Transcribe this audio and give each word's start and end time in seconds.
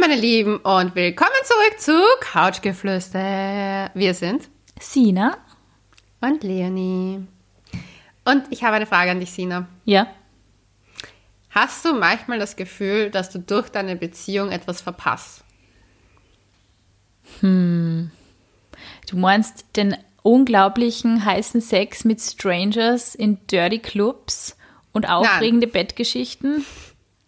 meine 0.00 0.16
Lieben 0.16 0.56
und 0.56 0.94
willkommen 0.94 1.30
zurück 1.44 1.78
zu 1.78 1.92
Couchgeflüster. 2.20 3.90
Wir 3.92 4.14
sind 4.14 4.48
Sina. 4.80 5.36
und 6.22 6.42
Leonie. 6.42 7.26
Und 8.24 8.44
ich 8.48 8.64
habe 8.64 8.76
eine 8.76 8.86
Frage 8.86 9.10
an 9.10 9.20
dich, 9.20 9.30
Sina. 9.30 9.68
Ja. 9.84 10.06
Hast 11.50 11.84
du 11.84 11.92
manchmal 11.92 12.38
das 12.38 12.56
Gefühl, 12.56 13.10
dass 13.10 13.28
du 13.28 13.40
durch 13.40 13.68
deine 13.68 13.94
Beziehung 13.94 14.50
etwas 14.50 14.80
verpasst? 14.80 15.44
Du 17.42 18.08
meinst 19.12 19.66
den 19.76 19.98
unglaublichen 20.22 21.26
heißen 21.26 21.60
Sex 21.60 22.06
mit 22.06 22.22
Strangers 22.22 23.14
in 23.14 23.38
Dirty 23.48 23.80
Clubs 23.80 24.56
und 24.92 25.06
aufregende 25.10 25.66
Bettgeschichten? 25.66 26.64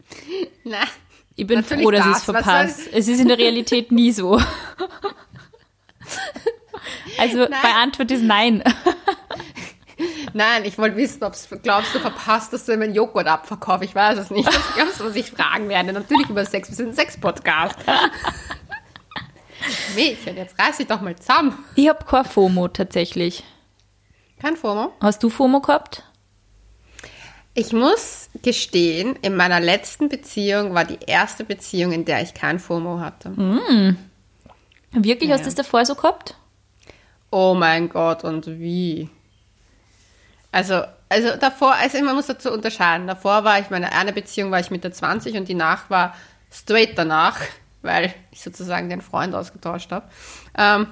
Nein. 0.65 0.89
Ich 1.35 1.47
bin 1.47 1.61
Natürlich 1.61 1.85
froh, 1.85 1.91
dass 1.91 2.07
ich 2.07 2.13
es 2.13 2.25
soll- 2.25 2.37
Es 2.93 3.09
ist 3.09 3.21
in 3.21 3.29
der 3.29 3.39
Realität 3.39 3.93
nie 3.93 4.13
so. 4.13 4.41
Also 7.19 7.39
meine 7.39 7.77
Antwort 7.77 8.11
ist 8.11 8.23
nein. 8.23 8.63
Nein, 10.35 10.65
ich 10.65 10.79
wollte 10.79 10.97
wissen, 10.97 11.23
ob 11.23 11.35
du 11.49 11.59
glaubst, 11.59 11.95
du 11.95 12.01
verpasst, 12.01 12.53
dass 12.53 12.65
du 12.65 12.77
meinen 12.77 12.95
Joghurt 12.95 13.27
abverkaufst. 13.27 13.85
Ich 13.85 13.95
weiß 13.95 14.19
es 14.19 14.31
nicht. 14.31 14.49
Das 14.49 14.75
glaubst 14.75 14.99
du, 14.99 15.05
was 15.05 15.15
ich 15.15 15.31
fragen 15.31 15.69
werde. 15.69 15.93
Natürlich 15.93 16.29
über 16.29 16.45
Sex. 16.45 16.71
Wir 16.71 16.75
sind 16.77 16.89
ein 16.89 16.95
Sex-Podcast. 16.95 17.77
Mädchen, 19.95 20.37
jetzt 20.37 20.59
reiß 20.59 20.79
dich 20.79 20.89
doch 20.89 21.01
mal 21.03 21.15
zusammen. 21.17 21.57
Ich 21.77 21.89
habe 21.89 22.05
kein 22.05 22.25
FOMO 22.25 22.69
tatsächlich. 22.69 23.45
Kein 24.41 24.57
FOMO. 24.57 24.93
Hast 25.01 25.23
du 25.23 25.31
FOMO 25.31 25.61
gehabt? 25.61 26.03
Ich 27.55 27.73
muss 27.73 28.31
gestehen, 28.43 29.17
in 29.17 29.37
meiner 29.37 29.61
letzten 29.61 30.09
Beziehung 30.09 30.75
war 30.75 30.85
die 30.85 30.99
erste 31.07 31.45
Beziehung, 31.45 31.93
in 31.93 32.05
der 32.05 32.23
ich 32.23 32.33
kein 32.33 32.59
FOMO 32.59 32.99
hatte. 33.01 33.31
Wirklich, 34.93 35.29
Ja, 35.29 35.35
hast 35.35 35.43
du 35.43 35.47
das 35.47 35.55
davor 35.55 35.85
so 35.85 35.95
gehabt? 35.95 36.37
Oh 37.31 37.55
mein 37.55 37.89
Gott, 37.89 38.25
und 38.25 38.47
wie? 38.47 39.09
Also, 40.51 40.83
also 41.09 41.37
davor, 41.39 41.75
also 41.75 42.03
man 42.03 42.15
muss 42.15 42.27
dazu 42.27 42.51
unterscheiden. 42.53 43.07
Davor 43.07 43.45
war 43.45 43.59
ich, 43.59 43.71
meine 43.71 43.93
eine 43.93 44.13
Beziehung 44.13 44.51
war 44.51 44.61
ich 44.61 44.71
Mitte 44.71 44.91
20 44.91 45.37
und 45.37 45.49
die 45.49 45.55
nach 45.55 45.89
war 45.91 46.15
straight 46.51 46.97
danach, 46.97 47.39
weil 47.83 48.15
ich 48.31 48.43
sozusagen 48.43 48.89
den 48.89 49.03
Freund 49.03 49.35
ausgetauscht 49.35 49.91
habe. 49.93 50.09
Ähm, 50.57 50.87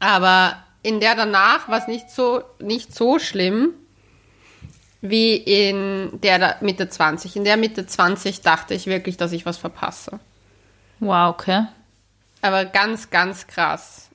aber 0.00 0.56
in 0.82 0.98
der 0.98 1.14
danach 1.14 1.68
war 1.68 1.78
es 1.78 1.86
nicht 1.86 2.10
so, 2.10 2.42
nicht 2.58 2.94
so 2.94 3.20
schlimm 3.20 3.74
wie 5.02 5.34
in 5.34 6.20
der 6.22 6.56
Mitte 6.60 6.88
20. 6.88 7.36
In 7.36 7.44
der 7.44 7.56
Mitte 7.56 7.86
20 7.86 8.40
dachte 8.40 8.72
ich 8.72 8.86
wirklich, 8.86 9.16
dass 9.16 9.32
ich 9.32 9.44
was 9.44 9.58
verpasse. 9.58 10.20
Wow, 11.00 11.34
okay. 11.34 11.64
Aber 12.40 12.64
ganz, 12.64 13.10
ganz 13.10 13.48
krass. 13.48 14.08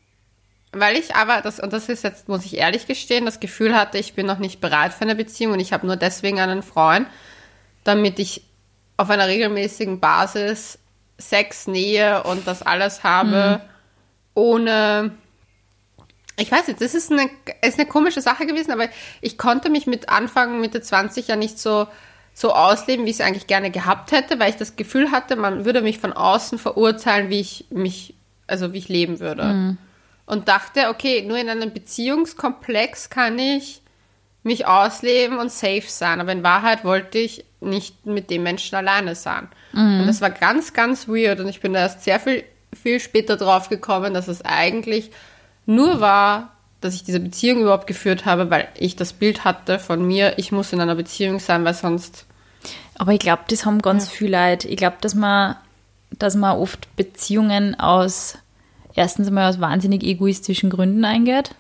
Weil 0.72 0.96
ich 0.96 1.16
aber, 1.16 1.42
das, 1.42 1.60
und 1.60 1.74
das 1.74 1.90
ist 1.90 2.04
jetzt, 2.04 2.30
muss 2.30 2.46
ich 2.46 2.58
ehrlich 2.58 2.88
gestehen, 2.88 3.26
das 3.26 3.40
Gefühl 3.40 3.76
hatte, 3.76 3.98
ich 3.98 4.14
bin 4.14 4.26
noch 4.26 4.40
nicht 4.40 4.62
bereit 4.62 4.94
für 4.94 5.02
eine 5.02 5.16
Beziehung 5.16 5.54
und 5.54 5.60
ich 5.60 5.74
habe 5.74 5.86
nur 5.86 5.98
deswegen 5.98 6.40
einen 6.40 6.64
Freund, 6.64 7.08
damit 7.84 8.18
ich 8.20 8.44
auf 8.96 9.10
einer 9.10 9.28
regelmäßigen 9.28 10.00
Basis 10.00 10.80
Sex, 11.18 11.68
Nähe 11.68 12.24
und 12.24 12.48
das 12.48 12.62
alles 12.64 13.04
habe, 13.04 13.62
ohne. 14.34 15.12
Ich 16.40 16.52
weiß 16.52 16.68
nicht, 16.68 16.82
das 16.82 16.94
ist 16.94 17.12
eine, 17.12 17.30
ist 17.62 17.80
eine 17.80 17.88
komische 17.88 18.22
Sache 18.22 18.46
gewesen, 18.46 18.72
aber 18.72 18.88
ich 19.22 19.38
konnte 19.38 19.70
mich 19.70 19.88
mit 19.88 20.10
Anfang, 20.10 20.60
Mitte 20.62 20.82
20 20.82 21.28
ja 21.28 21.36
nicht 21.36 21.58
so, 21.60 21.88
so 22.34 22.54
ausleben, 22.54 23.06
wie 23.06 23.10
ich 23.10 23.20
es 23.20 23.26
eigentlich 23.26 23.48
gerne 23.48 23.72
gehabt 23.72 24.12
hätte, 24.12 24.40
weil 24.40 24.52
ich 24.52 24.58
das 24.58 24.76
Gefühl 24.76 25.12
hatte, 25.12 25.36
man 25.36 25.66
würde 25.66 25.82
mich 25.82 25.98
von 25.98 26.14
außen 26.14 26.60
verurteilen, 26.60 27.30
wie 27.30 27.40
ich 27.40 27.66
mich, 27.72 28.14
also 28.46 28.72
wie 28.74 28.78
ich 28.78 28.88
leben 28.88 29.20
würde. 29.20 29.42
Und 30.28 30.48
dachte, 30.48 30.90
okay, 30.90 31.24
nur 31.24 31.38
in 31.38 31.50
einem 31.50 31.74
Beziehungskomplex 31.74 33.10
kann 33.10 33.40
ich 33.40 33.82
mich 34.44 34.68
ausleben 34.68 35.40
und 35.40 35.52
safe 35.52 35.84
sein. 35.88 36.22
Aber 36.22 36.32
in 36.32 36.44
Wahrheit 36.44 36.84
wollte 36.84 37.18
ich 37.18 37.46
nicht 37.60 38.06
mit 38.06 38.30
dem 38.30 38.44
Menschen 38.44 38.76
alleine 38.76 39.16
sein. 39.16 39.48
Und 40.02 40.08
das 40.08 40.22
war 40.22 40.30
ganz, 40.30 40.74
ganz 40.74 41.08
weird. 41.08 41.40
Und 41.40 41.48
ich 41.48 41.60
bin 41.62 41.74
da 41.74 41.80
erst 41.80 42.04
sehr 42.04 42.20
viel, 42.20 42.44
viel 42.80 43.00
später 43.00 43.38
drauf 43.38 43.70
gekommen, 43.70 44.14
dass 44.14 44.28
es 44.28 44.44
eigentlich 44.46 45.12
nur 45.68 46.02
war, 46.02 46.54
dass 46.82 46.94
ich 46.96 47.04
diese 47.04 47.20
Beziehung 47.20 47.62
überhaupt 47.62 47.88
geführt 47.88 48.26
habe, 48.26 48.50
weil 48.50 48.68
ich 48.78 48.96
das 48.96 49.14
Bild 49.14 49.44
hatte 49.46 49.78
von 49.80 50.06
mir, 50.06 50.38
ich 50.38 50.52
muss 50.52 50.74
in 50.74 50.82
einer 50.82 50.96
Beziehung 50.96 51.40
sein, 51.40 51.64
weil 51.66 51.74
sonst. 51.74 52.26
Aber 52.98 53.14
ich 53.14 53.20
glaube, 53.20 53.44
das 53.50 53.66
haben 53.66 53.82
ganz 53.82 54.10
viele 54.10 54.38
Leute. 54.50 54.68
Ich 54.68 54.78
glaube, 54.78 54.98
dass 55.02 55.14
man, 55.16 55.56
dass 56.12 56.36
man 56.36 56.58
oft 56.58 56.96
Beziehungen 56.96 57.80
aus, 57.80 58.38
erstens 58.96 59.28
einmal 59.28 59.50
aus 59.50 59.60
wahnsinnig 59.62 60.04
egoistischen 60.04 60.70
Gründen 60.70 61.06
eingeht 61.06 61.54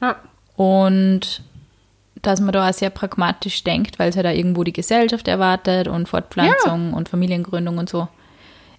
Ja. 0.00 0.16
und 0.56 1.42
dass 2.22 2.40
man 2.40 2.52
da 2.52 2.68
auch 2.68 2.72
sehr 2.74 2.90
pragmatisch 2.90 3.62
denkt, 3.62 3.98
weil 3.98 4.08
es 4.10 4.16
halt 4.16 4.26
auch 4.26 4.30
irgendwo 4.32 4.64
die 4.64 4.72
Gesellschaft 4.72 5.28
erwartet 5.28 5.86
und 5.86 6.08
Fortpflanzung 6.08 6.92
und 6.92 7.08
Familiengründung 7.08 7.78
und 7.78 7.88
so. 7.88 8.08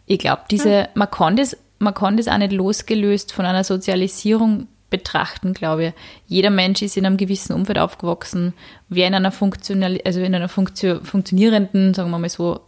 Ich 0.05 0.19
glaube, 0.19 0.41
diese, 0.51 0.89
man 0.95 1.09
kann 1.09 1.35
das, 1.37 1.55
man 1.79 1.93
kann 1.93 2.17
das 2.17 2.27
auch 2.27 2.37
nicht 2.37 2.51
losgelöst 2.51 3.33
von 3.33 3.45
einer 3.45 3.63
Sozialisierung 3.63 4.67
betrachten, 4.89 5.53
glaube 5.53 5.87
ich. 5.87 5.93
Jeder 6.27 6.49
Mensch 6.49 6.81
ist 6.81 6.97
in 6.97 7.05
einem 7.05 7.17
gewissen 7.17 7.53
Umfeld 7.53 7.77
aufgewachsen. 7.77 8.53
Wer 8.89 9.07
in 9.07 9.15
einer 9.15 9.31
funktional, 9.31 9.99
also 10.05 10.21
in 10.21 10.33
einer 10.33 10.49
Funktio 10.49 11.03
funktionierenden, 11.03 11.93
sagen 11.93 12.09
wir 12.09 12.19
mal 12.19 12.29
so, 12.29 12.61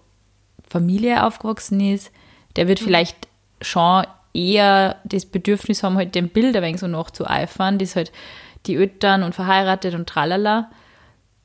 Familie 0.68 1.26
aufgewachsen 1.26 1.80
ist, 1.80 2.12
der 2.56 2.68
wird 2.68 2.80
vielleicht 2.80 3.28
schon 3.62 4.06
eher 4.34 4.98
das 5.06 5.26
Bedürfnis 5.26 5.82
haben, 5.82 5.98
halt 5.98 6.14
dem 6.14 6.30
Bild 6.30 6.56
ein 6.56 6.64
wenig 6.64 6.80
so 6.80 6.88
nachzueifern, 6.88 7.80
das 7.80 7.96
halt 7.96 8.12
die 8.66 8.76
Eltern 8.76 9.24
und 9.24 9.34
verheiratet 9.34 9.96
und 9.96 10.08
tralala. 10.08 10.70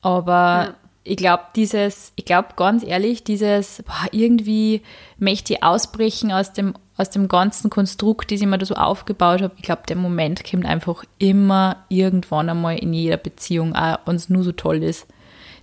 Aber 0.01 0.75
ich 1.07 1.17
glaube, 1.17 1.43
dieses, 1.55 2.11
ich 2.15 2.25
glaube 2.25 2.49
ganz 2.55 2.83
ehrlich, 2.83 3.23
dieses, 3.23 3.83
boah, 3.85 4.07
irgendwie 4.11 4.81
möchte 5.19 5.53
ich 5.53 5.63
ausbrechen 5.63 6.31
aus 6.31 6.51
dem, 6.51 6.73
aus 6.97 7.11
dem 7.11 7.27
ganzen 7.27 7.69
Konstrukt, 7.69 8.31
das 8.31 8.41
ich 8.41 8.47
mir 8.47 8.57
da 8.57 8.65
so 8.65 8.73
aufgebaut 8.73 9.41
habe. 9.41 9.53
Ich 9.57 9.61
glaube, 9.61 9.83
der 9.87 9.97
Moment 9.97 10.43
kommt 10.43 10.65
einfach 10.65 11.03
immer 11.19 11.85
irgendwann 11.89 12.49
einmal 12.49 12.79
in 12.79 12.91
jeder 12.91 13.17
Beziehung, 13.17 13.75
auch 13.75 13.99
wenn 14.05 14.15
es 14.15 14.29
nur 14.29 14.43
so 14.43 14.51
toll 14.51 14.81
ist. 14.81 15.05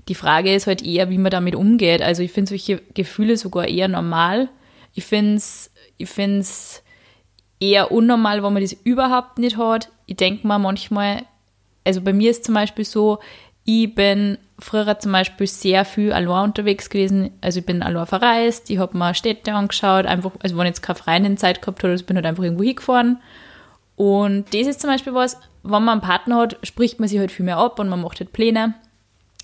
Die 0.08 0.14
Frage 0.14 0.54
ist 0.54 0.69
halt 0.69 0.82
eher, 0.82 1.10
wie 1.10 1.19
man 1.19 1.31
damit 1.31 1.56
umgeht. 1.56 2.02
Also 2.02 2.22
ich 2.22 2.31
finde 2.31 2.50
solche 2.50 2.81
Gefühle 2.94 3.36
sogar 3.36 3.66
eher 3.66 3.88
normal. 3.88 4.48
Ich 4.94 5.04
finde 5.04 5.36
es 5.36 5.72
ich 5.98 6.08
find's 6.08 6.82
eher 7.60 7.92
unnormal, 7.92 8.42
wenn 8.42 8.52
man 8.52 8.62
das 8.62 8.72
überhaupt 8.72 9.38
nicht 9.38 9.56
hat. 9.56 9.91
Ich 10.06 10.16
denke 10.16 10.47
mir 10.47 10.58
manchmal, 10.58 11.25
also 11.84 12.00
bei 12.00 12.12
mir 12.12 12.31
ist 12.31 12.44
zum 12.44 12.54
Beispiel 12.54 12.84
so, 12.84 13.20
ich 13.64 13.94
bin 13.94 14.38
früher 14.62 14.99
zum 14.99 15.12
Beispiel 15.12 15.47
sehr 15.47 15.84
viel 15.84 16.12
allein 16.12 16.45
unterwegs 16.45 16.91
gewesen. 16.91 17.31
Also 17.41 17.61
ich 17.61 17.67
bin 17.67 17.83
allein 17.83 18.06
verreist, 18.06 18.71
ich 18.71 18.78
habe 18.78 18.97
mir 18.97 19.15
Städte 19.15 19.53
angeschaut, 19.53 20.06
einfach, 20.06 20.33
also 20.43 20.56
wenn 20.56 20.67
ich 20.67 20.71
jetzt 20.71 20.83
keine 20.83 20.99
Freundin-Zeit 20.99 21.61
gehabt 21.62 21.83
habe, 21.83 21.93
also 21.93 22.05
bin 22.05 22.17
halt 22.17 22.27
einfach 22.27 22.45
irgendwo 22.45 22.65
hingefahren. 22.65 23.21
Und 23.97 24.53
das 24.55 24.67
ist 24.67 24.81
zum 24.81 24.91
Beispiel 24.91 25.15
was, 25.15 25.37
wenn 25.62 25.84
man 25.84 25.89
einen 25.89 26.00
Partner 26.00 26.39
hat, 26.39 26.56
spricht 26.62 26.99
man 26.99 27.09
sich 27.09 27.19
halt 27.19 27.31
viel 27.31 27.45
mehr 27.45 27.59
ab 27.59 27.78
und 27.78 27.89
man 27.89 28.00
macht 28.00 28.21
halt 28.21 28.33
Pläne. 28.33 28.75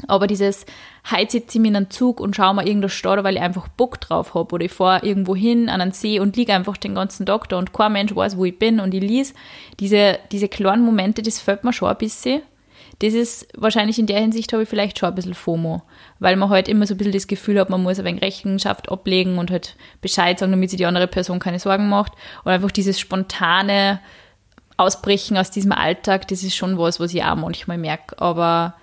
Aber 0.06 0.28
dieses, 0.28 0.64
heute 1.10 1.32
sitze 1.32 1.58
ich 1.58 1.62
mir 1.62 1.68
in 1.68 1.76
einen 1.76 1.90
Zug 1.90 2.20
und 2.20 2.36
schaue 2.36 2.54
mir 2.54 2.62
irgendeine 2.62 2.88
Stadt, 2.88 3.22
weil 3.24 3.34
ich 3.34 3.42
einfach 3.42 3.66
Bock 3.66 4.00
drauf 4.00 4.34
habe. 4.34 4.54
Oder 4.54 4.66
ich 4.66 4.72
fahre 4.72 5.04
irgendwo 5.04 5.34
hin 5.34 5.68
an 5.68 5.80
einen 5.80 5.92
See 5.92 6.20
und 6.20 6.36
liege 6.36 6.54
einfach 6.54 6.76
den 6.76 6.94
ganzen 6.94 7.26
Tag 7.26 7.48
da 7.48 7.58
und 7.58 7.72
kein 7.72 7.92
Mensch 7.92 8.14
weiß, 8.14 8.36
wo 8.36 8.44
ich 8.44 8.58
bin 8.58 8.78
und 8.78 8.94
ich 8.94 9.02
lese. 9.02 9.34
Diese, 9.80 10.18
diese 10.30 10.48
kleinen 10.48 10.84
Momente, 10.84 11.22
das 11.22 11.40
fällt 11.40 11.64
mir 11.64 11.72
schon 11.72 11.88
ein 11.88 11.98
bisschen. 11.98 12.42
Das 13.00 13.14
ist 13.14 13.46
wahrscheinlich 13.56 13.98
in 13.98 14.06
der 14.06 14.18
Hinsicht 14.18 14.52
habe 14.52 14.64
ich 14.64 14.68
vielleicht 14.68 14.98
schon 14.98 15.08
ein 15.08 15.14
bisschen 15.14 15.34
FOMO, 15.34 15.82
weil 16.18 16.34
man 16.34 16.48
halt 16.48 16.68
immer 16.68 16.86
so 16.86 16.94
ein 16.94 16.96
bisschen 16.96 17.12
das 17.12 17.28
Gefühl 17.28 17.60
hat, 17.60 17.70
man 17.70 17.82
muss 17.82 17.98
ein 17.98 18.04
wenig 18.04 18.22
Rechenschaft 18.22 18.90
ablegen 18.90 19.38
und 19.38 19.52
halt 19.52 19.76
Bescheid 20.00 20.38
sagen, 20.38 20.50
damit 20.50 20.70
sich 20.70 20.78
die 20.78 20.86
andere 20.86 21.06
Person 21.06 21.38
keine 21.38 21.60
Sorgen 21.60 21.88
macht. 21.88 22.12
Und 22.42 22.50
einfach 22.50 22.72
dieses 22.72 22.98
spontane 22.98 24.00
Ausbrechen 24.76 25.36
aus 25.36 25.50
diesem 25.50 25.72
Alltag, 25.72 26.26
das 26.28 26.42
ist 26.42 26.56
schon 26.56 26.76
was, 26.76 26.98
was 26.98 27.14
ich 27.14 27.22
auch 27.22 27.36
manchmal 27.36 27.78
merke. 27.78 28.20
Aber 28.20 28.74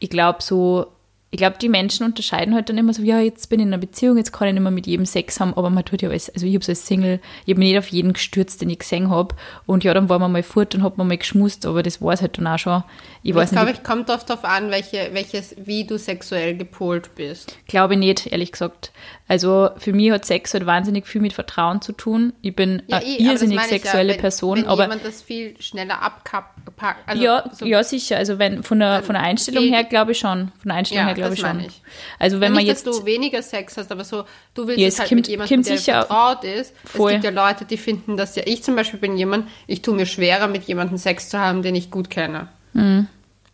ich 0.00 0.10
glaube 0.10 0.42
so, 0.42 0.88
ich 1.32 1.38
glaube, 1.38 1.58
die 1.60 1.68
Menschen 1.68 2.04
unterscheiden 2.04 2.54
halt 2.54 2.68
dann 2.68 2.76
immer 2.78 2.92
so, 2.92 3.02
ja, 3.02 3.20
jetzt 3.20 3.48
bin 3.48 3.60
ich 3.60 3.66
in 3.66 3.72
einer 3.72 3.80
Beziehung, 3.80 4.16
jetzt 4.16 4.32
kann 4.32 4.48
ich 4.48 4.54
nicht 4.54 4.62
mehr 4.62 4.72
mit 4.72 4.88
jedem 4.88 5.06
Sex 5.06 5.38
haben, 5.38 5.54
aber 5.54 5.70
man 5.70 5.84
tut 5.84 6.02
ja 6.02 6.08
alles, 6.08 6.28
also 6.28 6.44
ich 6.44 6.54
habe 6.54 6.64
so 6.64 6.72
als 6.72 6.84
Single, 6.86 7.20
ich 7.46 7.52
habe 7.52 7.60
mich 7.60 7.68
nicht 7.68 7.78
auf 7.78 7.86
jeden 7.88 8.12
gestürzt, 8.14 8.60
den 8.60 8.68
ich 8.70 8.80
gesehen 8.80 9.10
habe 9.10 9.36
und 9.64 9.84
ja, 9.84 9.94
dann 9.94 10.08
waren 10.08 10.20
wir 10.20 10.28
mal 10.28 10.42
fort 10.42 10.74
und 10.74 10.82
hat 10.82 10.98
man 10.98 11.06
mal 11.06 11.18
geschmust, 11.18 11.66
aber 11.66 11.84
das 11.84 12.02
war 12.02 12.14
es 12.14 12.20
halt 12.20 12.36
dann 12.38 12.48
auch 12.48 12.58
schon. 12.58 12.82
Ich 13.22 13.34
Ich 13.36 13.50
glaube, 13.50 13.70
ich 13.70 13.82
kommt 13.84 14.10
oft 14.10 14.28
darauf 14.28 14.44
an, 14.44 14.70
welche, 14.70 15.10
welches, 15.12 15.54
wie 15.56 15.84
du 15.84 15.98
sexuell 15.98 16.56
gepolt 16.56 17.14
bist. 17.14 17.56
glaube 17.68 17.94
ich 17.94 18.00
nicht, 18.00 18.26
ehrlich 18.26 18.50
gesagt. 18.50 18.90
Also 19.28 19.70
für 19.76 19.92
mich 19.92 20.10
hat 20.10 20.24
Sex 20.24 20.52
halt 20.54 20.66
wahnsinnig 20.66 21.06
viel 21.06 21.20
mit 21.20 21.32
Vertrauen 21.32 21.80
zu 21.80 21.92
tun. 21.92 22.32
Ich 22.42 22.56
bin 22.56 22.82
Ja, 22.88 22.96
eine 22.96 23.06
irrsinnig 23.06 23.58
ich 23.58 23.62
ja, 23.62 23.68
sexuelle 23.68 24.14
wenn, 24.14 24.20
Person, 24.20 24.58
wenn 24.58 24.66
aber 24.66 24.82
jemand 24.82 25.04
das 25.04 25.22
viel 25.22 25.54
schneller 25.62 26.02
abpackt. 26.02 27.08
Also 27.08 27.22
ja, 27.22 27.44
so, 27.52 27.64
ja, 27.64 27.84
sicher. 27.84 28.16
Also 28.16 28.40
wenn 28.40 28.64
von 28.64 28.80
der, 28.80 29.04
von 29.04 29.14
der 29.14 29.22
Einstellung 29.22 29.62
her 29.64 29.84
glaube 29.84 30.12
ich 30.12 30.18
schon. 30.18 30.50
Von 30.58 30.70
der 30.70 30.74
Einstellung 30.78 31.02
Ja. 31.06 31.14
her 31.14 31.14
glaube 31.20 31.34
ich 31.34 31.40
schon. 31.40 31.48
meine 31.56 31.66
ich. 31.68 31.82
Also 32.18 32.40
wenn 32.40 32.52
nicht, 32.52 32.60
man 32.60 32.66
jetzt 32.66 32.86
dass 32.86 32.98
du 32.98 33.04
weniger 33.06 33.42
Sex 33.42 33.76
hast, 33.76 33.90
aber 33.92 34.04
so, 34.04 34.24
du 34.54 34.66
willst 34.66 34.80
Ja, 34.80 34.88
es 34.88 34.98
halt 34.98 35.08
kommt- 35.08 35.20
mit 35.20 35.28
jemandem, 35.28 35.62
der 35.62 35.78
vertraut 35.78 36.44
ist. 36.44 36.74
Voll. 36.84 37.12
Es 37.12 37.22
gibt 37.22 37.24
ja 37.36 37.46
Leute, 37.48 37.64
die 37.64 37.76
finden 37.76 38.16
das 38.16 38.36
ja. 38.36 38.42
Ich 38.46 38.62
zum 38.62 38.76
Beispiel 38.76 38.98
bin 39.00 39.16
jemand, 39.16 39.48
ich 39.66 39.82
tue 39.82 39.94
mir 39.94 40.06
schwerer, 40.06 40.48
mit 40.48 40.64
jemandem 40.64 40.98
Sex 40.98 41.28
zu 41.28 41.38
haben, 41.38 41.62
den 41.62 41.74
ich 41.74 41.90
gut 41.90 42.10
kenne. 42.10 42.48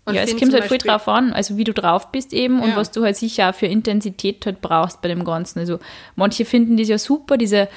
Und 0.08 0.14
ja, 0.14 0.22
es 0.22 0.36
kommt 0.36 0.52
halt 0.52 0.68
Beispiel- 0.68 0.78
drauf 0.78 1.08
an, 1.08 1.32
also 1.32 1.56
wie 1.56 1.64
du 1.64 1.72
drauf 1.74 2.12
bist 2.12 2.32
eben 2.32 2.62
und 2.62 2.70
Ja. 2.70 2.76
was 2.76 2.92
du 2.92 3.02
halt 3.02 3.16
sicher 3.16 3.50
auch 3.50 3.54
für 3.56 3.66
Intensität 3.66 4.46
halt 4.46 4.60
brauchst 4.60 5.02
bei 5.02 5.08
dem 5.08 5.24
Ganzen. 5.24 5.58
Also 5.58 5.80
manche 6.14 6.44
finden 6.44 6.76
das 6.76 6.86
ja 6.88 6.96
super, 6.98 7.36
diese 7.36 7.68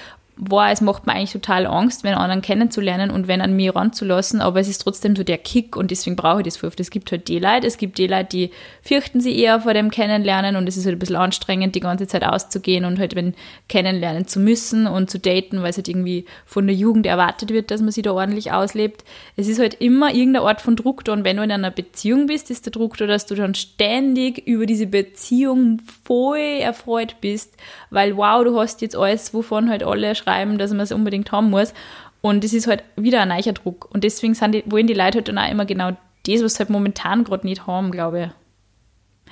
war, 0.42 0.72
es 0.72 0.80
macht 0.80 1.06
mir 1.06 1.14
eigentlich 1.14 1.34
total 1.34 1.68
Angst, 1.68 2.06
wenn 2.06 2.14
anderen 2.14 2.42
kennenzulernen 2.42 3.12
und 3.12 3.28
wenn 3.28 3.42
an 3.42 3.56
mir 3.56 3.76
ranzulassen, 3.76 4.40
aber 4.40 4.62
es 4.62 4.70
ist 4.70 4.80
trotzdem 4.80 5.18
so 5.18 5.24
der 5.24 5.38
Kick 5.38 5.76
und 5.76 5.92
deswegen 5.92 6.16
brauche 6.16 6.40
ich 6.40 6.46
das 6.46 6.56
voll 6.56 6.70
oft. 6.70 6.80
Es 6.80 6.92
gibt 6.92 7.12
halt 7.12 7.28
die 7.28 7.40
Leute, 7.40 7.68
es 7.68 7.78
gibt 7.78 7.98
die 7.98 8.08
Leute, 8.08 8.30
die 8.32 8.52
fürchten 8.82 9.20
sich 9.20 9.38
eher 9.38 9.60
vor 9.60 9.74
dem 9.74 9.92
Kennenlernen 9.92 10.56
und 10.56 10.68
es 10.68 10.78
ist 10.78 10.86
halt 10.86 10.96
ein 10.96 11.00
bisschen 11.00 11.18
anstrengend, 11.18 11.76
die 11.76 11.82
ganze 11.82 12.08
Zeit 12.08 12.24
auszugehen 12.24 12.86
und 12.86 13.00
halt 13.00 13.16
wenn 13.16 13.36
kennenlernen 13.68 14.28
zu 14.28 14.40
müssen 14.40 14.88
und 14.88 15.10
zu 15.10 15.20
daten, 15.20 15.62
weil 15.62 15.72
es 15.72 15.78
halt 15.78 15.90
irgendwie 15.90 16.26
von 16.46 16.66
der 16.68 16.76
Jugend 16.76 17.06
erwartet 17.06 17.52
wird, 17.52 17.70
dass 17.70 17.82
man 17.82 17.92
sich 17.92 18.04
da 18.04 18.14
ordentlich 18.14 18.54
auslebt. 18.54 19.04
Es 19.36 19.50
ist 19.50 19.60
halt 19.60 19.74
immer 19.76 20.14
irgendeine 20.14 20.46
Art 20.46 20.62
von 20.62 20.78
Druck 20.78 21.04
da 21.04 21.12
und 21.12 21.26
wenn 21.26 21.36
du 21.36 21.44
in 21.44 21.52
einer 21.52 21.72
Beziehung 21.72 22.28
bist, 22.28 22.50
ist 22.50 22.66
der 22.66 22.72
Druck 22.72 22.96
da, 22.96 23.08
dass 23.08 23.26
du 23.26 23.36
dann 23.36 23.56
ständig 23.56 24.48
über 24.48 24.66
diese 24.66 24.88
Beziehung 24.88 25.82
voll 26.06 26.40
erfreut 26.62 27.18
bist, 27.20 27.58
weil 27.90 28.16
wow, 28.16 28.42
du 28.46 28.58
hast 28.58 28.82
jetzt 28.82 28.96
alles, 28.96 29.34
wovon 29.34 29.70
halt 29.70 29.84
alle 29.84 30.16
schreiben, 30.16 30.29
dass 30.58 30.72
man 30.72 30.82
es 30.82 30.92
unbedingt 30.92 31.32
haben 31.32 31.50
muss. 31.50 31.74
Und 32.22 32.44
es 32.44 32.54
ist 32.54 32.68
halt 32.68 32.84
wieder 32.96 33.22
ein 33.22 33.30
neuer 33.30 33.54
Druck. 33.54 33.90
Und 33.94 34.04
deswegen 34.04 34.34
sind 34.34 34.54
die, 34.54 34.64
wollen 34.66 34.88
die 34.88 34.94
Leute 34.94 35.18
halt 35.20 35.28
dann 35.28 35.38
auch 35.38 35.50
immer 35.50 35.66
genau 35.66 35.92
das, 36.26 36.44
was 36.44 36.56
sie 36.56 36.60
halt 36.60 36.70
momentan 36.70 37.24
gerade 37.24 37.48
nicht 37.48 37.66
haben, 37.68 37.92
glaube 37.92 38.22
ich. 38.22 38.30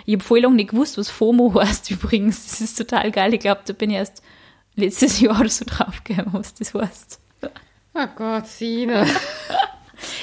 Ich 0.05 0.13
habe 0.15 0.23
voll 0.23 0.39
lange 0.39 0.55
nicht 0.55 0.69
gewusst, 0.69 0.97
was 0.97 1.09
FOMO 1.09 1.53
heißt 1.61 1.91
übrigens. 1.91 2.45
Das 2.45 2.61
ist 2.61 2.77
total 2.77 3.11
geil. 3.11 3.33
Ich 3.33 3.39
glaube, 3.39 3.61
da 3.65 3.73
bin 3.73 3.89
ich 3.89 3.97
erst 3.97 4.23
letztes 4.75 5.19
Jahr 5.21 5.39
oder 5.39 5.49
so 5.49 5.65
draufgekommen, 5.67 6.33
was 6.33 6.53
das 6.53 6.73
heißt. 6.73 7.19
Oh 7.93 8.07
Gott, 8.15 8.47
Sina. 8.47 9.05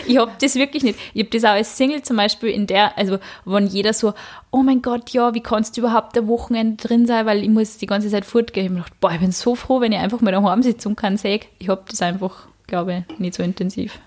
Ich 0.07 0.17
hab 0.19 0.39
das 0.39 0.55
wirklich 0.55 0.83
nicht. 0.83 0.99
Ich 1.13 1.25
hab 1.25 1.31
das 1.31 1.45
auch 1.45 1.51
als 1.51 1.77
Single 1.77 2.03
zum 2.03 2.17
Beispiel 2.17 2.51
in 2.51 2.67
der, 2.67 2.97
also 2.97 3.19
wenn 3.45 3.67
jeder 3.67 3.93
so, 3.93 4.15
oh 4.51 4.63
mein 4.63 4.83
Gott, 4.83 5.11
ja, 5.11 5.35
wie 5.35 5.41
kannst 5.41 5.77
du 5.77 5.83
überhaupt 5.83 6.17
ein 6.17 6.27
Wochenende 6.29 6.87
drin 6.87 7.07
sein, 7.07 7.27
weil 7.27 7.43
ich 7.43 7.49
muss 7.49 7.79
die 7.79 7.87
ganze 7.87 8.11
Zeit 8.11 8.25
fortgehen. 8.25 8.67
Ich 8.67 8.71
hab 8.71 8.77
mir 8.77 8.83
gedacht, 8.83 9.01
boah, 9.01 9.13
ich 9.13 9.21
bin 9.21 9.33
so 9.33 9.55
froh, 9.55 9.81
wenn 9.81 9.93
ich 9.93 9.99
einfach 9.99 10.21
mal 10.21 10.33
daheim 10.33 10.63
sitze 10.63 10.89
und 10.89 10.97
kann 10.97 11.17
sagen, 11.17 11.41
ich 11.59 11.69
hab 11.69 11.89
das 11.89 12.03
einfach, 12.03 12.47
glaube 12.67 13.05
ich, 13.09 13.19
nicht 13.19 13.35
so 13.35 13.43
intensiv. 13.43 13.99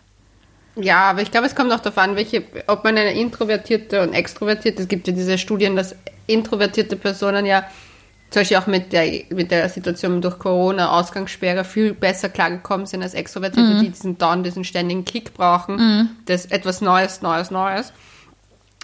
Ja, 0.79 1.09
aber 1.09 1.21
ich 1.23 1.31
glaube, 1.31 1.47
es 1.47 1.55
kommt 1.55 1.71
auch 1.71 1.79
darauf 1.79 1.97
an, 1.97 2.15
welche, 2.15 2.43
ob 2.67 2.83
man 2.83 2.97
eine 2.97 3.13
introvertierte 3.19 4.01
und 4.01 4.13
extrovertierte, 4.13 4.83
es 4.83 4.87
gibt 4.87 5.07
ja 5.07 5.13
diese 5.13 5.37
Studien, 5.37 5.75
dass 5.75 5.95
introvertierte 6.27 6.95
Personen 6.95 7.45
ja 7.45 7.63
zum 8.29 8.41
Beispiel 8.41 8.57
auch 8.57 8.67
mit 8.67 8.91
der, 8.91 9.23
mit 9.29 9.51
der 9.51 9.69
Situation 9.69 10.21
durch 10.21 10.37
Corona, 10.37 10.91
Ausgangssperre 10.91 11.63
viel 11.63 11.93
besser 11.93 12.27
klargekommen 12.27 12.85
sind 12.85 13.01
als 13.01 13.13
Extrovertierte, 13.13 13.79
die 13.79 13.89
diesen 13.89 14.17
Down, 14.17 14.43
diesen 14.43 14.63
ständigen 14.65 15.05
Kick 15.05 15.33
brauchen, 15.33 15.77
das 16.25 16.45
etwas 16.45 16.81
Neues, 16.81 17.21
Neues, 17.21 17.51
Neues. 17.51 17.93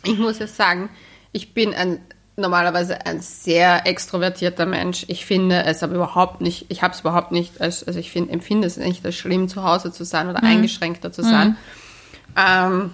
Ich 0.06 0.18
muss 0.18 0.40
jetzt 0.40 0.56
sagen, 0.56 0.90
ich 1.34 1.54
bin 1.54 1.74
ein, 1.74 2.00
normalerweise 2.38 3.06
ein 3.06 3.20
sehr 3.20 3.86
extrovertierter 3.86 4.66
Mensch. 4.66 5.04
Ich 5.08 5.26
finde 5.26 5.66
es 5.66 5.84
aber 5.84 5.96
überhaupt 5.96 6.40
nicht, 6.42 6.66
ich 6.70 6.82
habe 6.82 6.94
es 6.94 7.02
überhaupt 7.02 7.32
nicht, 7.32 7.60
als, 7.60 7.84
also 7.84 8.00
ich 8.00 8.12
find, 8.12 8.32
empfinde 8.32 8.66
es 8.66 8.78
nicht 8.78 9.06
als 9.06 9.16
schlimm, 9.16 9.50
zu 9.50 9.64
Hause 9.64 9.92
zu 9.92 10.06
sein 10.06 10.30
oder 10.30 10.42
eingeschränkter 10.42 11.12
zu 11.12 11.22
sein. 11.22 11.58
Ähm, 12.38 12.92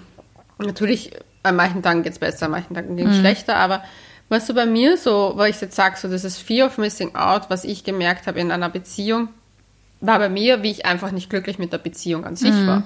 natürlich, 0.57 1.11
an 1.43 1.55
manchen 1.55 1.83
Tagen 1.83 2.03
geht's 2.03 2.19
besser, 2.19 2.47
an 2.47 2.51
manchen 2.51 2.73
Tagen 2.73 2.97
geht's 2.97 3.17
schlechter, 3.17 3.55
aber 3.55 3.83
was 4.29 4.47
so 4.47 4.53
bei 4.53 4.65
mir 4.65 4.97
so, 4.97 5.33
wo 5.35 5.43
ich 5.43 5.59
jetzt 5.59 5.75
sage, 5.75 5.97
so 5.97 6.07
dieses 6.07 6.37
Fear 6.37 6.67
of 6.67 6.77
Missing 6.77 7.15
Out, 7.15 7.49
was 7.49 7.63
ich 7.63 7.83
gemerkt 7.83 8.27
habe 8.27 8.39
in 8.39 8.51
einer 8.51 8.69
Beziehung, 8.69 9.29
war 10.01 10.19
bei 10.19 10.29
mir, 10.29 10.63
wie 10.63 10.71
ich 10.71 10.85
einfach 10.85 11.11
nicht 11.11 11.29
glücklich 11.29 11.59
mit 11.59 11.73
der 11.73 11.79
Beziehung 11.79 12.25
an 12.25 12.35
sich 12.35 12.53
war. 12.65 12.83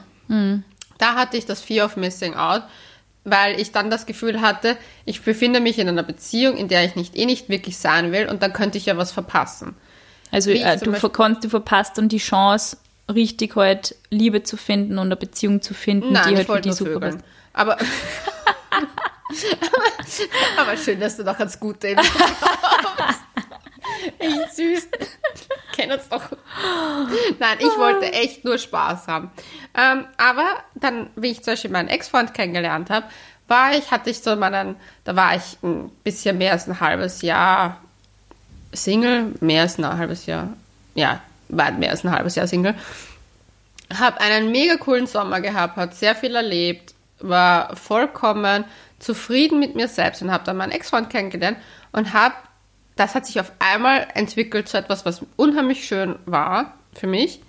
Da 0.97 1.15
hatte 1.15 1.37
ich 1.37 1.45
das 1.45 1.61
Fear 1.61 1.85
of 1.85 1.97
Missing 1.97 2.33
Out, 2.33 2.63
weil 3.25 3.59
ich 3.59 3.71
dann 3.71 3.89
das 3.89 4.05
Gefühl 4.05 4.41
hatte, 4.41 4.77
ich 5.05 5.21
befinde 5.21 5.59
mich 5.59 5.79
in 5.79 5.87
einer 5.87 6.03
Beziehung, 6.03 6.57
in 6.57 6.67
der 6.67 6.85
ich 6.85 6.95
nicht 6.95 7.15
eh 7.15 7.25
nicht 7.25 7.49
wirklich 7.49 7.77
sein 7.77 8.11
will 8.11 8.27
und 8.27 8.41
dann 8.41 8.53
könnte 8.53 8.77
ich 8.77 8.85
ja 8.85 8.97
was 8.97 9.11
verpassen. 9.11 9.75
Also 10.31 10.49
äh, 10.49 10.77
du, 10.77 10.93
verkannst, 10.93 11.43
du 11.43 11.49
verpasst 11.49 11.97
dann 11.97 12.09
die 12.09 12.17
Chance, 12.17 12.77
richtig 13.13 13.55
halt 13.55 13.95
Liebe 14.09 14.43
zu 14.43 14.57
finden 14.57 14.97
und 14.97 15.07
eine 15.07 15.15
Beziehung 15.15 15.61
zu 15.61 15.73
finden, 15.73 16.13
Nein, 16.13 16.29
die 16.29 16.35
halt 16.37 16.47
für 16.47 16.61
die 16.61 16.71
super 16.71 17.07
ist. 17.07 17.19
Aber, 17.53 17.77
aber 20.57 20.77
schön, 20.77 20.99
dass 20.99 21.17
du 21.17 21.23
noch 21.23 21.39
ans 21.39 21.59
Gute 21.59 21.89
in 21.89 21.97
kommst. 21.97 22.13
Echt 24.19 24.55
süß. 24.55 24.87
Kennen 25.73 25.93
uns 25.93 26.09
doch. 26.09 26.23
Nein, 27.39 27.57
ich 27.59 27.77
wollte 27.77 28.11
echt 28.11 28.45
nur 28.45 28.57
Spaß 28.57 29.07
haben. 29.07 29.31
Ähm, 29.75 30.05
aber 30.17 30.63
dann, 30.75 31.09
wie 31.15 31.31
ich 31.31 31.43
zum 31.43 31.53
Beispiel 31.53 31.71
meinen 31.71 31.89
Ex-Freund 31.89 32.33
kennengelernt 32.33 32.89
habe, 32.89 33.07
war 33.47 33.75
ich, 33.75 33.91
hatte 33.91 34.09
ich 34.09 34.19
so 34.19 34.35
meinen, 34.35 34.75
da 35.03 35.15
war 35.15 35.35
ich 35.35 35.57
ein 35.63 35.89
bisschen 36.03 36.37
mehr 36.37 36.53
als 36.53 36.67
ein 36.67 36.79
halbes 36.79 37.21
Jahr 37.21 37.81
Single, 38.71 39.33
mehr 39.39 39.63
als 39.63 39.77
ein 39.77 39.97
halbes 39.97 40.25
Jahr, 40.25 40.49
ja, 40.95 41.21
war 41.49 41.71
mehr 41.71 41.91
als 41.91 42.03
ein 42.03 42.11
halbes 42.11 42.35
Jahr 42.35 42.47
Single. 42.47 42.75
Habe 43.93 44.21
einen 44.21 44.51
mega 44.51 44.77
coolen 44.77 45.07
Sommer 45.07 45.41
gehabt, 45.41 45.75
hat 45.75 45.95
sehr 45.95 46.15
viel 46.15 46.35
erlebt, 46.35 46.95
war 47.19 47.75
vollkommen 47.75 48.65
zufrieden 49.03 49.59
mit 49.59 49.75
mir 49.75 49.87
selbst 49.87 50.21
und 50.21 50.31
habe 50.31 50.43
dann 50.43 50.57
meinen 50.57 50.71
Ex-Freund 50.71 51.09
kennengelernt 51.09 51.57
und 51.91 52.13
habe, 52.13 52.35
das 52.95 53.15
hat 53.15 53.25
sich 53.25 53.39
auf 53.39 53.51
einmal 53.59 54.07
entwickelt 54.13 54.69
zu 54.69 54.77
etwas, 54.77 55.05
was 55.05 55.21
unheimlich 55.35 55.85
schön 55.85 56.15
war 56.25 56.73
für 56.93 57.07
mich. 57.07 57.41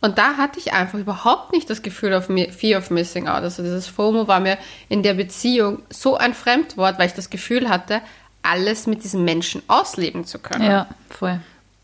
Und 0.00 0.18
da 0.18 0.36
hatte 0.36 0.58
ich 0.58 0.74
einfach 0.74 0.98
überhaupt 0.98 1.52
nicht 1.52 1.68
das 1.70 1.80
Gefühl 1.80 2.12
auf 2.12 2.26
Fear 2.26 2.78
of 2.78 2.90
Missing 2.90 3.26
Out. 3.26 3.42
Also 3.42 3.62
dieses 3.62 3.86
FOMO 3.86 4.28
war 4.28 4.38
mir 4.38 4.58
in 4.90 5.02
der 5.02 5.14
Beziehung 5.14 5.82
so 5.88 6.16
ein 6.16 6.34
Fremdwort, 6.34 6.98
weil 6.98 7.06
ich 7.06 7.14
das 7.14 7.30
Gefühl 7.30 7.70
hatte, 7.70 8.02
alles 8.42 8.86
mit 8.86 9.02
diesem 9.02 9.24
Menschen 9.24 9.62
ausleben 9.66 10.26
zu 10.26 10.38
können. 10.38 10.70
Ja, 10.70 10.88
voll. 11.08 11.40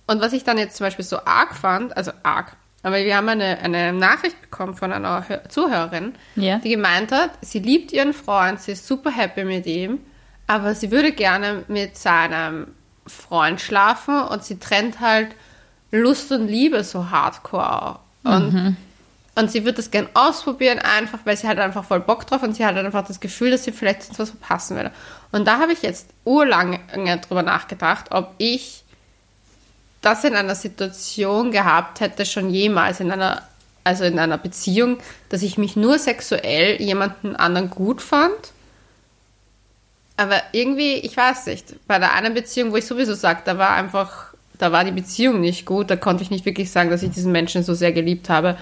Und 0.06 0.20
was 0.20 0.34
ich 0.34 0.44
dann 0.44 0.58
jetzt 0.58 0.76
zum 0.76 0.86
Beispiel 0.86 1.04
so 1.04 1.24
arg 1.24 1.56
fand, 1.56 1.96
also 1.96 2.12
arg, 2.22 2.56
aber 2.82 2.96
wir 2.96 3.16
haben 3.16 3.28
eine, 3.28 3.58
eine 3.58 3.92
Nachricht 3.92 4.40
bekommen 4.40 4.74
von 4.74 4.92
einer 4.92 5.28
Hör- 5.28 5.48
Zuhörerin, 5.48 6.14
Ja. 6.36 6.58
die 6.58 6.70
gemeint 6.70 7.12
hat, 7.12 7.30
sie 7.42 7.58
liebt 7.58 7.92
ihren 7.92 8.12
Freund, 8.14 8.60
sie 8.60 8.72
ist 8.72 8.86
super 8.86 9.10
happy 9.10 9.44
mit 9.44 9.66
ihm, 9.66 9.98
aber 10.46 10.74
sie 10.74 10.90
würde 10.90 11.12
gerne 11.12 11.64
mit 11.68 11.96
seinem 11.96 12.68
Freund 13.06 13.60
schlafen 13.60 14.22
und 14.22 14.44
sie 14.44 14.58
trennt 14.58 15.00
halt 15.00 15.28
Lust 15.90 16.30
und 16.32 16.46
Liebe 16.48 16.84
so 16.84 17.10
hardcore. 17.10 17.98
Und, 18.22 18.76
und 19.34 19.50
sie 19.50 19.64
würde 19.64 19.76
das 19.78 19.90
gern 19.90 20.08
ausprobieren, 20.14 20.78
einfach, 20.78 21.18
weil 21.24 21.36
sie 21.36 21.48
hat 21.48 21.58
einfach 21.58 21.84
voll 21.84 22.00
Bock 22.00 22.26
drauf 22.26 22.42
und 22.42 22.54
sie 22.54 22.64
hat 22.64 22.76
einfach 22.76 23.06
das 23.06 23.18
Gefühl, 23.20 23.50
dass 23.50 23.64
sie 23.64 23.72
vielleicht 23.72 24.02
sonst 24.04 24.18
was 24.18 24.30
verpassen 24.30 24.76
würde. 24.76 24.92
Und 25.32 25.46
da 25.46 25.58
habe 25.58 25.72
ich 25.72 25.82
jetzt 25.82 26.10
urlange 26.24 26.78
drüber 27.26 27.42
nachgedacht, 27.42 28.06
ob 28.12 28.34
ich 28.38 28.84
das 30.00 30.24
in 30.24 30.34
einer 30.34 30.54
Situation 30.54 31.50
gehabt 31.50 32.00
hätte, 32.00 32.24
schon 32.24 32.50
jemals 32.50 33.00
in 33.00 33.10
einer, 33.10 33.42
also 33.84 34.04
in 34.04 34.18
einer 34.18 34.38
Beziehung, 34.38 34.98
dass 35.28 35.42
ich 35.42 35.58
mich 35.58 35.76
nur 35.76 35.98
sexuell 35.98 36.80
jemanden 36.80 37.36
anderen 37.36 37.70
gut 37.70 38.00
fand. 38.00 38.52
Aber 40.16 40.42
irgendwie, 40.52 40.94
ich 40.94 41.16
weiß 41.16 41.46
nicht, 41.46 41.74
bei 41.86 41.98
der 41.98 42.12
einen 42.12 42.34
Beziehung, 42.34 42.72
wo 42.72 42.76
ich 42.76 42.86
sowieso 42.86 43.14
sage, 43.14 43.40
da 43.44 43.58
war 43.58 43.70
einfach, 43.70 44.34
da 44.58 44.70
war 44.72 44.84
die 44.84 44.90
Beziehung 44.90 45.40
nicht 45.40 45.64
gut, 45.64 45.90
da 45.90 45.96
konnte 45.96 46.22
ich 46.22 46.30
nicht 46.30 46.44
wirklich 46.44 46.70
sagen, 46.70 46.90
dass 46.90 47.02
ich 47.02 47.10
diesen 47.10 47.32
Menschen 47.32 47.62
so 47.62 47.74
sehr 47.74 47.92
geliebt 47.92 48.28
habe. 48.28 48.58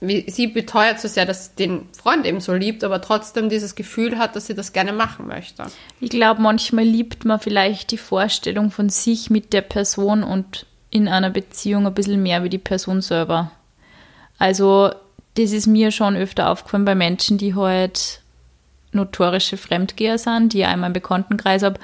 Sie 0.00 0.46
beteuert 0.48 1.00
so 1.00 1.08
sehr, 1.08 1.24
dass 1.24 1.46
sie 1.46 1.56
den 1.56 1.88
Freund 1.92 2.26
eben 2.26 2.40
so 2.40 2.52
liebt, 2.52 2.84
aber 2.84 3.00
trotzdem 3.00 3.48
dieses 3.48 3.74
Gefühl 3.74 4.18
hat, 4.18 4.36
dass 4.36 4.46
sie 4.46 4.54
das 4.54 4.74
gerne 4.74 4.92
machen 4.92 5.26
möchte. 5.26 5.64
Ich 6.00 6.10
glaube, 6.10 6.42
manchmal 6.42 6.84
liebt 6.84 7.24
man 7.24 7.40
vielleicht 7.40 7.92
die 7.92 7.98
Vorstellung 7.98 8.70
von 8.70 8.90
sich 8.90 9.30
mit 9.30 9.54
der 9.54 9.62
Person 9.62 10.22
und 10.22 10.66
in 10.90 11.08
einer 11.08 11.30
Beziehung 11.30 11.86
ein 11.86 11.94
bisschen 11.94 12.22
mehr 12.22 12.44
wie 12.44 12.50
die 12.50 12.58
Person 12.58 13.00
selber. 13.00 13.52
Also, 14.38 14.90
das 15.34 15.52
ist 15.52 15.66
mir 15.66 15.90
schon 15.90 16.14
öfter 16.14 16.50
aufgefallen 16.50 16.84
bei 16.84 16.94
Menschen, 16.94 17.38
die 17.38 17.54
halt 17.54 18.20
notorische 18.92 19.56
Fremdgeher 19.56 20.18
sind, 20.18 20.52
die 20.52 20.60
ich 20.60 20.68
in 20.68 20.80
meinem 20.80 20.92
Bekanntenkreis 20.92 21.62
habe. 21.62 21.80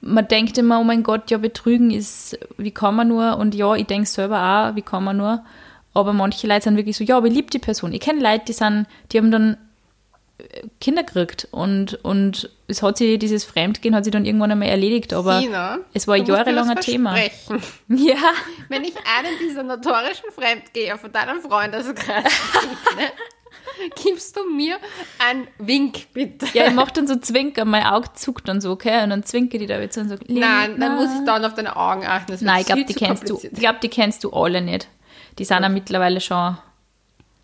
Man 0.00 0.26
denkt 0.26 0.56
immer, 0.58 0.80
oh 0.80 0.84
mein 0.84 1.02
Gott, 1.02 1.30
ja, 1.30 1.38
betrügen 1.38 1.90
ist, 1.90 2.38
wie 2.56 2.70
kann 2.70 2.94
man 2.94 3.08
nur? 3.08 3.36
Und 3.36 3.54
ja, 3.54 3.74
ich 3.74 3.86
denke 3.86 4.08
selber 4.08 4.42
auch, 4.42 4.76
wie 4.76 4.82
kann 4.82 5.04
man 5.04 5.18
nur? 5.18 5.44
Aber 5.94 6.12
manche 6.12 6.46
Leute 6.46 6.62
sind 6.62 6.76
wirklich 6.76 6.96
so, 6.96 7.04
ja, 7.04 7.16
aber 7.16 7.26
ich 7.26 7.34
liebe 7.34 7.50
die 7.50 7.58
Person. 7.58 7.92
Ich 7.92 8.00
kenne 8.00 8.22
Leute, 8.22 8.44
die 8.48 8.52
sind, 8.52 8.86
die 9.12 9.18
haben 9.18 9.30
dann 9.30 9.56
Kinder 10.80 11.02
gekriegt 11.04 11.48
und, 11.50 11.94
und 12.04 12.50
es 12.66 12.82
hat 12.82 12.98
sich, 12.98 13.18
dieses 13.18 13.44
Fremdgehen 13.44 13.94
hat 13.94 14.04
sich 14.04 14.12
dann 14.12 14.24
irgendwann 14.24 14.50
einmal 14.50 14.68
erledigt, 14.68 15.12
aber 15.12 15.40
Sina, 15.40 15.78
es 15.92 16.08
war 16.08 16.16
jahrelang 16.16 16.68
was 16.68 16.76
ein 16.76 16.80
Thema. 16.82 17.16
Ja, 17.88 18.16
Wenn 18.68 18.84
ich 18.84 18.94
einen 18.96 19.38
dieser 19.40 19.62
notorischen 19.62 20.30
Fremdgeher 20.34 20.98
von 20.98 21.12
deinem 21.12 21.40
Freundeskreis 21.40 22.24
begegne, 22.24 23.12
gibst 24.02 24.36
du 24.36 24.44
mir 24.50 24.78
einen 25.18 25.46
Wink, 25.58 26.12
bitte? 26.12 26.46
Ja, 26.54 26.66
ich 26.66 26.74
mach 26.74 26.90
dann 26.90 27.06
so 27.06 27.16
Zwinker, 27.16 27.64
mein 27.64 27.84
Auge 27.84 28.08
zuckt 28.14 28.48
dann 28.48 28.60
so, 28.60 28.70
okay? 28.70 29.02
Und 29.04 29.10
dann 29.10 29.22
zwinker 29.22 29.58
die 29.58 29.66
da 29.66 29.80
wieder 29.80 30.00
und 30.00 30.08
so. 30.08 30.16
Nein, 30.26 30.80
dann 30.80 30.96
muss 30.96 31.10
ich 31.14 31.24
dann 31.24 31.44
auf 31.44 31.54
deine 31.54 31.76
Augen 31.76 32.04
achten. 32.04 32.36
Nein, 32.40 32.60
ich 32.60 32.66
glaube, 32.66 32.84
die 32.84 32.94
kennst 32.94 33.28
du. 33.28 33.38
Ich 33.42 33.52
glaube, 33.52 33.78
die 33.82 33.88
kennst 33.88 34.24
du 34.24 34.30
alle 34.30 34.60
nicht. 34.60 34.88
Die 35.38 35.44
sind 35.44 35.62
ja 35.62 35.68
mittlerweile 35.68 36.20
schon 36.20 36.56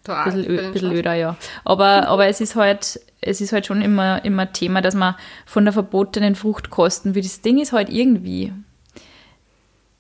ein 0.07 0.25
bisschen, 0.25 0.47
ö, 0.47 0.73
bisschen 0.73 0.93
öder, 0.93 1.15
ja. 1.15 1.37
Aber, 1.65 2.09
aber 2.09 2.27
es 2.27 2.41
ist 2.41 2.57
halt, 2.57 3.01
es 3.21 3.41
ist 3.41 3.53
halt 3.53 3.67
schon 3.67 3.83
immer, 3.83 4.25
immer 4.25 4.53
Thema, 4.53 4.81
dass 4.81 4.95
man 4.95 5.15
von 5.47 5.65
der 5.65 5.73
verbotenen 5.73 6.35
Frucht 6.35 6.71
kosten 6.71 7.15
will. 7.15 7.23
Das 7.23 7.41
Ding 7.41 7.59
ist 7.59 7.73
halt 7.73 7.89
irgendwie, 7.91 8.53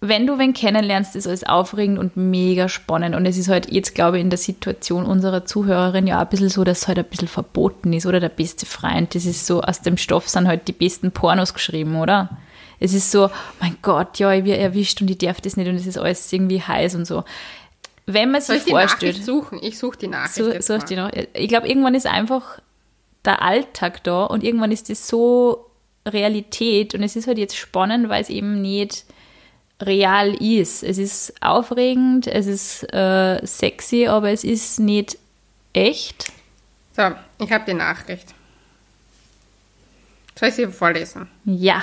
wenn 0.00 0.26
du 0.26 0.38
wen 0.38 0.54
kennenlernst, 0.54 1.16
ist 1.16 1.26
alles 1.26 1.44
aufregend 1.44 1.98
und 1.98 2.16
mega 2.16 2.68
spannend. 2.68 3.16
Und 3.16 3.26
es 3.26 3.36
ist 3.36 3.48
halt 3.48 3.70
jetzt, 3.70 3.94
glaube 3.94 4.18
ich, 4.18 4.22
in 4.22 4.30
der 4.30 4.38
Situation 4.38 5.04
unserer 5.04 5.44
Zuhörerin 5.44 6.06
ja 6.06 6.18
auch 6.18 6.22
ein 6.22 6.28
bisschen 6.28 6.50
so, 6.50 6.62
dass 6.62 6.82
es 6.82 6.88
halt 6.88 6.98
ein 6.98 7.04
bisschen 7.04 7.28
verboten 7.28 7.92
ist, 7.92 8.06
oder? 8.06 8.20
Der 8.20 8.28
beste 8.28 8.64
Freund, 8.64 9.14
das 9.14 9.24
ist 9.24 9.46
so, 9.46 9.60
aus 9.60 9.82
dem 9.82 9.96
Stoff 9.96 10.28
sind 10.28 10.46
halt 10.46 10.68
die 10.68 10.72
besten 10.72 11.10
Pornos 11.10 11.52
geschrieben, 11.52 11.96
oder? 11.96 12.30
Es 12.78 12.94
ist 12.94 13.10
so, 13.10 13.28
mein 13.60 13.76
Gott, 13.82 14.20
ja, 14.20 14.32
ich 14.32 14.44
werde 14.44 14.62
erwischt 14.62 15.02
und 15.02 15.10
ich 15.10 15.18
darf 15.18 15.40
das 15.40 15.56
nicht 15.56 15.68
und 15.68 15.74
es 15.74 15.86
ist 15.86 15.98
alles 15.98 16.32
irgendwie 16.32 16.62
heiß 16.62 16.94
und 16.94 17.04
so. 17.04 17.24
Wenn 18.10 18.30
man 18.30 18.40
sich 18.40 18.64
ich 18.64 18.70
vorstellt. 18.70 19.16
Nachricht 19.16 19.26
suchen? 19.26 19.58
Ich 19.60 19.78
suche 19.78 19.98
die 19.98 20.08
Nachricht. 20.08 20.62
Such 20.62 20.78
mal. 20.78 20.86
die 20.86 20.96
noch. 20.96 21.10
Ich 21.34 21.48
glaube, 21.48 21.68
irgendwann 21.68 21.94
ist 21.94 22.06
einfach 22.06 22.58
der 23.26 23.42
Alltag 23.42 24.02
da 24.02 24.24
und 24.24 24.42
irgendwann 24.42 24.72
ist 24.72 24.88
das 24.88 25.06
so 25.06 25.66
Realität 26.06 26.94
und 26.94 27.02
es 27.02 27.16
ist 27.16 27.26
halt 27.26 27.36
jetzt 27.36 27.54
spannend, 27.54 28.08
weil 28.08 28.22
es 28.22 28.30
eben 28.30 28.62
nicht 28.62 29.04
real 29.82 30.34
ist. 30.42 30.82
Es 30.82 30.96
ist 30.96 31.34
aufregend, 31.42 32.26
es 32.26 32.46
ist 32.46 32.82
äh, 32.94 33.44
sexy, 33.46 34.06
aber 34.06 34.30
es 34.30 34.42
ist 34.42 34.80
nicht 34.80 35.18
echt. 35.74 36.32
So, 36.96 37.12
ich 37.44 37.52
habe 37.52 37.66
die 37.66 37.74
Nachricht. 37.74 38.34
Soll 40.34 40.48
ich 40.48 40.54
sie 40.54 40.66
vorlesen? 40.68 41.28
Ja. 41.44 41.82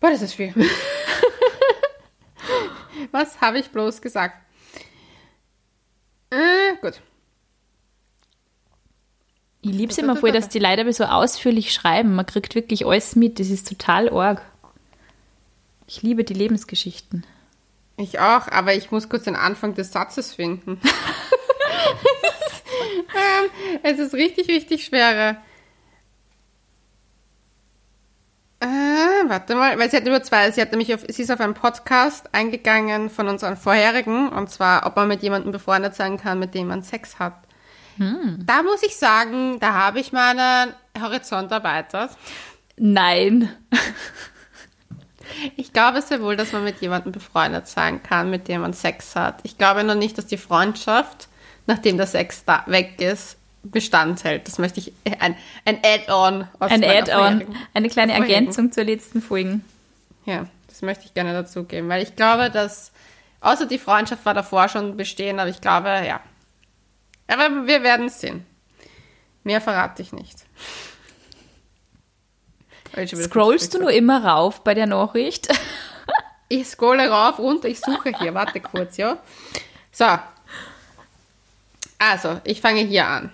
Boah, 0.00 0.10
das 0.10 0.20
ist 0.20 0.34
viel. 0.34 0.52
Was 3.10 3.40
habe 3.40 3.58
ich 3.58 3.70
bloß 3.70 4.00
gesagt? 4.02 4.36
Äh, 6.30 6.76
gut. 6.80 7.00
Ich 9.60 9.72
liebe 9.72 9.92
es 9.92 9.98
immer 9.98 10.16
voll, 10.16 10.32
dass 10.32 10.48
die 10.48 10.58
Leute 10.58 10.80
aber 10.80 10.92
so 10.92 11.04
ausführlich 11.04 11.72
schreiben. 11.72 12.14
Man 12.14 12.26
kriegt 12.26 12.54
wirklich 12.54 12.84
alles 12.84 13.14
mit. 13.14 13.38
Das 13.38 13.48
ist 13.48 13.68
total 13.68 14.08
arg. 14.10 14.42
Ich 15.86 16.02
liebe 16.02 16.24
die 16.24 16.34
Lebensgeschichten. 16.34 17.24
Ich 17.96 18.18
auch, 18.18 18.48
aber 18.48 18.74
ich 18.74 18.90
muss 18.90 19.08
kurz 19.08 19.24
den 19.24 19.36
Anfang 19.36 19.74
des 19.74 19.92
Satzes 19.92 20.34
finden. 20.34 20.80
ähm, 23.14 23.50
es 23.82 23.98
ist 23.98 24.14
richtig, 24.14 24.48
richtig 24.48 24.84
schwerer. 24.84 25.36
Äh, 28.62 29.28
warte 29.28 29.56
mal, 29.56 29.76
weil 29.76 29.90
sie 29.90 29.96
hat 29.96 30.06
über 30.06 30.22
zwei, 30.22 30.50
sie 30.52 30.60
hat 30.60 30.70
nämlich 30.70 30.94
auf, 30.94 31.00
sie 31.08 31.22
ist 31.22 31.32
auf 31.32 31.40
einen 31.40 31.54
Podcast 31.54 32.32
eingegangen 32.32 33.10
von 33.10 33.26
unseren 33.26 33.56
vorherigen, 33.56 34.28
und 34.28 34.50
zwar, 34.50 34.86
ob 34.86 34.94
man 34.94 35.08
mit 35.08 35.22
jemandem 35.22 35.50
befreundet 35.50 35.96
sein 35.96 36.16
kann, 36.16 36.38
mit 36.38 36.54
dem 36.54 36.68
man 36.68 36.82
Sex 36.82 37.18
hat. 37.18 37.34
Da 37.98 38.62
muss 38.62 38.82
ich 38.84 38.96
sagen, 38.96 39.58
da 39.58 39.74
habe 39.74 39.98
ich 39.98 40.12
meinen 40.12 40.72
Horizont 41.00 41.50
erweitert. 41.50 42.10
Nein. 42.76 43.48
Ich 45.56 45.72
glaube 45.72 46.02
sehr 46.02 46.20
wohl, 46.20 46.36
dass 46.36 46.52
man 46.52 46.62
mit 46.62 46.82
jemandem 46.82 47.10
befreundet 47.10 47.66
sein 47.66 48.02
kann, 48.02 48.28
mit 48.28 48.48
dem 48.48 48.60
man 48.60 48.74
Sex 48.74 49.16
hat. 49.16 49.40
Ich 49.44 49.56
glaube 49.56 49.82
noch 49.82 49.94
nicht, 49.94 50.18
dass 50.18 50.26
die 50.26 50.36
Freundschaft, 50.36 51.28
nachdem 51.66 51.96
der 51.96 52.06
Sex 52.06 52.44
da 52.44 52.64
weg 52.66 53.00
ist, 53.00 53.38
Bestand 53.62 54.24
hält. 54.24 54.48
Das 54.48 54.58
möchte 54.58 54.80
ich, 54.80 54.92
ein, 55.20 55.36
ein 55.64 55.78
Add-on. 55.84 56.48
Ein 56.58 56.84
Add-on. 56.84 57.44
Eine 57.74 57.88
kleine. 57.88 58.12
Ergänzung 58.12 58.72
zur 58.72 58.84
letzten 58.84 59.22
Folge. 59.22 59.60
Ja, 60.24 60.46
das 60.68 60.82
möchte 60.82 61.04
ich 61.04 61.14
gerne 61.14 61.32
dazugeben, 61.32 61.88
weil 61.88 62.02
ich 62.02 62.16
glaube, 62.16 62.50
dass, 62.50 62.92
außer 63.40 63.66
die 63.66 63.78
Freundschaft 63.78 64.24
war 64.24 64.34
davor 64.34 64.68
schon 64.68 64.96
bestehen, 64.96 65.38
aber 65.38 65.50
ich 65.50 65.60
glaube, 65.60 65.88
ja. 65.88 66.20
Aber 67.28 67.66
wir 67.66 67.82
werden 67.82 68.06
es 68.06 68.20
sehen. 68.20 68.44
Mehr 69.44 69.60
verrate 69.60 70.02
ich 70.02 70.12
nicht. 70.12 70.38
Scrollst 73.14 73.74
du 73.74 73.78
nur 73.78 73.90
immer 73.90 74.24
rauf 74.24 74.62
bei 74.64 74.74
der 74.74 74.86
Nachricht? 74.86 75.48
Ich 76.48 76.66
scrolle 76.68 77.08
rauf, 77.08 77.38
runter, 77.38 77.66
ich 77.66 77.80
suche 77.80 78.12
hier. 78.18 78.34
Warte 78.34 78.60
kurz, 78.60 78.98
ja. 78.98 79.16
So. 79.90 80.04
Also, 81.98 82.42
ich 82.44 82.60
fange 82.60 82.82
hier 82.82 83.06
an. 83.06 83.32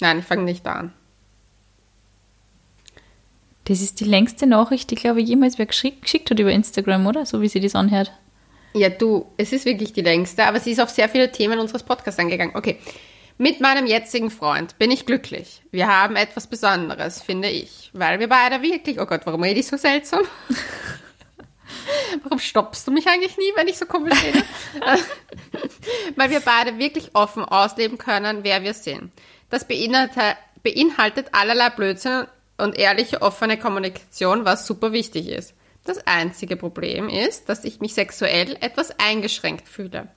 Nein, 0.00 0.18
ich 0.18 0.24
fange 0.24 0.42
nicht 0.42 0.66
da 0.66 0.72
an. 0.72 0.92
Das 3.64 3.80
ist 3.80 3.98
die 3.98 4.04
längste 4.04 4.46
Nachricht, 4.46 4.90
die, 4.90 4.94
glaube 4.94 5.20
ich, 5.20 5.28
jemals 5.28 5.58
wer 5.58 5.66
geschickt, 5.66 6.02
geschickt 6.02 6.30
hat 6.30 6.38
über 6.38 6.52
Instagram, 6.52 7.06
oder? 7.06 7.26
So 7.26 7.40
wie 7.40 7.48
sie 7.48 7.60
das 7.60 7.74
anhört. 7.74 8.12
Ja, 8.74 8.90
du, 8.90 9.32
es 9.38 9.52
ist 9.52 9.64
wirklich 9.64 9.92
die 9.92 10.02
längste, 10.02 10.44
aber 10.44 10.60
sie 10.60 10.70
ist 10.70 10.80
auf 10.80 10.90
sehr 10.90 11.08
viele 11.08 11.32
Themen 11.32 11.58
unseres 11.58 11.82
Podcasts 11.82 12.20
eingegangen. 12.20 12.54
Okay. 12.54 12.78
Mit 13.38 13.60
meinem 13.60 13.86
jetzigen 13.86 14.30
Freund 14.30 14.78
bin 14.78 14.90
ich 14.90 15.04
glücklich. 15.04 15.62
Wir 15.70 15.88
haben 15.88 16.16
etwas 16.16 16.46
Besonderes, 16.46 17.20
finde 17.20 17.48
ich. 17.48 17.90
Weil 17.92 18.18
wir 18.18 18.28
beide 18.28 18.62
wirklich. 18.62 18.98
Oh 19.00 19.04
Gott, 19.04 19.22
warum 19.24 19.42
rede 19.42 19.60
ich 19.60 19.66
so 19.66 19.76
seltsam? 19.76 20.22
Warum 22.22 22.38
stoppst 22.38 22.86
du 22.86 22.92
mich 22.92 23.06
eigentlich 23.06 23.36
nie, 23.36 23.52
wenn 23.54 23.68
ich 23.68 23.76
so 23.76 23.86
komisch 23.86 24.18
rede? 24.22 24.42
Weil 26.16 26.30
wir 26.30 26.40
beide 26.40 26.78
wirklich 26.78 27.14
offen 27.14 27.44
ausleben 27.44 27.98
können, 27.98 28.38
wer 28.42 28.62
wir 28.62 28.74
sind. 28.74 29.12
Das 29.50 29.66
beinhaltet, 29.66 31.28
allerlei 31.32 31.70
Blödsinn 31.70 32.26
und 32.58 32.76
ehrliche, 32.76 33.22
offene 33.22 33.58
Kommunikation, 33.58 34.44
was 34.44 34.66
super 34.66 34.92
wichtig 34.92 35.28
ist. 35.28 35.54
Das 35.84 36.04
einzige 36.06 36.56
Problem 36.56 37.08
ist, 37.08 37.48
dass 37.48 37.64
ich 37.64 37.80
mich 37.80 37.94
sexuell 37.94 38.56
etwas 38.60 38.98
eingeschränkt 38.98 39.68
fühle. 39.68 40.08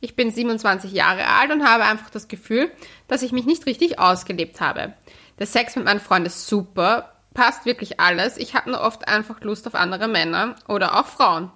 Ich 0.00 0.16
bin 0.16 0.32
27 0.32 0.92
Jahre 0.92 1.28
alt 1.28 1.52
und 1.52 1.64
habe 1.64 1.84
einfach 1.84 2.10
das 2.10 2.26
Gefühl, 2.26 2.72
dass 3.06 3.22
ich 3.22 3.30
mich 3.30 3.46
nicht 3.46 3.66
richtig 3.66 4.00
ausgelebt 4.00 4.60
habe. 4.60 4.94
Der 5.38 5.46
Sex 5.46 5.76
mit 5.76 5.84
meinem 5.84 6.00
Freund 6.00 6.26
ist 6.26 6.48
super, 6.48 7.12
passt 7.34 7.66
wirklich 7.66 8.00
alles. 8.00 8.36
Ich 8.36 8.54
habe 8.54 8.70
nur 8.70 8.80
oft 8.80 9.06
einfach 9.06 9.40
Lust 9.42 9.66
auf 9.68 9.76
andere 9.76 10.08
Männer 10.08 10.56
oder 10.66 10.98
auch 10.98 11.06
Frauen. 11.06 11.52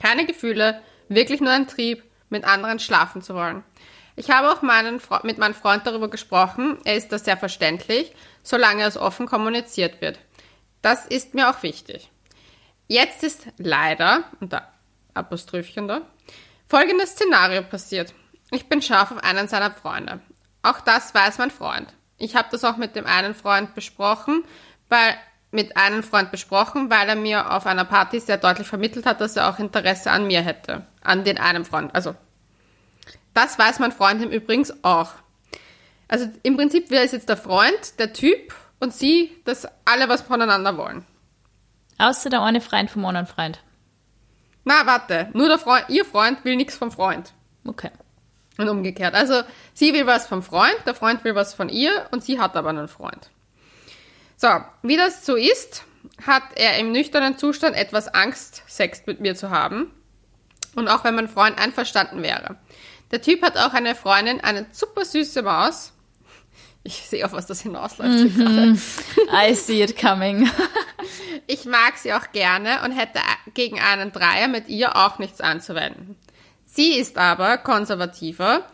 Keine 0.00 0.26
Gefühle, 0.26 0.80
wirklich 1.08 1.40
nur 1.40 1.50
ein 1.50 1.66
Trieb, 1.66 2.04
mit 2.28 2.44
anderen 2.44 2.78
schlafen 2.78 3.20
zu 3.20 3.34
wollen. 3.34 3.64
Ich 4.20 4.28
habe 4.28 4.52
auch 4.52 4.60
meinen, 4.60 5.00
mit 5.22 5.38
meinem 5.38 5.54
Freund 5.54 5.86
darüber 5.86 6.10
gesprochen. 6.10 6.76
Er 6.84 6.94
ist 6.94 7.10
das 7.10 7.24
sehr 7.24 7.38
verständlich, 7.38 8.14
solange 8.42 8.84
es 8.84 8.98
offen 8.98 9.24
kommuniziert 9.24 10.02
wird. 10.02 10.18
Das 10.82 11.06
ist 11.06 11.32
mir 11.32 11.48
auch 11.48 11.62
wichtig. 11.62 12.10
Jetzt 12.86 13.22
ist 13.22 13.46
leider, 13.56 14.24
unter 14.38 14.68
Apoströfchen 15.14 15.88
da, 15.88 16.02
folgendes 16.68 17.12
Szenario 17.12 17.62
passiert. 17.62 18.12
Ich 18.50 18.68
bin 18.68 18.82
scharf 18.82 19.10
auf 19.10 19.24
einen 19.24 19.48
seiner 19.48 19.70
Freunde. 19.70 20.20
Auch 20.60 20.80
das 20.80 21.14
weiß 21.14 21.38
mein 21.38 21.50
Freund. 21.50 21.88
Ich 22.18 22.36
habe 22.36 22.48
das 22.50 22.62
auch 22.62 22.76
mit 22.76 22.96
dem 22.96 23.06
einen 23.06 23.34
Freund 23.34 23.74
besprochen, 23.74 24.44
weil 24.90 25.14
mit 25.50 25.78
einem 25.78 26.02
Freund 26.02 26.30
besprochen, 26.30 26.90
weil 26.90 27.08
er 27.08 27.16
mir 27.16 27.54
auf 27.54 27.64
einer 27.64 27.86
Party 27.86 28.20
sehr 28.20 28.36
deutlich 28.36 28.68
vermittelt 28.68 29.06
hat, 29.06 29.22
dass 29.22 29.36
er 29.36 29.48
auch 29.48 29.58
Interesse 29.58 30.10
an 30.10 30.26
mir 30.26 30.42
hätte. 30.42 30.86
An 31.00 31.24
den 31.24 31.38
einen 31.38 31.64
Freund. 31.64 31.94
Also, 31.94 32.14
das 33.40 33.58
weiß 33.58 33.78
mein 33.78 33.92
Freund 33.92 34.22
im 34.22 34.30
Übrigen 34.30 34.66
auch. 34.82 35.12
Also, 36.08 36.28
im 36.42 36.56
Prinzip 36.56 36.90
wäre 36.90 37.04
es 37.04 37.12
jetzt 37.12 37.28
der 37.28 37.36
Freund, 37.36 37.98
der 37.98 38.12
Typ 38.12 38.54
und 38.80 38.92
sie, 38.92 39.30
dass 39.44 39.66
alle 39.84 40.08
was 40.08 40.22
voneinander 40.22 40.76
wollen. 40.76 41.06
Außer 41.98 42.28
der 42.28 42.42
eine 42.42 42.60
Freund 42.60 42.90
vom 42.90 43.04
anderen 43.06 43.26
Freund. 43.26 43.62
Na, 44.64 44.84
warte, 44.86 45.30
nur 45.32 45.48
der 45.48 45.58
Freund, 45.58 45.86
ihr 45.88 46.04
Freund 46.04 46.44
will 46.44 46.56
nichts 46.56 46.76
vom 46.76 46.90
Freund. 46.90 47.32
Okay. 47.64 47.90
Und 48.58 48.68
umgekehrt. 48.68 49.14
Also, 49.14 49.42
sie 49.72 49.94
will 49.94 50.06
was 50.06 50.26
vom 50.26 50.42
Freund, 50.42 50.76
der 50.84 50.94
Freund 50.94 51.24
will 51.24 51.34
was 51.34 51.54
von 51.54 51.70
ihr 51.70 52.08
und 52.10 52.22
sie 52.22 52.38
hat 52.38 52.56
aber 52.56 52.68
einen 52.68 52.88
Freund. 52.88 53.30
So, 54.36 54.48
wie 54.82 54.96
das 54.96 55.24
so 55.24 55.36
ist, 55.36 55.84
hat 56.26 56.42
er 56.56 56.78
im 56.78 56.92
nüchternen 56.92 57.38
Zustand 57.38 57.76
etwas 57.76 58.08
Angst, 58.08 58.62
Sex 58.66 59.02
mit 59.06 59.20
mir 59.20 59.34
zu 59.34 59.50
haben. 59.50 59.90
Und 60.74 60.88
auch 60.88 61.04
wenn 61.04 61.14
mein 61.14 61.28
Freund 61.28 61.58
einverstanden 61.58 62.22
wäre. 62.22 62.56
Der 63.10 63.20
Typ 63.20 63.42
hat 63.42 63.56
auch 63.56 63.74
eine 63.74 63.94
Freundin, 63.94 64.40
eine 64.40 64.66
super 64.72 65.04
süße 65.04 65.42
Maus. 65.42 65.92
Ich 66.82 66.94
sehe 66.94 67.24
auf 67.26 67.32
was 67.32 67.46
das 67.46 67.60
hinausläuft. 67.60 68.32
hier 68.32 68.44
gerade. 68.44 68.78
I 69.50 69.54
see 69.54 69.82
it 69.82 69.98
coming. 69.98 70.48
Ich 71.46 71.64
mag 71.64 71.96
sie 71.96 72.12
auch 72.12 72.30
gerne 72.32 72.82
und 72.84 72.92
hätte 72.92 73.18
gegen 73.54 73.80
einen 73.80 74.12
Dreier 74.12 74.46
mit 74.46 74.68
ihr 74.68 74.94
auch 74.94 75.18
nichts 75.18 75.40
anzuwenden. 75.40 76.16
Sie 76.64 76.92
ist 76.92 77.18
aber 77.18 77.58
konservativer, 77.58 78.66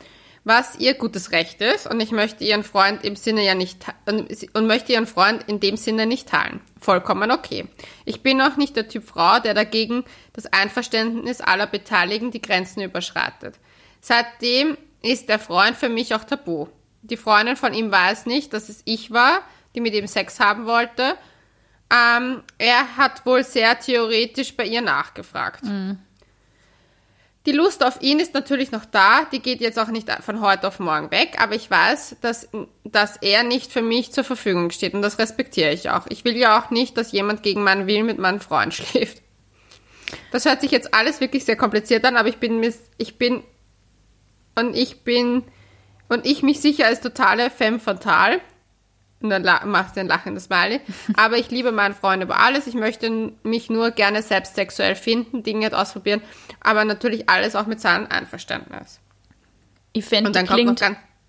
was 0.44 0.76
ihr 0.76 0.94
gutes 0.94 1.32
Recht 1.32 1.62
ist 1.62 1.86
und 1.86 2.00
ich 2.00 2.12
möchte 2.12 2.44
ihren 2.44 2.64
Freund 2.64 3.04
im 3.04 3.16
Sinne 3.16 3.44
ja 3.44 3.54
nicht 3.54 3.86
und 4.04 4.28
und 4.52 4.66
möchte 4.66 4.92
ihren 4.92 5.06
Freund 5.06 5.44
in 5.48 5.60
dem 5.60 5.76
Sinne 5.76 6.04
nicht 6.04 6.28
teilen. 6.28 6.60
Vollkommen 6.80 7.30
okay. 7.30 7.66
Ich 8.04 8.22
bin 8.22 8.42
auch 8.42 8.56
nicht 8.56 8.76
der 8.76 8.88
Typ 8.88 9.08
Frau, 9.08 9.40
der 9.40 9.54
dagegen 9.54 10.04
das 10.34 10.46
Einverständnis 10.46 11.40
aller 11.40 11.66
Beteiligten 11.66 12.30
die 12.30 12.42
Grenzen 12.42 12.82
überschreitet. 12.82 13.54
Seitdem 14.00 14.76
ist 15.02 15.28
der 15.28 15.38
Freund 15.38 15.76
für 15.76 15.88
mich 15.88 16.14
auch 16.14 16.24
tabu. 16.24 16.68
Die 17.02 17.16
Freundin 17.16 17.56
von 17.56 17.74
ihm 17.74 17.90
weiß 17.90 18.26
nicht, 18.26 18.52
dass 18.52 18.68
es 18.68 18.82
ich 18.84 19.10
war, 19.10 19.40
die 19.74 19.80
mit 19.80 19.94
ihm 19.94 20.06
Sex 20.06 20.40
haben 20.40 20.66
wollte. 20.66 21.16
Ähm, 21.92 22.42
er 22.58 22.96
hat 22.96 23.24
wohl 23.26 23.44
sehr 23.44 23.78
theoretisch 23.78 24.56
bei 24.56 24.64
ihr 24.64 24.80
nachgefragt. 24.80 25.62
Mhm. 25.62 25.98
Die 27.46 27.52
Lust 27.52 27.84
auf 27.84 28.02
ihn 28.02 28.18
ist 28.18 28.34
natürlich 28.34 28.72
noch 28.72 28.84
da, 28.84 29.24
die 29.30 29.38
geht 29.38 29.60
jetzt 29.60 29.78
auch 29.78 29.86
nicht 29.86 30.10
von 30.10 30.40
heute 30.40 30.66
auf 30.66 30.80
morgen 30.80 31.12
weg, 31.12 31.36
aber 31.38 31.54
ich 31.54 31.70
weiß, 31.70 32.16
dass, 32.20 32.48
dass 32.82 33.16
er 33.18 33.44
nicht 33.44 33.72
für 33.72 33.82
mich 33.82 34.12
zur 34.12 34.24
Verfügung 34.24 34.72
steht 34.72 34.94
und 34.94 35.02
das 35.02 35.20
respektiere 35.20 35.72
ich 35.72 35.90
auch. 35.90 36.06
Ich 36.08 36.24
will 36.24 36.36
ja 36.36 36.58
auch 36.58 36.70
nicht, 36.70 36.96
dass 36.96 37.12
jemand 37.12 37.44
gegen 37.44 37.62
meinen 37.62 37.86
Willen 37.86 38.04
mit 38.04 38.18
meinem 38.18 38.40
Freund 38.40 38.74
schläft. 38.74 39.22
Das 40.32 40.44
hört 40.44 40.60
sich 40.60 40.72
jetzt 40.72 40.92
alles 40.92 41.20
wirklich 41.20 41.44
sehr 41.44 41.56
kompliziert 41.56 42.04
an, 42.04 42.16
aber 42.16 42.28
ich 42.28 42.38
bin, 42.38 42.60
ich 42.98 43.16
bin, 43.16 43.44
und 44.56 44.74
ich 44.74 45.02
bin, 45.02 45.44
und 46.08 46.26
ich 46.26 46.42
mich 46.42 46.60
sicher 46.60 46.86
als 46.86 47.00
totale 47.00 47.50
Femme 47.50 47.78
fatale 47.78 48.40
und 49.20 49.30
dann 49.30 49.70
machst 49.70 49.96
du 49.96 50.00
ein 50.00 50.08
lachendes 50.08 50.44
Smiley. 50.44 50.80
Aber 51.16 51.36
ich 51.36 51.50
liebe 51.50 51.72
meinen 51.72 51.94
Freund 51.94 52.22
über 52.22 52.38
alles. 52.38 52.66
Ich 52.66 52.74
möchte 52.74 53.32
mich 53.42 53.70
nur 53.70 53.90
gerne 53.90 54.22
selbst 54.22 54.56
sexuell 54.56 54.94
finden, 54.94 55.42
Dinge 55.42 55.76
ausprobieren, 55.76 56.20
aber 56.60 56.84
natürlich 56.84 57.28
alles 57.28 57.56
auch 57.56 57.66
mit 57.66 57.80
seinem 57.80 58.06
Einverständnis. 58.06 59.00
Ich 59.92 60.04
finde, 60.04 60.30
die, 60.30 60.44
klingt, 60.44 60.82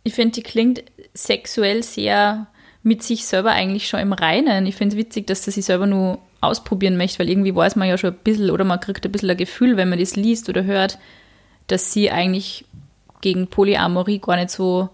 ich 0.04 0.14
find, 0.14 0.36
die 0.36 0.44
klingt 0.44 0.84
sexuell 1.14 1.84
sehr 1.84 2.48
mit 2.84 3.04
sich 3.04 3.26
selber 3.26 3.52
eigentlich 3.52 3.88
schon 3.88 4.02
im 4.02 4.14
Reinen. 4.14 4.66
Ich 4.66 4.76
finde 4.76 4.96
es 4.96 5.00
witzig, 5.00 5.28
dass 5.28 5.46
sie 5.46 5.52
sich 5.52 5.66
selber 5.66 5.88
nur 5.88 6.20
ausprobieren 6.42 6.98
möchte, 6.98 7.20
weil 7.20 7.30
irgendwie 7.30 7.56
weiß 7.56 7.76
man 7.78 7.88
ja 7.88 7.98
schon 7.98 8.12
ein 8.12 8.20
bisschen 8.24 8.52
oder 8.52 8.66
man 8.66 8.80
kriegt 8.80 9.06
ein 9.06 9.12
bisschen 9.12 9.30
ein 9.30 9.38
Gefühl, 9.38 9.78
wenn 9.78 9.90
man 9.90 10.00
das 10.00 10.16
liest 10.16 10.50
oder 10.50 10.66
hört, 10.66 11.00
dass 11.68 11.94
sie 11.94 12.12
eigentlich 12.12 12.66
gegen 13.22 13.48
Polyamorie 13.48 14.20
gar 14.20 14.36
nicht 14.36 14.52
so 14.52 14.90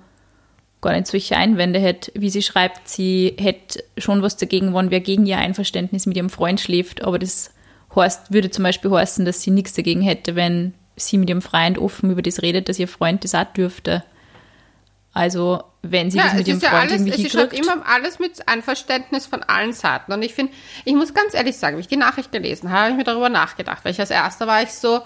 gar 0.82 0.94
nicht 0.94 1.08
solche 1.08 1.38
Einwände 1.38 1.80
hätte, 1.80 2.12
wie 2.14 2.30
sie 2.30 2.44
schreibt, 2.44 2.88
sie 2.90 3.36
hätte 3.40 3.84
schon 3.98 4.22
was 4.22 4.38
dagegen, 4.38 4.74
wenn 4.74 4.92
wer 4.92 5.00
gegen 5.00 5.26
ihr 5.26 5.38
Einverständnis 5.38 6.06
mit 6.06 6.18
ihrem 6.18 6.30
Freund 6.30 6.60
schläft, 6.60 7.04
aber 7.04 7.18
das 7.18 7.52
heißt, 7.96 8.34
würde 8.34 8.52
zum 8.52 8.64
Beispiel 8.64 8.92
heißen, 8.92 9.26
dass 9.26 9.42
sie 9.42 9.52
nichts 9.52 9.74
dagegen 9.74 10.02
hätte, 10.02 10.36
wenn 10.36 10.74
sie 10.96 11.18
mit 11.18 11.30
ihrem 11.30 11.42
Freund 11.42 11.78
offen 11.78 12.12
über 12.12 12.22
das 12.22 12.42
redet, 12.42 12.70
dass 12.70 12.80
ihr 12.80 12.88
Freund 12.88 13.24
das 13.24 13.34
auch 13.34 13.46
dürfte. 13.46 14.04
Also, 15.14 15.64
wenn 15.84 16.10
sie 16.10 16.18
ja, 16.18 16.26
das 16.26 16.34
mit 16.34 16.48
ihrem 16.48 16.60
Freund 16.60 16.74
ja 16.74 16.80
alles, 16.80 16.94
irgendwie 16.94 17.12
Es 17.12 17.34
ist 17.34 17.38
halt 17.38 17.54
immer 17.54 17.86
alles 17.88 18.20
mit 18.20 18.48
Einverständnis 18.48 19.26
von 19.28 19.44
allen 19.44 19.74
Seiten. 19.74 20.12
Und 20.12 20.24
ich 20.24 20.34
finde, 20.34 20.54
ich 20.86 20.96
muss 20.96 21.14
ganz 21.14 21.34
ehrlich 21.34 21.58
sagen, 21.58 21.78
wie 21.78 21.82
ich 21.82 21.88
die 21.88 21.98
Nachricht 21.98 22.32
gelesen 22.32 22.72
habe, 22.72 22.82
habe 22.82 22.92
ich 22.92 22.98
mir 22.98 23.04
darüber 23.04 23.30
nachgedacht, 23.30 23.86
weil 23.86 23.92
ich 23.92 24.00
als 24.00 24.10
Erster 24.10 24.48
war 24.48 24.64
ich 24.64 24.72
so, 24.72 25.02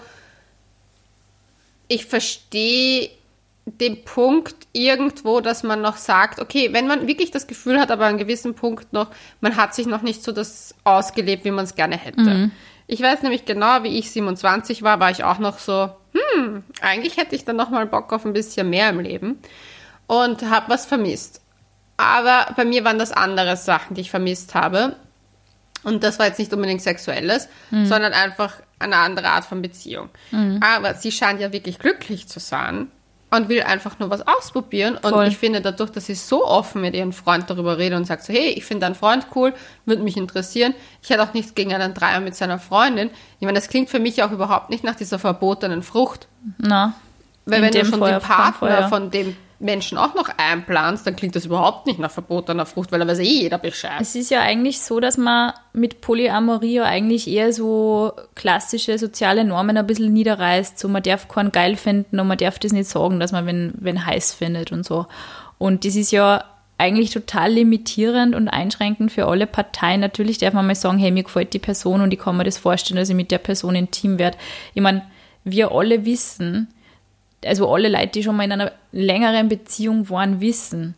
ich 1.88 2.06
verstehe 2.06 3.10
den 3.64 4.04
Punkt 4.04 4.66
irgendwo, 4.72 5.40
dass 5.40 5.62
man 5.62 5.82
noch 5.82 5.96
sagt, 5.96 6.40
okay, 6.40 6.72
wenn 6.72 6.86
man 6.86 7.06
wirklich 7.06 7.30
das 7.30 7.46
Gefühl 7.46 7.78
hat, 7.78 7.90
aber 7.90 8.04
an 8.04 8.10
einem 8.10 8.18
gewissen 8.18 8.54
Punkt 8.54 8.92
noch, 8.92 9.08
man 9.40 9.56
hat 9.56 9.74
sich 9.74 9.86
noch 9.86 10.02
nicht 10.02 10.22
so 10.22 10.32
das 10.32 10.74
ausgelebt, 10.84 11.44
wie 11.44 11.50
man 11.50 11.64
es 11.64 11.74
gerne 11.74 11.96
hätte. 11.96 12.20
Mhm. 12.20 12.50
Ich 12.86 13.02
weiß 13.02 13.22
nämlich 13.22 13.44
genau, 13.44 13.82
wie 13.82 13.98
ich 13.98 14.10
27 14.10 14.82
war, 14.82 15.00
war 15.00 15.10
ich 15.10 15.22
auch 15.22 15.38
noch 15.38 15.58
so, 15.58 15.90
hm, 16.12 16.64
eigentlich 16.80 17.18
hätte 17.18 17.34
ich 17.34 17.44
dann 17.44 17.56
noch 17.56 17.68
mal 17.68 17.86
Bock 17.86 18.12
auf 18.12 18.24
ein 18.24 18.32
bisschen 18.32 18.70
mehr 18.70 18.88
im 18.88 19.00
Leben 19.00 19.38
und 20.06 20.48
habe 20.48 20.70
was 20.70 20.86
vermisst. 20.86 21.42
Aber 21.98 22.54
bei 22.56 22.64
mir 22.64 22.84
waren 22.84 22.98
das 22.98 23.12
andere 23.12 23.56
Sachen, 23.56 23.94
die 23.94 24.02
ich 24.02 24.10
vermisst 24.10 24.54
habe. 24.54 24.96
Und 25.84 26.02
das 26.02 26.18
war 26.18 26.26
jetzt 26.26 26.38
nicht 26.38 26.52
unbedingt 26.52 26.82
sexuelles, 26.82 27.48
mhm. 27.70 27.86
sondern 27.86 28.12
einfach 28.12 28.54
eine 28.78 28.96
andere 28.96 29.28
Art 29.28 29.44
von 29.44 29.62
Beziehung. 29.62 30.08
Mhm. 30.30 30.60
Aber 30.62 30.94
sie 30.94 31.12
scheint 31.12 31.40
ja 31.40 31.52
wirklich 31.52 31.78
glücklich 31.78 32.28
zu 32.28 32.40
sein 32.40 32.88
und 33.30 33.48
will 33.48 33.62
einfach 33.62 33.98
nur 33.98 34.10
was 34.10 34.26
ausprobieren. 34.26 34.96
Und 34.96 35.10
Voll. 35.10 35.28
ich 35.28 35.36
finde 35.36 35.60
dadurch, 35.60 35.90
dass 35.90 36.06
sie 36.06 36.14
so 36.14 36.46
offen 36.46 36.80
mit 36.80 36.94
ihrem 36.94 37.12
Freund 37.12 37.48
darüber 37.50 37.78
redet 37.78 37.98
und 37.98 38.06
sagt 38.06 38.24
so, 38.24 38.32
hey, 38.32 38.50
ich 38.50 38.64
finde 38.64 38.86
deinen 38.86 38.94
Freund 38.94 39.26
cool, 39.34 39.52
würde 39.84 40.02
mich 40.02 40.16
interessieren. 40.16 40.74
Ich 41.02 41.10
hätte 41.10 41.22
auch 41.22 41.34
nichts 41.34 41.54
gegen 41.54 41.74
einen 41.74 41.94
Dreier 41.94 42.20
mit 42.20 42.34
seiner 42.34 42.58
Freundin. 42.58 43.10
Ich 43.38 43.44
meine, 43.44 43.58
das 43.58 43.68
klingt 43.68 43.90
für 43.90 43.98
mich 43.98 44.22
auch 44.22 44.30
überhaupt 44.30 44.70
nicht 44.70 44.84
nach 44.84 44.94
dieser 44.94 45.18
verbotenen 45.18 45.82
Frucht. 45.82 46.26
Na. 46.58 46.94
Weil 47.44 47.62
wenn 47.62 47.72
du 47.72 47.84
schon 47.84 48.00
den 48.00 48.20
Partner 48.20 48.88
von 48.88 49.10
dem 49.10 49.36
Menschen 49.60 49.98
auch 49.98 50.14
noch 50.14 50.30
einplanst, 50.36 51.06
dann 51.06 51.16
klingt 51.16 51.34
das 51.34 51.46
überhaupt 51.46 51.86
nicht 51.86 51.98
nach 51.98 52.10
verbotener 52.10 52.64
Frucht, 52.64 52.92
weil 52.92 53.00
da 53.00 53.08
weiß 53.08 53.18
eh 53.18 53.42
jeder 53.42 53.58
Bescheid. 53.58 54.00
Es 54.00 54.14
ist 54.14 54.30
ja 54.30 54.40
eigentlich 54.40 54.80
so, 54.80 55.00
dass 55.00 55.18
man 55.18 55.52
mit 55.72 56.00
Polyamorie 56.00 56.74
ja 56.74 56.84
eigentlich 56.84 57.28
eher 57.28 57.52
so 57.52 58.12
klassische 58.36 58.98
soziale 58.98 59.44
Normen 59.44 59.76
ein 59.76 59.86
bisschen 59.86 60.12
niederreißt. 60.12 60.78
So, 60.78 60.88
man 60.88 61.02
darf 61.02 61.26
keinen 61.26 61.50
geil 61.50 61.76
finden 61.76 62.20
und 62.20 62.28
man 62.28 62.38
darf 62.38 62.58
das 62.60 62.72
nicht 62.72 62.88
sagen, 62.88 63.18
dass 63.18 63.32
man 63.32 63.46
wenn, 63.46 63.72
wenn 63.78 64.06
heiß 64.06 64.32
findet 64.34 64.70
und 64.70 64.86
so. 64.86 65.06
Und 65.58 65.84
das 65.84 65.96
ist 65.96 66.12
ja 66.12 66.44
eigentlich 66.78 67.10
total 67.10 67.50
limitierend 67.50 68.36
und 68.36 68.48
einschränkend 68.48 69.10
für 69.10 69.26
alle 69.26 69.48
Parteien. 69.48 70.00
Natürlich 70.00 70.38
darf 70.38 70.54
man 70.54 70.68
mal 70.68 70.76
sagen, 70.76 70.98
hey, 70.98 71.10
mir 71.10 71.24
gefällt 71.24 71.52
die 71.52 71.58
Person 71.58 72.00
und 72.00 72.12
ich 72.12 72.20
kann 72.20 72.36
mir 72.36 72.44
das 72.44 72.58
vorstellen, 72.58 72.98
dass 72.98 73.08
ich 73.08 73.16
mit 73.16 73.32
der 73.32 73.38
Person 73.38 73.74
intim 73.74 74.20
werde. 74.20 74.38
Ich 74.74 74.82
meine, 74.82 75.02
wir 75.42 75.72
alle 75.72 76.04
wissen, 76.04 76.68
also 77.44 77.72
alle 77.72 77.88
Leute, 77.88 78.08
die 78.08 78.22
schon 78.22 78.36
mal 78.36 78.44
in 78.44 78.52
einer 78.52 78.72
längeren 78.92 79.48
Beziehung 79.48 80.08
waren, 80.10 80.40
wissen, 80.40 80.94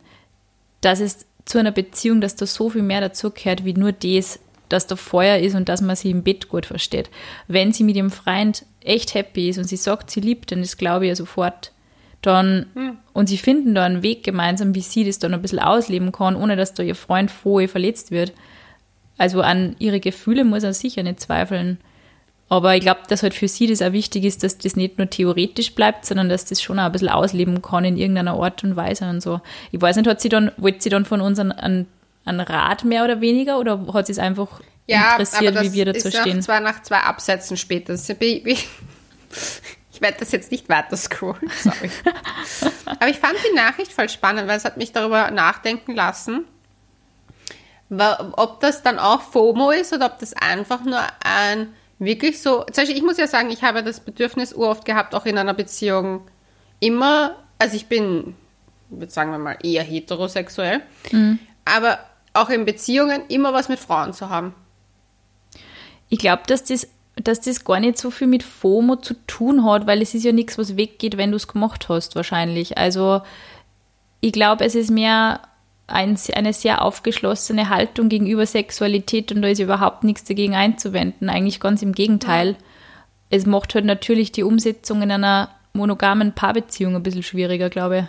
dass 0.81 0.99
es 0.99 1.25
zu 1.45 1.57
einer 1.57 1.71
Beziehung, 1.71 2.21
dass 2.21 2.35
da 2.35 2.45
so 2.45 2.69
viel 2.69 2.81
mehr 2.81 3.01
dazugehört, 3.01 3.65
wie 3.65 3.73
nur 3.73 3.91
das, 3.91 4.39
dass 4.69 4.87
da 4.87 4.95
Feuer 4.95 5.37
ist 5.37 5.55
und 5.55 5.69
dass 5.69 5.81
man 5.81 5.95
sie 5.95 6.11
im 6.11 6.23
Bett 6.23 6.49
gut 6.49 6.65
versteht. 6.65 7.09
Wenn 7.47 7.73
sie 7.73 7.83
mit 7.83 7.95
ihrem 7.95 8.11
Freund 8.11 8.65
echt 8.81 9.13
happy 9.13 9.49
ist 9.49 9.57
und 9.57 9.65
sie 9.65 9.75
sagt, 9.75 10.09
sie 10.09 10.21
liebt 10.21 10.51
dann 10.51 10.61
das 10.61 10.77
glaube 10.77 11.05
ich 11.05 11.09
ja 11.09 11.15
sofort, 11.15 11.71
dann, 12.21 12.67
hm. 12.75 12.97
und 13.13 13.27
sie 13.27 13.37
finden 13.37 13.73
da 13.73 13.83
einen 13.83 14.03
Weg 14.03 14.23
gemeinsam, 14.23 14.75
wie 14.75 14.81
sie 14.81 15.03
das 15.03 15.19
dann 15.19 15.33
ein 15.33 15.41
bisschen 15.41 15.59
ausleben 15.59 16.11
kann, 16.11 16.35
ohne 16.35 16.55
dass 16.55 16.73
da 16.73 16.83
ihr 16.83 16.95
Freund 16.95 17.31
vorher 17.31 17.67
verletzt 17.67 18.11
wird. 18.11 18.33
Also 19.17 19.41
an 19.41 19.75
ihre 19.79 19.99
Gefühle 19.99 20.45
muss 20.45 20.63
er 20.63 20.73
sicher 20.73 21.03
nicht 21.03 21.19
zweifeln. 21.19 21.79
Aber 22.51 22.75
ich 22.75 22.81
glaube, 22.81 22.99
dass 23.07 23.23
halt 23.23 23.33
für 23.33 23.47
sie 23.47 23.65
das 23.65 23.81
auch 23.81 23.93
wichtig 23.93 24.25
ist, 24.25 24.43
dass 24.43 24.57
das 24.57 24.75
nicht 24.75 24.97
nur 24.97 25.09
theoretisch 25.09 25.73
bleibt, 25.73 26.05
sondern 26.05 26.27
dass 26.27 26.43
das 26.43 26.61
schon 26.61 26.79
auch 26.79 26.83
ein 26.83 26.91
bisschen 26.91 27.07
ausleben 27.07 27.61
kann 27.61 27.85
in 27.85 27.95
irgendeiner 27.95 28.33
Art 28.33 28.65
und 28.65 28.75
Weise 28.75 29.09
und 29.09 29.21
so. 29.21 29.39
Ich 29.71 29.81
weiß 29.81 29.95
nicht, 29.95 30.05
hat 30.05 30.19
sie 30.19 30.27
dann, 30.27 30.51
wollte 30.57 30.81
sie 30.81 30.89
dann 30.89 31.05
von 31.05 31.21
uns 31.21 31.39
einen, 31.39 31.53
einen, 31.53 31.87
einen 32.25 32.41
Rat 32.41 32.83
mehr 32.83 33.05
oder 33.05 33.21
weniger 33.21 33.57
oder 33.57 33.93
hat 33.93 34.07
sie 34.07 34.11
es 34.11 34.19
einfach 34.19 34.59
ja, 34.85 35.11
interessiert, 35.11 35.61
wie 35.61 35.71
wir 35.71 35.85
dazu 35.85 36.09
ist 36.09 36.17
stehen? 36.17 36.35
Ja, 36.35 36.41
zwar 36.41 36.59
nach 36.59 36.81
zwei 36.81 36.97
Absätzen 36.97 37.55
später. 37.55 37.95
Ich 39.93 40.01
werde 40.01 40.17
das 40.19 40.31
jetzt 40.33 40.51
nicht 40.51 40.67
weiter 40.67 40.97
scrollen, 40.97 41.49
sorry. 41.61 41.89
Aber 42.85 43.07
ich 43.07 43.17
fand 43.17 43.35
die 43.49 43.55
Nachricht 43.55 43.93
voll 43.93 44.09
spannend, 44.09 44.49
weil 44.49 44.57
es 44.57 44.65
hat 44.65 44.75
mich 44.75 44.91
darüber 44.91 45.31
nachdenken 45.31 45.95
lassen, 45.95 46.45
ob 47.89 48.59
das 48.59 48.83
dann 48.83 48.99
auch 48.99 49.21
FOMO 49.21 49.71
ist 49.71 49.93
oder 49.93 50.07
ob 50.07 50.19
das 50.19 50.33
einfach 50.33 50.83
nur 50.83 51.01
ein 51.23 51.73
wirklich 52.01 52.41
so, 52.41 52.63
zum 52.63 52.83
Beispiel, 52.83 52.97
ich 52.97 53.03
muss 53.03 53.17
ja 53.17 53.27
sagen, 53.27 53.51
ich 53.51 53.61
habe 53.61 53.83
das 53.83 53.99
Bedürfnis 53.99 54.53
uroft 54.53 54.85
gehabt, 54.85 55.13
auch 55.15 55.25
in 55.25 55.37
einer 55.37 55.53
Beziehung 55.53 56.21
immer, 56.79 57.35
also 57.59 57.75
ich 57.75 57.85
bin, 57.85 58.35
sagen 59.07 59.31
wir 59.31 59.37
mal, 59.37 59.57
eher 59.61 59.83
heterosexuell, 59.83 60.81
mhm. 61.11 61.39
aber 61.63 61.99
auch 62.33 62.49
in 62.49 62.65
Beziehungen 62.65 63.23
immer 63.27 63.53
was 63.53 63.69
mit 63.69 63.79
Frauen 63.79 64.13
zu 64.13 64.29
haben. 64.29 64.55
Ich 66.09 66.17
glaube, 66.17 66.41
dass 66.47 66.63
das, 66.63 66.87
dass 67.15 67.39
das 67.41 67.63
gar 67.63 67.79
nicht 67.79 67.99
so 67.99 68.09
viel 68.09 68.27
mit 68.27 68.41
FOMO 68.41 68.95
zu 68.95 69.13
tun 69.27 69.63
hat, 69.63 69.85
weil 69.85 70.01
es 70.01 70.15
ist 70.15 70.23
ja 70.23 70.31
nichts, 70.31 70.57
was 70.57 70.77
weggeht, 70.77 71.17
wenn 71.17 71.31
du 71.31 71.37
es 71.37 71.47
gemacht 71.47 71.87
hast, 71.87 72.15
wahrscheinlich. 72.15 72.77
Also 72.77 73.21
ich 74.21 74.31
glaube, 74.31 74.65
es 74.65 74.73
ist 74.73 74.89
mehr 74.89 75.41
ein, 75.91 76.17
eine 76.33 76.53
sehr 76.53 76.81
aufgeschlossene 76.81 77.69
Haltung 77.69 78.09
gegenüber 78.09 78.45
Sexualität 78.45 79.31
und 79.31 79.41
da 79.41 79.49
ist 79.49 79.59
überhaupt 79.59 80.03
nichts 80.03 80.23
dagegen 80.23 80.55
einzuwenden. 80.55 81.29
Eigentlich 81.29 81.59
ganz 81.59 81.81
im 81.81 81.93
Gegenteil. 81.93 82.55
Es 83.29 83.45
macht 83.45 83.75
halt 83.75 83.85
natürlich 83.85 84.31
die 84.31 84.43
Umsetzung 84.43 85.01
in 85.01 85.11
einer 85.11 85.49
monogamen 85.73 86.33
Paarbeziehung 86.33 86.95
ein 86.95 87.03
bisschen 87.03 87.23
schwieriger, 87.23 87.69
glaube 87.69 87.99
ich. 87.99 88.05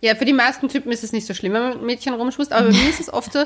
Ja, 0.00 0.14
für 0.14 0.24
die 0.24 0.32
meisten 0.32 0.68
Typen 0.68 0.92
ist 0.92 1.02
es 1.02 1.12
nicht 1.12 1.26
so 1.26 1.34
schlimm, 1.34 1.54
wenn 1.54 1.62
man 1.62 1.72
mit 1.72 1.82
Mädchen 1.82 2.14
rumschmust, 2.14 2.52
aber 2.52 2.66
bei 2.68 2.72
mir 2.72 2.88
ist 2.88 3.00
es 3.00 3.12
oft 3.12 3.32
so, 3.32 3.44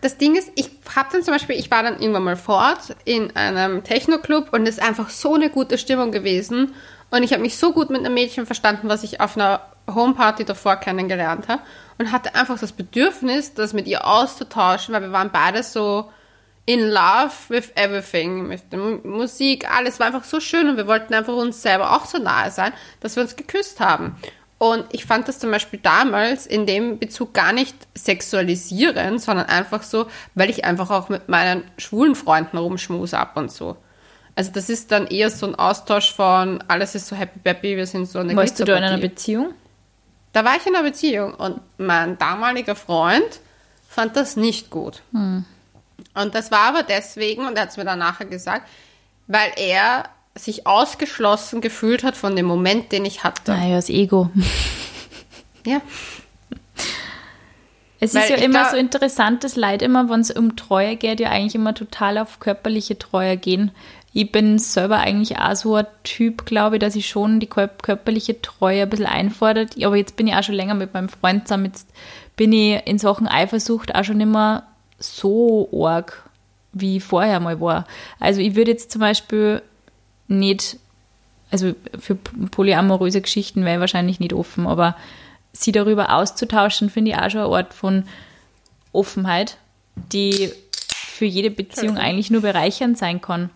das 0.00 0.18
Ding 0.18 0.34
ist, 0.34 0.50
ich 0.56 0.68
habe 0.96 1.10
dann 1.12 1.22
zum 1.22 1.32
Beispiel, 1.32 1.56
ich 1.56 1.70
war 1.70 1.84
dann 1.84 2.00
irgendwann 2.00 2.24
mal 2.24 2.36
fort 2.36 2.96
in 3.04 3.34
einem 3.36 3.84
Techno-Club 3.84 4.48
und 4.52 4.66
es 4.66 4.78
ist 4.78 4.82
einfach 4.82 5.10
so 5.10 5.34
eine 5.34 5.48
gute 5.48 5.78
Stimmung 5.78 6.10
gewesen 6.10 6.74
und 7.12 7.22
ich 7.22 7.32
habe 7.32 7.42
mich 7.42 7.58
so 7.58 7.72
gut 7.72 7.90
mit 7.90 8.00
einem 8.00 8.14
Mädchen 8.14 8.46
verstanden, 8.46 8.88
was 8.88 9.02
ich 9.02 9.20
auf 9.20 9.36
einer 9.36 9.60
Homeparty 9.92 10.46
davor 10.46 10.76
kennengelernt 10.76 11.46
habe 11.46 11.62
und 11.98 12.10
hatte 12.10 12.34
einfach 12.34 12.58
das 12.58 12.72
Bedürfnis, 12.72 13.52
das 13.52 13.74
mit 13.74 13.86
ihr 13.86 14.06
auszutauschen, 14.06 14.94
weil 14.94 15.02
wir 15.02 15.12
waren 15.12 15.30
beide 15.30 15.62
so 15.62 16.10
in 16.64 16.88
love 16.88 17.32
with 17.48 17.70
everything, 17.74 18.48
mit 18.48 18.72
der 18.72 18.78
Musik, 18.78 19.70
alles 19.70 20.00
war 20.00 20.06
einfach 20.06 20.24
so 20.24 20.40
schön 20.40 20.70
und 20.70 20.78
wir 20.78 20.86
wollten 20.86 21.12
einfach 21.12 21.34
uns 21.34 21.60
selber 21.60 21.92
auch 21.92 22.06
so 22.06 22.16
nahe 22.16 22.50
sein, 22.50 22.72
dass 23.00 23.16
wir 23.16 23.22
uns 23.22 23.36
geküsst 23.36 23.78
haben. 23.78 24.16
Und 24.56 24.86
ich 24.92 25.04
fand 25.04 25.28
das 25.28 25.38
zum 25.38 25.50
Beispiel 25.50 25.80
damals 25.82 26.46
in 26.46 26.64
dem 26.64 26.98
Bezug 26.98 27.34
gar 27.34 27.52
nicht 27.52 27.76
sexualisieren, 27.94 29.18
sondern 29.18 29.46
einfach 29.46 29.82
so, 29.82 30.06
weil 30.34 30.48
ich 30.48 30.64
einfach 30.64 30.88
auch 30.88 31.10
mit 31.10 31.28
meinen 31.28 31.64
schwulen 31.76 32.14
Freunden 32.14 32.56
rumschmuse 32.56 33.18
ab 33.18 33.36
und 33.36 33.50
so. 33.50 33.76
Also 34.34 34.50
das 34.52 34.68
ist 34.68 34.90
dann 34.90 35.06
eher 35.06 35.30
so 35.30 35.46
ein 35.46 35.54
Austausch 35.54 36.12
von 36.12 36.62
alles 36.68 36.94
ist 36.94 37.08
so 37.08 37.16
happy 37.16 37.40
happy, 37.44 37.76
wir 37.76 37.86
sind 37.86 38.06
so 38.06 38.18
eine 38.18 38.34
Warst 38.34 38.58
du 38.58 38.64
da 38.64 38.76
in 38.76 38.84
einer 38.84 38.98
Beziehung? 38.98 39.52
Da 40.32 40.44
war 40.44 40.56
ich 40.56 40.66
in 40.66 40.74
einer 40.74 40.84
Beziehung 40.84 41.34
und 41.34 41.60
mein 41.76 42.16
damaliger 42.16 42.74
Freund 42.74 43.40
fand 43.88 44.16
das 44.16 44.36
nicht 44.36 44.70
gut. 44.70 45.02
Hm. 45.12 45.44
Und 46.14 46.34
das 46.34 46.50
war 46.50 46.60
aber 46.60 46.82
deswegen, 46.82 47.46
und 47.46 47.56
er 47.56 47.62
hat 47.62 47.70
es 47.70 47.76
mir 47.76 47.84
dann 47.84 47.98
nachher 47.98 48.26
gesagt, 48.26 48.68
weil 49.26 49.52
er 49.56 50.04
sich 50.34 50.66
ausgeschlossen 50.66 51.60
gefühlt 51.60 52.02
hat 52.02 52.16
von 52.16 52.34
dem 52.34 52.46
Moment, 52.46 52.90
den 52.92 53.04
ich 53.04 53.22
hatte. 53.24 53.52
Naja, 53.52 53.76
das 53.76 53.88
Ego. 53.88 54.30
Ja. 55.64 55.80
Es 58.00 58.16
Weil 58.16 58.24
ist 58.24 58.30
ja 58.30 58.36
immer 58.38 58.68
so 58.68 58.76
interessant, 58.76 59.44
das 59.44 59.54
Leid 59.54 59.80
immer, 59.80 60.10
wenn 60.10 60.18
es 60.18 60.32
um 60.32 60.56
Treue 60.56 60.96
geht, 60.96 61.20
ja 61.20 61.30
eigentlich 61.30 61.54
immer 61.54 61.72
total 61.72 62.18
auf 62.18 62.40
körperliche 62.40 62.98
Treue 62.98 63.36
gehen. 63.36 63.70
Ich 64.14 64.30
bin 64.30 64.58
selber 64.58 64.98
eigentlich 64.98 65.38
auch 65.38 65.56
so 65.56 65.76
ein 65.76 65.86
Typ, 66.04 66.44
glaube 66.44 66.76
ich, 66.76 66.80
dass 66.80 66.96
ich 66.96 67.08
schon 67.08 67.40
die 67.40 67.48
kör- 67.48 67.68
körperliche 67.68 68.42
Treue 68.42 68.82
ein 68.82 68.90
bisschen 68.90 69.06
einfordert. 69.06 69.82
Aber 69.82 69.96
jetzt 69.96 70.16
bin 70.16 70.26
ich 70.26 70.34
auch 70.34 70.42
schon 70.42 70.54
länger 70.54 70.74
mit 70.74 70.92
meinem 70.92 71.08
Freund 71.08 71.48
zusammen. 71.48 71.66
Jetzt 71.66 71.88
bin 72.36 72.52
ich 72.52 72.86
in 72.86 72.98
Sachen 72.98 73.26
Eifersucht 73.26 73.94
auch 73.94 74.04
schon 74.04 74.20
immer 74.20 74.64
so 74.98 75.68
arg, 75.72 76.28
wie 76.72 76.98
ich 76.98 77.04
vorher 77.04 77.40
mal 77.40 77.60
war. 77.60 77.86
Also 78.20 78.40
ich 78.40 78.54
würde 78.54 78.72
jetzt 78.72 78.90
zum 78.90 79.00
Beispiel 79.00 79.62
nicht, 80.28 80.76
also 81.50 81.74
für 81.98 82.14
polyamoröse 82.14 83.20
Geschichten 83.22 83.64
wäre 83.64 83.76
ich 83.76 83.80
wahrscheinlich 83.80 84.20
nicht 84.20 84.32
offen, 84.32 84.66
aber 84.66 84.96
sie 85.52 85.72
darüber 85.72 86.14
auszutauschen, 86.14 86.90
finde 86.90 87.12
ich 87.12 87.16
auch 87.16 87.30
schon 87.30 87.40
ein 87.40 87.46
Ort 87.46 87.74
von 87.74 88.04
Offenheit, 88.92 89.58
die 90.12 90.50
für 90.88 91.26
jede 91.26 91.50
Beziehung 91.50 91.96
eigentlich 91.98 92.30
nur 92.30 92.42
bereichernd 92.42 92.96
sein 92.96 93.20
kann. 93.20 93.50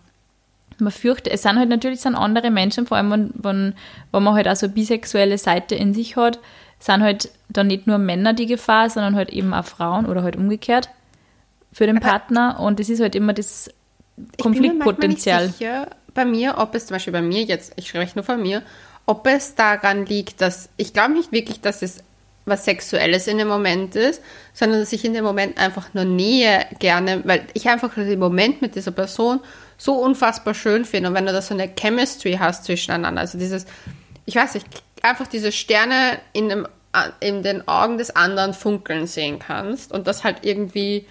Man 0.79 0.91
fürchtet, 0.91 1.33
es 1.33 1.41
sind 1.41 1.57
halt 1.57 1.69
natürlich 1.69 2.01
sind 2.01 2.15
andere 2.15 2.51
Menschen, 2.51 2.85
vor 2.85 2.97
allem 2.97 3.11
wenn, 3.11 3.33
wenn, 3.35 3.75
wenn 4.11 4.23
man 4.23 4.35
halt 4.35 4.47
auch 4.47 4.55
so 4.55 4.67
eine 4.67 4.75
bisexuelle 4.75 5.37
Seite 5.37 5.75
in 5.75 5.93
sich 5.93 6.15
hat, 6.15 6.39
sind 6.79 7.01
halt 7.01 7.31
dann 7.49 7.67
nicht 7.67 7.87
nur 7.87 7.97
Männer 7.97 8.33
die 8.33 8.45
Gefahr, 8.45 8.89
sondern 8.89 9.15
halt 9.15 9.31
eben 9.31 9.53
auch 9.53 9.65
Frauen 9.65 10.05
oder 10.05 10.23
halt 10.23 10.35
umgekehrt 10.35 10.89
für 11.71 11.87
den 11.87 11.99
Partner. 11.99 12.59
Und 12.59 12.79
das 12.79 12.89
ist 12.89 13.01
halt 13.01 13.15
immer 13.15 13.33
das 13.33 13.67
Ich 13.67 14.43
bin 14.43 14.51
mir 14.51 14.59
Konfliktpotenzial. 14.59 15.47
nicht 15.47 15.57
sicher 15.57 15.87
bei 16.13 16.25
mir, 16.25 16.55
ob 16.57 16.75
es 16.75 16.87
zum 16.87 16.95
Beispiel 16.95 17.13
bei 17.13 17.21
mir 17.21 17.43
jetzt, 17.43 17.73
ich 17.75 17.87
spreche 17.87 18.15
nur 18.15 18.23
von 18.23 18.41
mir, 18.41 18.63
ob 19.05 19.25
es 19.27 19.55
daran 19.55 20.05
liegt, 20.05 20.41
dass 20.41 20.69
ich 20.77 20.93
glaube 20.93 21.13
nicht 21.13 21.31
wirklich, 21.31 21.61
dass 21.61 21.81
es 21.81 22.03
was 22.45 22.65
Sexuelles 22.65 23.27
in 23.27 23.37
dem 23.37 23.47
Moment 23.47 23.95
ist, 23.95 24.21
sondern 24.53 24.79
dass 24.79 24.93
ich 24.93 25.03
in 25.03 25.13
dem 25.13 25.23
Moment 25.23 25.57
einfach 25.57 25.93
nur 25.93 26.05
Nähe 26.05 26.65
gerne, 26.79 27.21
weil 27.25 27.45
ich 27.53 27.67
einfach 27.67 27.93
den 27.93 28.19
Moment 28.19 28.61
mit 28.61 28.75
dieser 28.75 28.91
Person 28.91 29.41
so 29.77 29.93
unfassbar 29.93 30.53
schön 30.53 30.85
finde 30.85 31.09
und 31.09 31.15
wenn 31.15 31.25
du 31.25 31.31
da 31.31 31.41
so 31.41 31.53
eine 31.53 31.69
Chemistry 31.69 32.37
hast 32.39 32.65
zwischeneinander, 32.65 33.21
also 33.21 33.37
dieses, 33.37 33.65
ich 34.25 34.35
weiß 34.35 34.55
nicht, 34.55 34.65
einfach 35.03 35.27
diese 35.27 35.51
Sterne 35.51 36.19
in, 36.33 36.49
dem, 36.49 36.67
in 37.19 37.43
den 37.43 37.67
Augen 37.67 37.97
des 37.97 38.15
anderen 38.15 38.53
funkeln 38.53 39.07
sehen 39.07 39.39
kannst 39.39 39.91
und 39.91 40.07
das 40.07 40.23
halt 40.23 40.37
irgendwie 40.41 41.05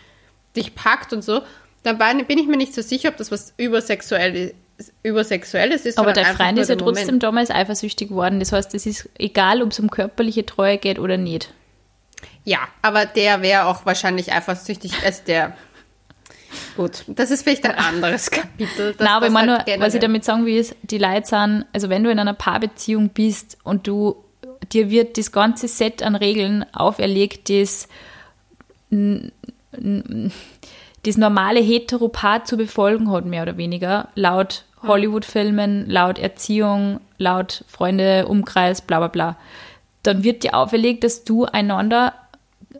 dich 0.57 0.75
packt 0.75 1.13
und 1.13 1.23
so, 1.23 1.43
dann 1.83 1.99
bin 2.27 2.39
ich 2.39 2.47
mir 2.47 2.57
nicht 2.57 2.75
so 2.75 2.83
sicher, 2.83 3.11
ob 3.11 3.17
das 3.17 3.31
was 3.31 3.55
übersexuell, 3.57 4.55
übersexuelles 5.03 5.87
ist. 5.87 5.99
Aber 5.99 6.13
dein 6.13 6.37
Freund 6.37 6.59
ist 6.59 6.69
ja 6.69 6.77
trotzdem 6.77 7.07
Moment. 7.07 7.23
damals 7.23 7.51
eifersüchtig 7.51 8.09
geworden. 8.09 8.41
Das 8.41 8.53
heißt, 8.53 8.75
es 8.75 8.87
ist 8.87 9.09
egal, 9.19 9.63
ob 9.63 9.71
es 9.71 9.79
um 9.79 9.91
körperliche 9.91 10.45
Treue 10.45 10.79
geht 10.79 10.99
oder 10.99 11.17
nicht. 11.17 11.53
Ja, 12.45 12.61
aber 12.83 13.07
der 13.07 13.43
wäre 13.43 13.67
auch 13.67 13.87
wahrscheinlich 13.87 14.33
eifersüchtig 14.33 15.05
als 15.05 15.25
der. 15.25 15.57
Gut, 16.77 17.05
das 17.09 17.31
ist 17.31 17.43
vielleicht 17.43 17.65
ein 17.65 17.75
anderes 17.75 18.31
Kapitel. 18.31 18.95
Nein, 18.99 19.09
aber 19.09 19.27
ich 19.27 19.33
meine 19.33 19.47
nur, 19.47 19.59
halt 19.59 19.81
was 19.81 19.95
ich 19.95 20.01
damit 20.01 20.25
sagen 20.25 20.47
will, 20.47 20.57
ist, 20.57 20.77
die 20.83 20.99
Leute 20.99 21.27
sind, 21.27 21.65
also 21.73 21.89
wenn 21.89 22.05
du 22.05 22.11
in 22.11 22.19
einer 22.19 22.35
Paarbeziehung 22.35 23.11
bist 23.11 23.59
und 23.65 23.87
du, 23.87 24.17
dir 24.73 24.91
wird 24.91 25.19
das 25.19 25.33
ganze 25.33 25.69
Set 25.69 26.03
an 26.03 26.15
Regeln 26.15 26.65
auferlegt, 26.73 27.51
das, 27.51 27.89
das 28.91 29.31
normale 31.17 31.61
Heteropaar 31.61 32.45
zu 32.45 32.57
befolgen 32.57 33.11
hat, 33.11 33.25
mehr 33.25 33.43
oder 33.43 33.57
weniger, 33.57 34.09
laut 34.15 34.65
Hollywood-Filmen, 34.83 35.89
laut 35.89 36.19
Erziehung, 36.19 37.01
laut 37.19 37.65
Freunde, 37.69 38.27
Umkreis, 38.29 38.83
bla 38.83 38.99
bla 38.99 39.09
bla, 39.09 39.37
dann 40.03 40.23
wird 40.23 40.45
dir 40.45 40.55
auferlegt, 40.55 41.05
dass 41.05 41.25
du 41.25 41.45
einander 41.45 42.15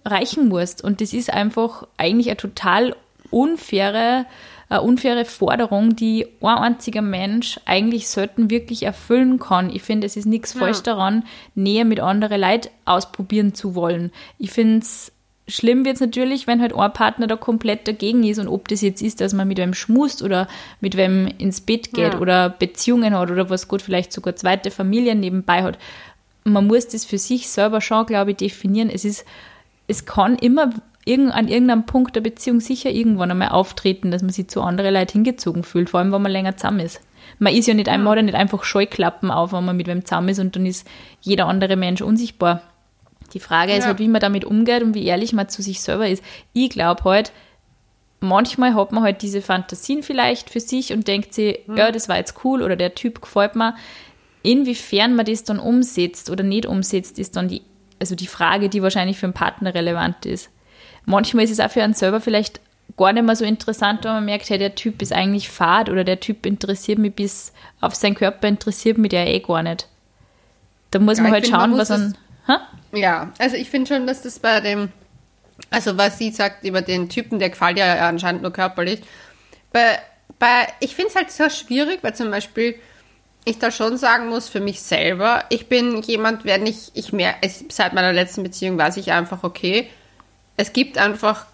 reichen 0.05 0.49
musst. 0.49 0.83
Und 0.83 1.01
das 1.01 1.13
ist 1.13 1.33
einfach 1.33 1.87
eigentlich 1.97 2.29
eine 2.29 2.37
total 2.37 2.95
unfaire, 3.31 4.27
eine 4.69 4.83
unfaire 4.83 5.25
Forderung, 5.25 5.95
die 5.97 6.27
ein 6.41 6.59
einziger 6.59 7.03
Mensch 7.03 7.61
eigentlich 7.67 8.09
selten 8.09 8.51
wirklich 8.51 8.83
erfüllen 8.83 9.39
kann. 9.39 9.71
Ich 9.71 9.83
finde, 9.83 10.07
es 10.07 10.17
ist 10.17 10.27
nichts 10.27 10.53
falsch 10.53 10.83
daran, 10.83 11.25
Nähe 11.55 11.85
mit 11.85 12.01
anderen 12.01 12.41
Leuten 12.41 12.69
ausprobieren 12.85 13.55
zu 13.55 13.75
wollen. 13.75 14.11
Ich 14.39 14.51
finde 14.51 14.79
es 14.79 15.13
schlimm 15.49 15.85
wird 15.85 15.95
es 15.95 16.01
natürlich, 16.01 16.47
wenn 16.47 16.61
halt 16.61 16.75
ein 16.75 16.93
Partner 16.93 17.27
da 17.27 17.37
komplett 17.37 17.87
dagegen 17.87 18.25
ist 18.25 18.39
und 18.39 18.49
ob 18.49 18.69
das 18.69 18.81
jetzt 18.81 19.03
ist, 19.03 19.21
dass 19.21 19.33
man 19.33 19.47
mit 19.47 19.59
wem 19.59 19.75
schmust 19.75 20.23
oder 20.23 20.49
mit 20.81 20.97
wem 20.97 21.29
ins 21.39 21.61
Bett 21.61 21.93
geht 21.93 22.15
Ja. 22.15 22.19
oder 22.19 22.51
Beziehungen 22.51 23.17
hat 23.17 23.31
oder 23.31 23.49
was 23.49 23.69
gut, 23.69 23.83
vielleicht 23.83 24.13
sogar 24.13 24.37
zweite 24.37 24.71
Familien 24.71 25.21
nebenbei 25.21 25.63
hat. 25.63 25.79
Man 26.45 26.67
muss 26.67 26.89
das 26.89 27.05
für 27.05 27.19
sich 27.19 27.49
selber 27.49 27.81
schon, 27.81 28.07
glaube 28.07 28.33
ich, 28.33 28.37
definieren. 28.39 28.91
Es 28.91 29.05
ist, 29.05 29.25
es 29.87 30.05
kann 30.05 30.37
immer 30.37 30.71
irgend, 31.07 31.33
an 31.33 31.49
irgendeinem 31.49 31.87
Punkt 31.87 32.15
der 32.17 32.21
Beziehung 32.21 32.61
sicher 32.61 32.91
irgendwann 32.91 33.31
einmal 33.31 33.49
auftreten, 33.49 34.11
dass 34.11 34.21
man 34.23 34.33
sich 34.33 34.49
zu 34.49 34.61
anderen 34.61 34.93
Leuten 34.93 35.13
hingezogen 35.13 35.63
fühlt, 35.63 35.89
vor 35.89 36.01
allem, 36.01 36.13
wenn 36.13 36.21
man 36.21 36.33
länger 36.33 36.57
zusammen 36.57 36.81
ist. 36.81 37.01
Man 37.39 37.55
ist 37.55 37.67
ja 37.67 37.75
nicht 37.75 37.89
einmal, 37.89 38.17
ja 38.17 38.23
nicht 38.23 38.35
einfach 38.35 38.65
Scheuklappen 38.65 39.31
auf, 39.31 39.53
wenn 39.53 39.65
man 39.65 39.77
mit 39.77 39.87
wem 39.87 40.05
zusammen 40.05 40.29
ist 40.29 40.41
und 40.41 40.55
dann 40.57 40.67
ist 40.67 40.87
jeder 41.21 41.47
andere 41.47 41.77
Mensch 41.77 42.03
unsichtbar. 42.03 42.61
Die 43.33 43.41
Frage 43.41 43.73
ist 43.73 43.81
Ja. 43.81 43.87
halt, 43.87 43.99
wie 43.99 44.09
man 44.09 44.21
damit 44.21 44.45
umgeht 44.45 44.83
und 44.83 44.95
wie 44.95 45.05
ehrlich 45.07 45.33
man 45.33 45.49
zu 45.49 45.63
sich 45.63 45.81
selber 45.81 46.09
ist. 46.09 46.23
Ich 46.53 46.71
glaube 46.71 47.05
halt, 47.05 47.33
manchmal 48.21 48.75
hat 48.75 48.93
man 48.93 49.03
halt 49.05 49.23
diese 49.23 49.43
Fantasien 49.43 50.03
vielleicht 50.03 50.51
für 50.51 50.61
sich 50.61 50.93
und 50.93 51.07
denkt 51.09 51.35
sich, 51.35 51.61
ja, 51.75 51.91
das 51.93 52.09
war 52.09 52.17
jetzt 52.17 52.45
cool 52.45 52.63
oder 52.63 52.77
der 52.77 52.95
Typ 52.95 53.21
gefällt 53.23 53.57
mir. 53.57 53.75
Inwiefern 54.43 55.15
man 55.17 55.27
das 55.27 55.45
dann 55.45 55.59
umsetzt 55.59 56.31
oder 56.31 56.45
nicht 56.45 56.67
umsetzt, 56.67 57.19
ist 57.19 57.37
dann 57.37 57.49
die, 57.49 57.63
also 58.01 58.15
die 58.15 58.27
Frage, 58.29 58.69
die 58.69 58.83
wahrscheinlich 58.83 59.19
für 59.19 59.27
einen 59.27 59.33
Partner 59.33 59.75
relevant 59.75 60.25
ist. 60.27 60.51
Manchmal 61.07 61.45
ist 61.45 61.53
es 61.53 61.61
auch 61.61 61.71
für 61.71 61.83
einen 61.83 61.95
selber 61.95 62.21
vielleicht 62.21 62.61
gar 62.97 63.13
nicht 63.13 63.25
mehr 63.25 63.37
so 63.37 63.45
interessant, 63.45 64.05
wenn 64.05 64.13
man 64.13 64.25
merkt, 64.27 64.51
hey, 64.51 64.59
der 64.59 64.75
Typ 64.75 65.03
ist 65.03 65.13
eigentlich 65.13 65.51
fad 65.51 65.89
oder 65.91 66.05
der 66.05 66.21
Typ 66.21 66.47
interessiert 66.47 66.99
mich 66.99 67.15
bis 67.15 67.53
auf 67.81 67.95
seinen 67.95 68.15
Körper 68.15 68.49
interessiert 68.49 68.99
mich 68.99 69.11
der 69.11 69.27
eh 69.29 69.41
gar 69.41 69.63
nicht. 69.63 69.89
Da 70.91 70.99
muss 70.99 71.19
Ja, 71.19 71.23
man 71.23 71.33
halt 71.33 71.47
find, 71.47 71.57
man 71.57 71.67
schauen, 71.71 71.71
muss 71.71 71.89
was 71.89 71.91
man. 71.91 72.19
Ja, 72.93 73.33
also 73.39 73.57
ich 73.57 73.71
finde 73.71 73.89
schon, 73.95 74.07
dass 74.07 74.23
das 74.23 74.39
bei 74.39 74.61
dem, 74.61 74.93
also 75.71 75.97
was 75.99 76.19
sie 76.19 76.31
sagt 76.31 76.65
über 76.65 76.83
den 76.83 77.09
Typen, 77.09 77.39
der 77.39 77.51
gefällt 77.51 77.79
ja 77.79 78.09
anscheinend 78.09 78.43
nur 78.43 78.53
körperlich. 78.53 79.03
Bei, 79.73 79.99
bei, 80.39 80.69
ich 80.81 80.95
finde 80.95 81.11
es 81.11 81.17
halt 81.17 81.31
sehr 81.31 81.51
schwierig, 81.51 82.01
weil 82.03 82.15
zum 82.15 82.31
Beispiel 82.31 82.77
ich 83.45 83.59
da 83.59 83.71
schon 83.71 83.99
sagen 83.99 84.29
muss, 84.29 84.49
für 84.49 84.61
mich 84.61 84.83
selber, 84.83 85.45
ich 85.51 85.69
bin 85.69 86.03
jemand, 86.03 86.45
wenn 86.45 86.67
ich, 86.67 86.91
ich 86.95 87.13
mehr, 87.13 87.37
seit 87.71 87.95
meiner 87.95 88.13
letzten 88.13 88.43
Beziehung 88.43 88.79
weiß 88.79 88.97
ich 88.99 89.13
einfach, 89.13 89.45
okay, 89.45 89.89
es 90.57 90.73
gibt 90.73 90.99
einfach 90.99 91.47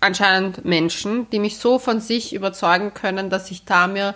anscheinend 0.00 0.64
Menschen, 0.64 1.28
die 1.30 1.38
mich 1.38 1.58
so 1.58 1.78
von 1.78 2.00
sich 2.00 2.34
überzeugen 2.34 2.94
können, 2.94 3.30
dass 3.30 3.50
ich 3.50 3.64
da 3.64 3.86
mir 3.86 4.14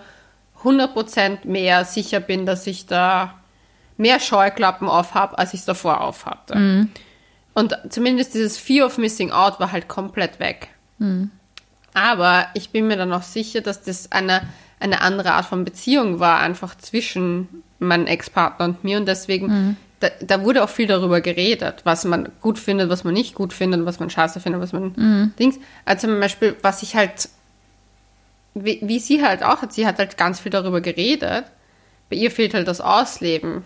100% 0.63 1.47
mehr 1.47 1.85
sicher 1.85 2.21
bin, 2.21 2.47
dass 2.47 2.67
ich 2.67 2.87
da 2.87 3.35
mehr 3.97 4.21
Scheuklappen 4.21 4.89
auf 4.89 5.15
habe, 5.15 5.39
als 5.39 5.55
ich 5.55 5.61
es 5.61 5.67
davor 5.67 6.01
auf 6.03 6.27
hatte. 6.27 6.55
Und 7.55 7.77
zumindest 7.89 8.35
dieses 8.35 8.59
Fear 8.59 8.87
of 8.87 8.99
Missing 8.99 9.31
Out 9.33 9.59
war 9.59 9.73
halt 9.73 9.89
komplett 9.89 10.39
weg. 10.39 10.69
Aber 11.95 12.47
ich 12.55 12.71
bin 12.71 12.87
mir 12.87 12.97
dann 12.97 13.13
auch 13.13 13.23
sicher, 13.23 13.63
dass 13.63 13.83
das 13.83 14.13
eine, 14.13 14.43
eine 14.79 15.01
andere 15.01 15.33
Art 15.33 15.47
von 15.47 15.65
Beziehung 15.65 16.21
war, 16.21 16.39
einfach 16.39 16.77
zwischen 16.77 17.63
meinem 17.81 18.07
Ex-Partner 18.07 18.67
und 18.67 18.85
mir. 18.85 18.99
Und 18.99 19.07
deswegen, 19.07 19.77
da, 20.01 20.09
da 20.21 20.43
wurde 20.43 20.65
auch 20.65 20.69
viel 20.69 20.87
darüber 20.87 21.21
geredet, 21.21 21.83
was 21.85 22.05
man 22.05 22.31
gut 22.41 22.59
findet, 22.59 22.89
was 22.91 23.05
man 23.05 23.15
nicht 23.15 23.35
gut 23.35 23.53
findet, 23.53 23.85
was 23.85 24.01
man 24.01 24.11
scheiße 24.11 24.41
findet, 24.41 24.61
was 24.61 24.73
man 24.73 25.33
Dings. 25.39 25.59
Also 25.85 26.09
zum 26.09 26.19
Beispiel, 26.19 26.57
was 26.63 26.83
ich 26.83 26.97
halt, 26.97 27.29
wie, 28.55 28.81
wie 28.83 28.99
sie 28.99 29.23
halt 29.23 29.43
auch 29.43 29.63
hat, 29.63 29.73
sie 29.73 29.87
hat 29.87 29.99
halt 29.99 30.17
ganz 30.17 30.41
viel 30.41 30.51
darüber 30.51 30.81
geredet. 30.81 31.45
Bei 32.09 32.17
ihr 32.17 32.31
fehlt 32.31 32.55
halt 32.55 32.67
das 32.67 32.81
Ausleben. 32.81 33.65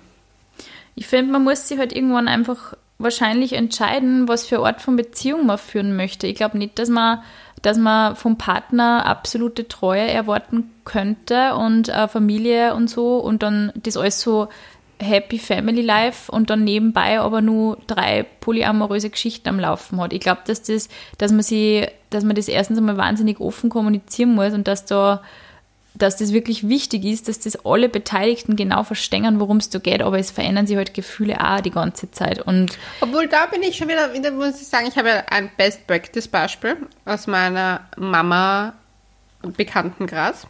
Ich 0.96 1.06
finde, 1.06 1.32
man 1.32 1.44
muss 1.44 1.68
sich 1.68 1.78
halt 1.78 1.94
irgendwann 1.94 2.28
einfach 2.28 2.74
wahrscheinlich 2.98 3.54
entscheiden, 3.54 4.28
was 4.28 4.46
für 4.46 4.64
Art 4.64 4.80
von 4.80 4.96
Beziehung 4.96 5.46
man 5.46 5.58
führen 5.58 5.96
möchte. 5.96 6.26
Ich 6.26 6.36
glaube 6.36 6.58
nicht, 6.58 6.78
dass 6.78 6.88
man, 6.88 7.22
dass 7.62 7.76
man 7.76 8.16
vom 8.16 8.38
Partner 8.38 9.06
absolute 9.06 9.66
Treue 9.66 10.06
erwarten 10.06 10.70
könnte 10.84 11.54
und 11.54 11.88
äh, 11.88 12.08
Familie 12.08 12.74
und 12.74 12.88
so 12.88 13.18
und 13.18 13.42
dann 13.42 13.72
das 13.74 13.96
alles 13.96 14.20
so 14.20 14.48
Happy 15.00 15.38
Family 15.38 15.82
Life 15.82 16.30
und 16.30 16.50
dann 16.50 16.64
nebenbei 16.64 17.20
aber 17.20 17.40
nur 17.40 17.78
drei 17.86 18.26
polyamoröse 18.40 19.10
Geschichten 19.10 19.48
am 19.48 19.60
Laufen 19.60 20.00
hat. 20.00 20.12
Ich 20.12 20.20
glaube, 20.20 20.42
dass 20.46 20.62
das, 20.62 20.88
dass 21.18 21.32
man 21.32 21.42
sie, 21.42 21.86
dass 22.10 22.24
man 22.24 22.36
das 22.36 22.48
erstens 22.48 22.78
einmal 22.78 22.96
wahnsinnig 22.96 23.40
offen 23.40 23.70
kommunizieren 23.70 24.34
muss 24.34 24.52
und 24.52 24.68
dass 24.68 24.86
da 24.86 25.22
dass 25.96 26.16
das 26.16 26.32
wirklich 26.32 26.68
wichtig 26.68 27.04
ist, 27.04 27.28
dass 27.28 27.38
das 27.38 27.64
alle 27.64 27.88
Beteiligten 27.88 28.56
genau 28.56 28.82
verstehen, 28.82 29.38
worum 29.38 29.58
es 29.58 29.70
da 29.70 29.78
geht, 29.78 30.02
aber 30.02 30.18
es 30.18 30.32
verändern 30.32 30.66
sich 30.66 30.76
halt 30.76 30.92
Gefühle 30.92 31.40
auch 31.40 31.60
die 31.60 31.70
ganze 31.70 32.10
Zeit. 32.10 32.40
Und 32.40 32.76
Obwohl, 33.00 33.28
da 33.28 33.46
bin 33.46 33.62
ich 33.62 33.76
schon 33.76 33.86
wieder, 33.88 34.12
wieder 34.12 34.32
muss 34.32 34.60
ich 34.60 34.66
sagen, 34.66 34.88
ich 34.88 34.96
habe 34.96 35.08
ja 35.08 35.22
ein 35.28 35.52
Best-Practice-Beispiel 35.56 36.78
aus 37.04 37.28
meiner 37.28 37.82
Mama-Bekanntenkreis. 37.96 40.48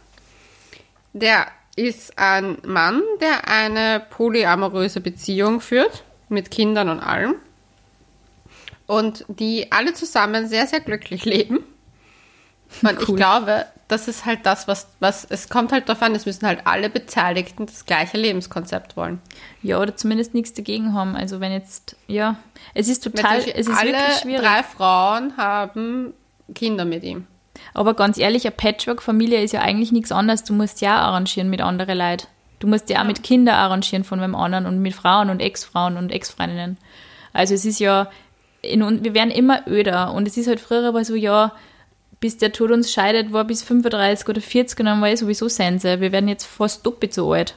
Der 1.13 1.45
ist 1.75 2.17
ein 2.17 2.57
Mann, 2.65 3.01
der 3.21 3.47
eine 3.47 4.01
polyamoröse 4.09 5.01
Beziehung 5.01 5.59
führt, 5.61 6.03
mit 6.29 6.51
Kindern 6.51 6.89
und 6.89 6.99
allem. 6.99 7.35
Und 8.87 9.25
die 9.27 9.71
alle 9.71 9.93
zusammen 9.93 10.47
sehr, 10.47 10.67
sehr 10.67 10.79
glücklich 10.79 11.25
leben. 11.25 11.59
Und 12.81 13.01
ich 13.01 13.07
Cool. 13.09 13.15
glaube, 13.15 13.65
das 13.87 14.07
ist 14.07 14.25
halt 14.25 14.39
das, 14.45 14.67
was, 14.67 14.87
was, 14.99 15.25
es 15.29 15.49
kommt 15.49 15.71
halt 15.71 15.87
darauf 15.87 16.01
an, 16.01 16.15
es 16.15 16.25
müssen 16.25 16.47
halt 16.47 16.61
alle 16.65 16.89
Beteiligten 16.89 17.67
das 17.67 17.85
gleiche 17.85 18.17
Lebenskonzept 18.17 18.97
wollen. 18.97 19.21
ja, 19.61 19.79
oder 19.79 19.95
zumindest 19.95 20.33
nichts 20.33 20.53
dagegen 20.53 20.93
haben. 20.93 21.15
Also 21.15 21.39
wenn 21.39 21.51
jetzt, 21.51 21.95
ja, 22.07 22.37
es 22.73 22.87
ist 22.87 23.03
total, 23.03 23.39
es 23.39 23.67
ist 23.67 23.69
alle 23.69 23.91
wirklich 23.93 24.17
schwierig. 24.21 24.41
drei 24.41 24.63
Frauen 24.63 25.37
haben 25.37 26.13
Kinder 26.55 26.85
mit 26.85 27.03
ihm. 27.03 27.27
Aber 27.73 27.93
ganz 27.93 28.17
ehrlich, 28.17 28.45
eine 28.45 28.55
Patchwork-Familie 28.55 29.41
ist 29.41 29.53
ja 29.53 29.61
eigentlich 29.61 29.91
nichts 29.91 30.11
anderes. 30.11 30.43
Du 30.43 30.53
musst 30.53 30.81
ja 30.81 30.97
arrangieren 30.97 31.49
mit 31.49 31.61
anderen 31.61 31.97
Leuten. 31.97 32.27
Du 32.59 32.67
musst 32.67 32.89
ja 32.89 33.01
auch 33.01 33.05
mit 33.05 33.23
Kindern 33.23 33.55
arrangieren 33.55 34.03
von 34.03 34.21
wem 34.21 34.35
anderen 34.35 34.65
und 34.65 34.81
mit 34.81 34.93
Frauen 34.93 35.29
und 35.29 35.41
Ex-Frauen 35.41 35.97
und 35.97 36.11
Ex-Freundinnen. 36.11 36.77
Also 37.33 37.53
es 37.53 37.65
ist 37.65 37.79
ja, 37.79 38.09
in, 38.61 39.03
wir 39.03 39.13
werden 39.13 39.31
immer 39.31 39.67
öder 39.67 40.13
und 40.13 40.27
es 40.27 40.37
ist 40.37 40.47
halt 40.47 40.59
früher 40.59 40.87
aber 40.87 41.03
so, 41.03 41.15
ja, 41.15 41.51
bis 42.19 42.37
der 42.37 42.53
Tod 42.53 42.71
uns 42.71 42.91
scheidet, 42.91 43.33
war 43.33 43.43
bis 43.43 43.61
35 43.63 44.27
oder 44.29 44.41
40 44.41 44.79
und 44.79 44.85
dann 44.85 45.01
war 45.01 45.11
ich 45.11 45.19
sowieso 45.19 45.49
Sense. 45.49 45.99
Wir 45.99 46.11
werden 46.11 46.29
jetzt 46.29 46.45
fast 46.45 46.85
doppelt 46.85 47.13
so 47.13 47.33
alt. 47.33 47.55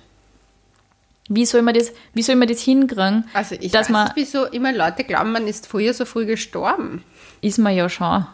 Wie 1.28 1.46
soll 1.46 1.62
man 1.62 1.74
das, 1.74 1.92
wie 2.14 2.22
soll 2.22 2.36
man 2.36 2.48
das 2.48 2.60
hinkriegen? 2.60 3.24
Also 3.34 3.54
ich 3.54 3.70
dass 3.70 3.86
weiß 3.86 3.90
man, 3.90 4.04
nicht, 4.04 4.16
wieso 4.16 4.46
immer 4.46 4.72
Leute 4.72 5.04
glauben, 5.04 5.32
man 5.32 5.46
ist 5.46 5.66
früher 5.66 5.94
so 5.94 6.04
früh 6.04 6.26
gestorben. 6.26 7.04
ist 7.40 7.58
man 7.58 7.74
ja 7.74 7.88
schon. 7.88 8.26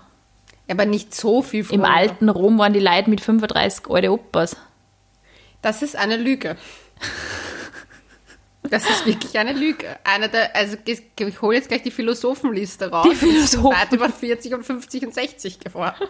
Aber 0.68 0.86
nicht 0.86 1.14
so 1.14 1.42
viel 1.42 1.64
früher. 1.64 1.74
Im 1.76 1.84
alten 1.84 2.28
Rom 2.28 2.58
waren 2.58 2.72
die 2.72 2.80
Leute 2.80 3.10
mit 3.10 3.20
35 3.20 3.90
alte 3.90 4.12
Opas. 4.12 4.56
Das 5.62 5.82
ist 5.82 5.96
eine 5.96 6.16
Lüge. 6.16 6.56
Das 8.62 8.88
ist 8.88 9.04
wirklich 9.04 9.38
eine 9.38 9.52
Lüge. 9.52 9.96
Einer 10.04 10.28
der, 10.28 10.56
also 10.56 10.76
ich 10.86 11.42
hole 11.42 11.56
jetzt 11.56 11.68
gleich 11.68 11.82
die 11.82 11.90
Philosophenliste 11.90 12.90
raus. 12.90 13.06
Die 13.10 13.14
Philosophen. 13.14 13.76
Weit 13.76 13.92
über 13.92 14.08
40 14.08 14.54
und 14.54 14.64
50 14.64 15.06
und 15.06 15.14
60 15.14 15.60
geworden. 15.60 16.08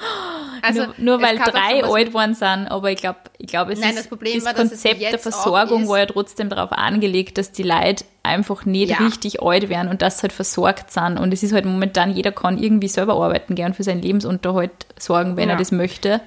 Also, 0.62 0.84
nur, 0.84 0.94
nur 0.98 1.22
weil 1.22 1.38
drei 1.38 1.82
alt 1.84 2.12
worden 2.12 2.34
sind, 2.34 2.66
aber 2.66 2.90
ich 2.90 2.98
glaube, 3.00 3.18
ich 3.38 3.46
glaub, 3.46 3.70
es 3.70 3.80
Nein, 3.80 3.90
ist 3.90 3.98
das 4.00 4.08
Problem 4.08 4.34
das 4.34 4.44
war, 4.44 4.52
Konzept 4.52 5.00
der 5.00 5.10
jetzt 5.10 5.14
auch 5.26 5.32
Versorgung 5.32 5.88
war 5.88 6.00
ja 6.00 6.04
trotzdem 6.06 6.50
darauf 6.50 6.72
angelegt, 6.72 7.38
dass 7.38 7.50
die 7.50 7.62
Leute 7.62 8.04
einfach 8.22 8.66
nicht 8.66 8.90
Ja. 8.90 8.98
richtig 8.98 9.42
alt 9.42 9.70
werden 9.70 9.88
und 9.88 10.02
dass 10.02 10.18
sie 10.18 10.22
halt 10.24 10.32
versorgt 10.34 10.90
sind. 10.90 11.18
Und 11.18 11.32
es 11.32 11.42
ist 11.42 11.54
halt 11.54 11.64
momentan, 11.64 12.14
jeder 12.14 12.30
kann 12.30 12.58
irgendwie 12.58 12.88
selber 12.88 13.14
arbeiten 13.14 13.54
gern 13.54 13.72
für 13.72 13.84
seinen 13.84 14.02
Lebensunterhalt 14.02 14.70
sorgen, 14.98 15.38
wenn 15.38 15.48
Ja. 15.48 15.54
er 15.54 15.58
das 15.58 15.72
möchte. 15.72 16.20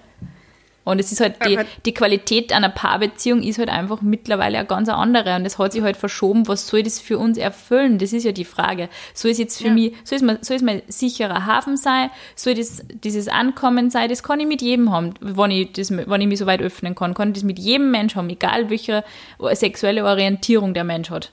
Und 0.85 0.99
es 0.99 1.11
ist 1.13 1.21
halt, 1.21 1.35
die, 1.45 1.57
die 1.85 1.93
Qualität 1.93 2.51
einer 2.51 2.69
Paarbeziehung 2.69 3.41
ist 3.41 3.57
halt 3.57 3.69
einfach 3.69 4.01
mittlerweile 4.01 4.57
eine 4.57 4.67
ganz 4.67 4.89
andere. 4.89 5.35
Und 5.37 5.45
es 5.45 5.57
hat 5.57 5.71
sich 5.71 5.81
halt 5.81 5.95
verschoben, 5.95 6.47
was 6.47 6.67
soll 6.67 6.83
das 6.83 6.99
für 6.99 7.17
uns 7.17 7.37
erfüllen? 7.37 7.99
Das 7.99 8.11
ist 8.11 8.25
ja 8.25 8.33
die 8.33 8.43
Frage. 8.43 8.89
Soll 9.13 9.31
es 9.31 9.37
jetzt 9.37 9.61
für 9.61 9.67
Ja. 9.67 9.73
mich, 9.73 9.93
soll 10.03 10.17
es 10.17 10.21
mal, 10.21 10.39
soll 10.41 10.57
es 10.57 10.61
mal 10.61 10.83
sicherer 10.87 11.45
Hafen 11.45 11.77
sein? 11.77 12.09
Soll 12.35 12.55
das, 12.55 12.83
dieses 12.89 13.29
Ankommen 13.29 13.89
sein? 13.91 14.09
Das 14.09 14.23
kann 14.23 14.41
ich 14.41 14.47
mit 14.47 14.61
jedem 14.61 14.91
haben, 14.91 15.13
wenn 15.21 15.51
ich, 15.51 15.71
das, 15.71 15.89
wenn 15.89 16.21
ich 16.21 16.27
mich 16.27 16.39
so 16.39 16.47
weit 16.47 16.61
öffnen 16.61 16.95
kann. 16.95 17.13
Kann 17.13 17.29
ich 17.29 17.35
das 17.35 17.43
mit 17.43 17.59
jedem 17.59 17.89
Mensch 17.89 18.15
haben, 18.15 18.29
egal 18.29 18.69
welche 18.69 19.05
sexuelle 19.53 20.03
Orientierung 20.03 20.73
der 20.73 20.83
Mensch 20.83 21.09
hat. 21.09 21.31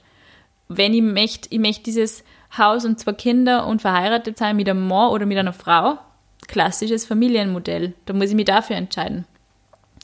Wenn 0.69 0.95
ich 0.95 1.03
möchte, 1.03 1.49
ich 1.51 1.59
möchte 1.59 1.83
dieses 1.83 2.23
Haus 2.57 2.85
und 2.85 3.01
zwei 3.01 3.15
Kinder 3.15 3.67
und 3.67 3.83
verheiratet 3.83 4.39
sein 4.39 4.55
mit 4.55 4.69
einem 4.69 4.87
Mann 4.87 5.11
oder 5.11 5.27
mit 5.27 5.39
einer 5.39 5.53
Frau, 5.53 5.99
klassisches 6.47 7.05
Familienmodell. 7.05 7.95
Da 8.07 8.13
muss 8.13 8.31
ich 8.31 8.35
mich 8.37 8.45
dafür 8.45 8.77
entscheiden 8.77 9.25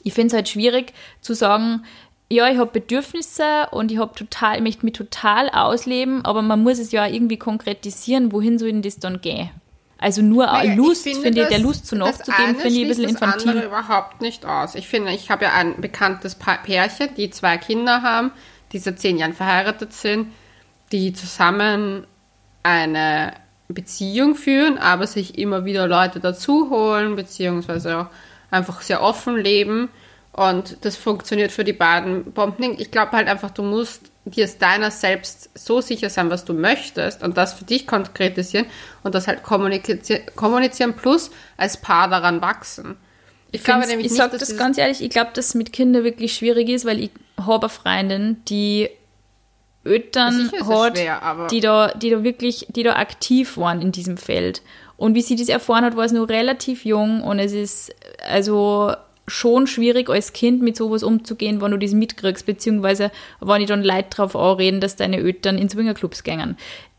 ich 0.07 0.13
finde 0.13 0.27
es 0.27 0.33
halt 0.33 0.49
schwierig 0.49 0.93
zu 1.21 1.33
sagen, 1.33 1.83
ja, 2.29 2.49
ich 2.49 2.57
habe 2.57 2.71
Bedürfnisse 2.71 3.67
und 3.71 3.91
ich 3.91 3.99
habe 3.99 4.13
total, 4.15 4.57
ich 4.57 4.61
möchte 4.61 4.85
mich 4.85 4.93
total 4.93 5.49
ausleben, 5.49 6.23
aber 6.25 6.41
man 6.41 6.63
muss 6.63 6.79
es 6.79 6.91
ja 6.91 7.05
irgendwie 7.05 7.37
konkretisieren, 7.37 8.31
wohin 8.31 8.57
soll 8.57 8.71
denn 8.71 8.81
das 8.81 8.97
dann 8.99 9.21
gehen? 9.21 9.49
Also 9.97 10.21
nur 10.21 10.45
Naja, 10.45 10.75
Lust, 10.75 11.03
finde, 11.03 11.21
finde 11.21 11.41
ich, 11.41 11.47
der 11.47 11.59
Lust 11.59 11.87
zu 11.87 11.95
nachzugeben, 11.95 12.55
finde 12.55 12.67
ich 12.67 12.81
ein 12.81 12.87
bisschen 12.87 13.03
schließt 13.05 13.21
Das 13.21 13.27
infantil. 13.27 13.49
andere 13.49 13.65
überhaupt 13.65 14.21
nicht 14.21 14.45
aus. 14.45 14.75
Ich 14.75 14.87
finde, 14.87 15.11
ich 15.11 15.31
habe 15.31 15.45
ja 15.45 15.53
ein 15.53 15.81
bekanntes 15.81 16.35
Pärchen, 16.35 17.09
die 17.15 17.29
zwei 17.31 17.57
Kinder 17.57 18.01
haben, 18.03 18.31
die 18.71 18.79
seit 18.79 18.99
zehn 18.99 19.17
Jahren 19.17 19.33
verheiratet 19.33 19.93
sind, 19.93 20.27
die 20.91 21.13
zusammen 21.13 22.05
eine 22.63 23.33
Beziehung 23.69 24.35
führen, 24.35 24.77
aber 24.77 25.07
sich 25.07 25.37
immer 25.37 25.65
wieder 25.65 25.87
Leute 25.87 26.19
dazu 26.19 26.69
holen, 26.69 27.15
beziehungsweise 27.15 27.97
auch 27.97 28.07
einfach 28.51 28.81
sehr 28.81 29.01
offen 29.01 29.37
leben. 29.37 29.89
Und 30.33 30.77
das 30.81 30.95
funktioniert 30.95 31.51
für 31.51 31.63
die 31.63 31.73
beiden 31.73 32.31
Bomben. 32.31 32.79
Ich 32.79 32.91
glaube 32.91 33.13
halt 33.13 33.27
einfach, 33.27 33.49
du 33.49 33.63
musst 33.63 34.03
dir 34.25 34.45
es 34.45 34.57
deiner 34.59 34.91
selbst 34.91 35.49
so 35.55 35.81
sicher 35.81 36.09
sein, 36.09 36.29
was 36.29 36.45
du 36.45 36.53
möchtest 36.53 37.23
und 37.23 37.37
das 37.37 37.53
für 37.53 37.65
dich 37.65 37.87
konkretisieren 37.87 38.67
und 39.03 39.15
das 39.15 39.27
halt 39.27 39.41
kommunizieren, 39.41 40.21
kommunizieren 40.35 40.93
plus 40.95 41.31
als 41.55 41.77
Paar 41.77 42.07
daran 42.09 42.41
wachsen. 42.41 42.97
Ich, 43.51 43.63
glaube 43.63 43.79
Find's- 43.79 43.89
nämlich 43.89 44.05
ich 44.07 44.11
nicht, 44.11 44.17
sage 44.21 44.37
dass 44.37 44.47
das 44.49 44.57
ganz 44.57 44.77
ehrlich, 44.77 45.01
ich 45.01 45.09
glaube, 45.09 45.31
dass 45.33 45.47
es 45.47 45.55
mit 45.55 45.71
Kindern 45.73 46.03
wirklich 46.03 46.35
schwierig 46.35 46.69
ist, 46.69 46.85
weil 46.85 46.99
ich 46.99 47.11
habe 47.39 47.67
eine 47.67 47.69
Freundin, 47.69 48.43
die 48.45 48.89
Eltern 49.85 50.51
hat, 50.51 50.97
schwer, 50.97 51.47
die 51.49 51.61
da, 51.61 51.87
die 51.93 52.09
da 52.09 52.23
wirklich, 52.23 52.67
die 52.69 52.83
da 52.83 52.97
aktiv 52.97 53.57
waren 53.57 53.81
in 53.81 53.91
diesem 53.93 54.17
Feld. 54.17 54.61
Und 54.97 55.13
wie 55.13 55.21
sie 55.21 55.35
das 55.35 55.47
erfahren 55.47 55.85
hat, 55.85 55.95
war 55.95 56.05
es 56.05 56.11
nur 56.11 56.27
relativ 56.27 56.83
jung 56.83 57.21
und 57.21 57.39
es 57.39 57.53
ist 57.53 57.95
also 58.27 58.93
schon 59.27 59.67
schwierig 59.67 60.09
als 60.09 60.33
Kind 60.33 60.61
mit 60.61 60.75
sowas 60.75 61.03
umzugehen, 61.03 61.61
wenn 61.61 61.71
du 61.71 61.77
das 61.77 61.91
mitkriegst, 61.91 62.45
beziehungsweise 62.45 63.11
wenn 63.39 63.61
ich 63.61 63.67
dann 63.67 63.83
Leute 63.83 64.09
drauf 64.09 64.35
anreden, 64.35 64.81
dass 64.81 64.95
deine 64.95 65.17
Eltern 65.17 65.57
in 65.57 65.69
Swingerclubs 65.69 66.23
gängen. 66.23 66.57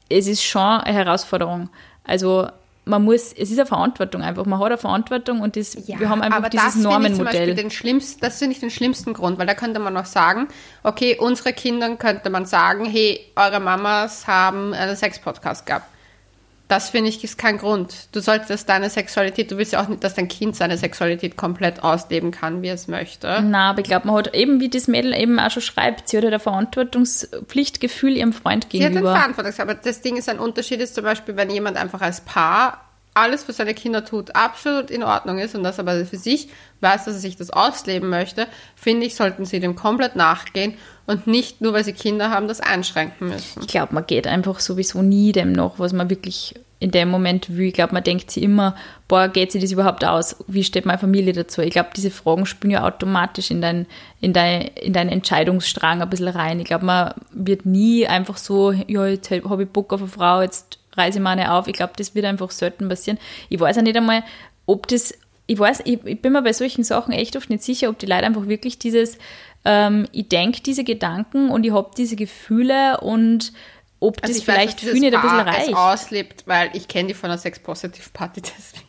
Es 0.09 0.27
ist 0.27 0.45
schon 0.45 0.63
eine 0.63 0.97
Herausforderung. 0.97 1.71
Also 2.05 2.49
man 2.85 3.05
muss, 3.05 3.33
es 3.33 3.51
ist 3.51 3.59
eine 3.59 3.67
Verantwortung 3.67 4.23
einfach. 4.23 4.47
Man 4.47 4.59
hat 4.59 4.67
eine 4.67 4.79
Verantwortung 4.79 5.41
und 5.41 5.57
das, 5.57 5.77
wir 5.87 6.09
haben 6.09 6.23
einfach 6.23 6.39
aber 6.39 6.49
dieses 6.49 6.67
das 6.67 6.75
finde 6.75 6.89
ich 6.89 7.15
zum 7.15 7.25
Beispiel 7.25 7.41
Normenmodell. 7.41 7.55
den 7.55 7.71
schlimmsten, 7.71 8.21
das 8.21 8.39
finde 8.39 8.55
ich 8.55 8.61
den 8.61 8.71
schlimmsten 8.71 9.13
Grund, 9.13 9.39
weil 9.39 9.47
da 9.47 9.55
könnte 9.55 9.81
man 9.81 9.93
noch 9.93 10.07
sagen, 10.07 10.49
okay, 10.83 11.17
unsere 11.19 11.53
Kindern 11.53 11.99
könnte 11.99 12.31
man 12.31 12.47
sagen, 12.47 12.85
hey, 12.87 13.21
eure 13.37 13.61
Mamas 13.61 14.27
haben 14.27 14.73
einen 14.73 14.97
Sex-Podcast 14.97 15.67
gehabt. 15.67 15.87
Das 16.69 16.91
finde 16.91 17.09
ich 17.09 17.25
ist 17.25 17.39
kein 17.39 17.57
Grund. 17.57 18.09
Du 18.13 18.21
solltest 18.21 18.69
deine 18.69 18.91
Sexualität, 18.91 19.51
du 19.51 19.57
willst 19.57 19.73
ja 19.73 19.83
auch 19.83 19.89
nicht, 19.89 20.05
dass 20.05 20.15
dein 20.15 20.29
Kind 20.29 20.55
seine 20.55 20.77
Sexualität 20.77 21.37
komplett 21.37 21.83
ausleben 21.83 22.31
kann, 22.31 22.63
wie 22.63 22.69
es 22.69 22.89
möchte. 22.89 23.43
Na, 23.43 23.71
aber 23.71 23.81
ich 23.81 23.87
glaube, 23.87 24.07
man 24.07 24.17
hat 24.17 24.35
eben, 24.35 24.61
wie 24.61 24.69
das 24.69 24.87
Mädel 24.87 25.15
eben 25.15 25.39
auch 25.41 25.51
schon 25.51 25.63
schreibt, 25.63 26.09
sie 26.09 26.19
hat 26.19 26.25
halt 26.25 26.35
ein 26.35 26.41
Verantwortungspflichtgefühl 26.41 28.19
ihrem 28.19 28.35
Freund 28.35 28.67
Sie 28.71 28.79
hat 28.79 28.91
den 28.91 28.93
gegenüber. 28.93 29.15
Verantwortung, 29.15 29.55
aber 29.59 29.75
das 29.75 30.03
Ding 30.03 30.19
ist, 30.19 30.29
ein 30.29 30.39
Unterschied 30.39 30.81
ist 30.81 30.95
zum 30.95 31.05
Beispiel, 31.05 31.37
wenn 31.37 31.51
jemand 31.51 31.79
einfach 31.79 32.03
als 32.03 32.21
Paar 32.21 32.88
alles 33.19 33.45
für 33.45 33.53
seine 33.53 33.75
Kinder 33.75 34.05
tut, 34.05 34.35
absolut 34.35 34.91
in 34.91 35.03
Ordnung 35.03 35.39
ist 35.39 35.55
und 35.55 35.63
das 35.63 35.79
aber 35.79 36.05
für 36.05 36.17
sich 36.17 36.49
weiß, 36.81 37.05
dass 37.05 37.15
er 37.15 37.21
sich 37.21 37.37
das 37.37 37.51
ausleben 37.51 38.09
möchte, 38.09 38.47
finde 38.77 39.07
ich, 39.07 39.15
sollten 39.15 39.45
sie 39.45 39.61
dem 39.61 39.75
komplett 39.75 40.17
nachgehen 40.17 40.75
und 41.07 41.27
nicht 41.27 41.61
nur, 41.61 41.73
weil 41.73 41.85
sie 41.85 41.93
Kinder 41.93 42.31
haben, 42.31 42.49
das 42.49 42.61
einschränken 42.61 43.29
müssen. 43.29 43.63
Ich 43.63 43.69
glaube, 43.69 43.95
man 43.95 44.07
geht 44.07 44.27
einfach 44.27 44.61
sowieso 44.61 45.03
nie 45.03 45.33
dem 45.33 45.53
nach, 45.53 45.79
was 45.79 45.93
man 45.93 46.11
wirklich 46.11 46.55
in 46.81 46.91
dem 46.93 47.09
Moment 47.11 47.57
will. 47.57 47.69
Ich 47.69 47.75
glaube, 47.75 47.95
man 47.95 48.05
denkt 48.05 48.31
sich 48.31 48.43
immer, 48.43 48.77
boah, 49.09 49.29
geht 49.29 49.51
sich 49.51 49.61
das 49.61 49.73
überhaupt 49.73 50.05
aus? 50.05 50.37
Wie 50.47 50.63
steht 50.63 50.87
meine 50.87 50.99
Familie 50.99 51.33
dazu? 51.33 51.61
Ich 51.61 51.71
glaube, 51.71 51.91
diese 51.97 52.11
Fragen 52.11 52.47
spielen 52.47 52.71
ja 52.71 52.85
automatisch 52.85 53.51
in 53.51 53.61
deinen 53.61 53.87
in 54.21 54.33
dein, 54.33 54.63
in 54.81 54.93
deinen 54.93 55.11
Entscheidungsstrang 55.11 56.03
ein 56.03 56.11
bisschen 56.11 56.29
rein. 56.29 56.61
Ich 56.61 56.67
glaube, 56.67 56.85
man 56.85 57.15
wird 57.33 57.67
nie 57.67 58.07
einfach 58.07 58.37
so, 58.37 58.71
ja, 58.71 59.07
jetzt 59.07 59.31
habe 59.31 59.65
ich 59.65 59.69
Bock 59.69 59.93
auf 59.93 60.01
eine 60.01 60.09
Frau, 60.09 60.41
jetzt 60.41 60.79
reise 60.99 61.19
ich 61.19 61.23
mal 61.23 61.31
eine 61.33 61.53
auf. 61.55 61.67
Ich 61.69 61.73
glaube, 61.75 61.93
das 61.97 62.15
wird 62.15 62.27
einfach 62.27 62.51
selten 62.51 62.89
passieren. 62.89 63.19
Ich 63.49 63.59
weiß 63.61 63.79
auch 63.79 63.83
nicht 63.83 63.97
einmal, 63.97 64.23
ob 64.67 64.87
das, 64.89 65.15
ich 65.47 65.59
weiß, 65.59 65.83
ich, 65.85 66.05
ich 66.05 66.21
bin 66.21 66.33
mir 66.33 66.43
bei 66.43 66.53
solchen 66.53 66.85
Sachen 66.85 67.13
echt 67.13 67.37
oft 67.37 67.49
nicht 67.49 67.63
sicher, 67.63 67.89
ob 67.89 67.99
die 67.99 68.07
Leute 68.07 68.27
einfach 68.27 68.47
wirklich 68.49 68.79
dieses, 68.79 69.17
ähm, 69.65 70.07
ich 70.13 70.29
denke 70.29 70.61
diese 70.61 70.85
Gedanken 70.85 71.51
und 71.51 71.65
ich 71.65 71.73
habe 71.73 71.91
diese 71.97 72.17
Gefühle 72.17 73.01
und 73.01 73.53
ob 74.01 74.21
das 74.21 74.31
Also 74.31 74.41
weiß, 74.47 74.55
vielleicht 74.55 74.83
dieses 74.83 74.95
für 74.95 75.01
nicht 75.01 75.15
ein 75.15 75.23
bisschen 75.23 75.41
reicht. 75.41 75.75
auslebt, 75.75 76.43
weil 76.47 76.71
ich 76.75 76.87
kenne 76.89 77.09
die 77.09 77.15
von 77.15 77.31
einer 77.31 77.39
Sex-Positive-Party 77.39 78.43
deswegen. 78.59 78.88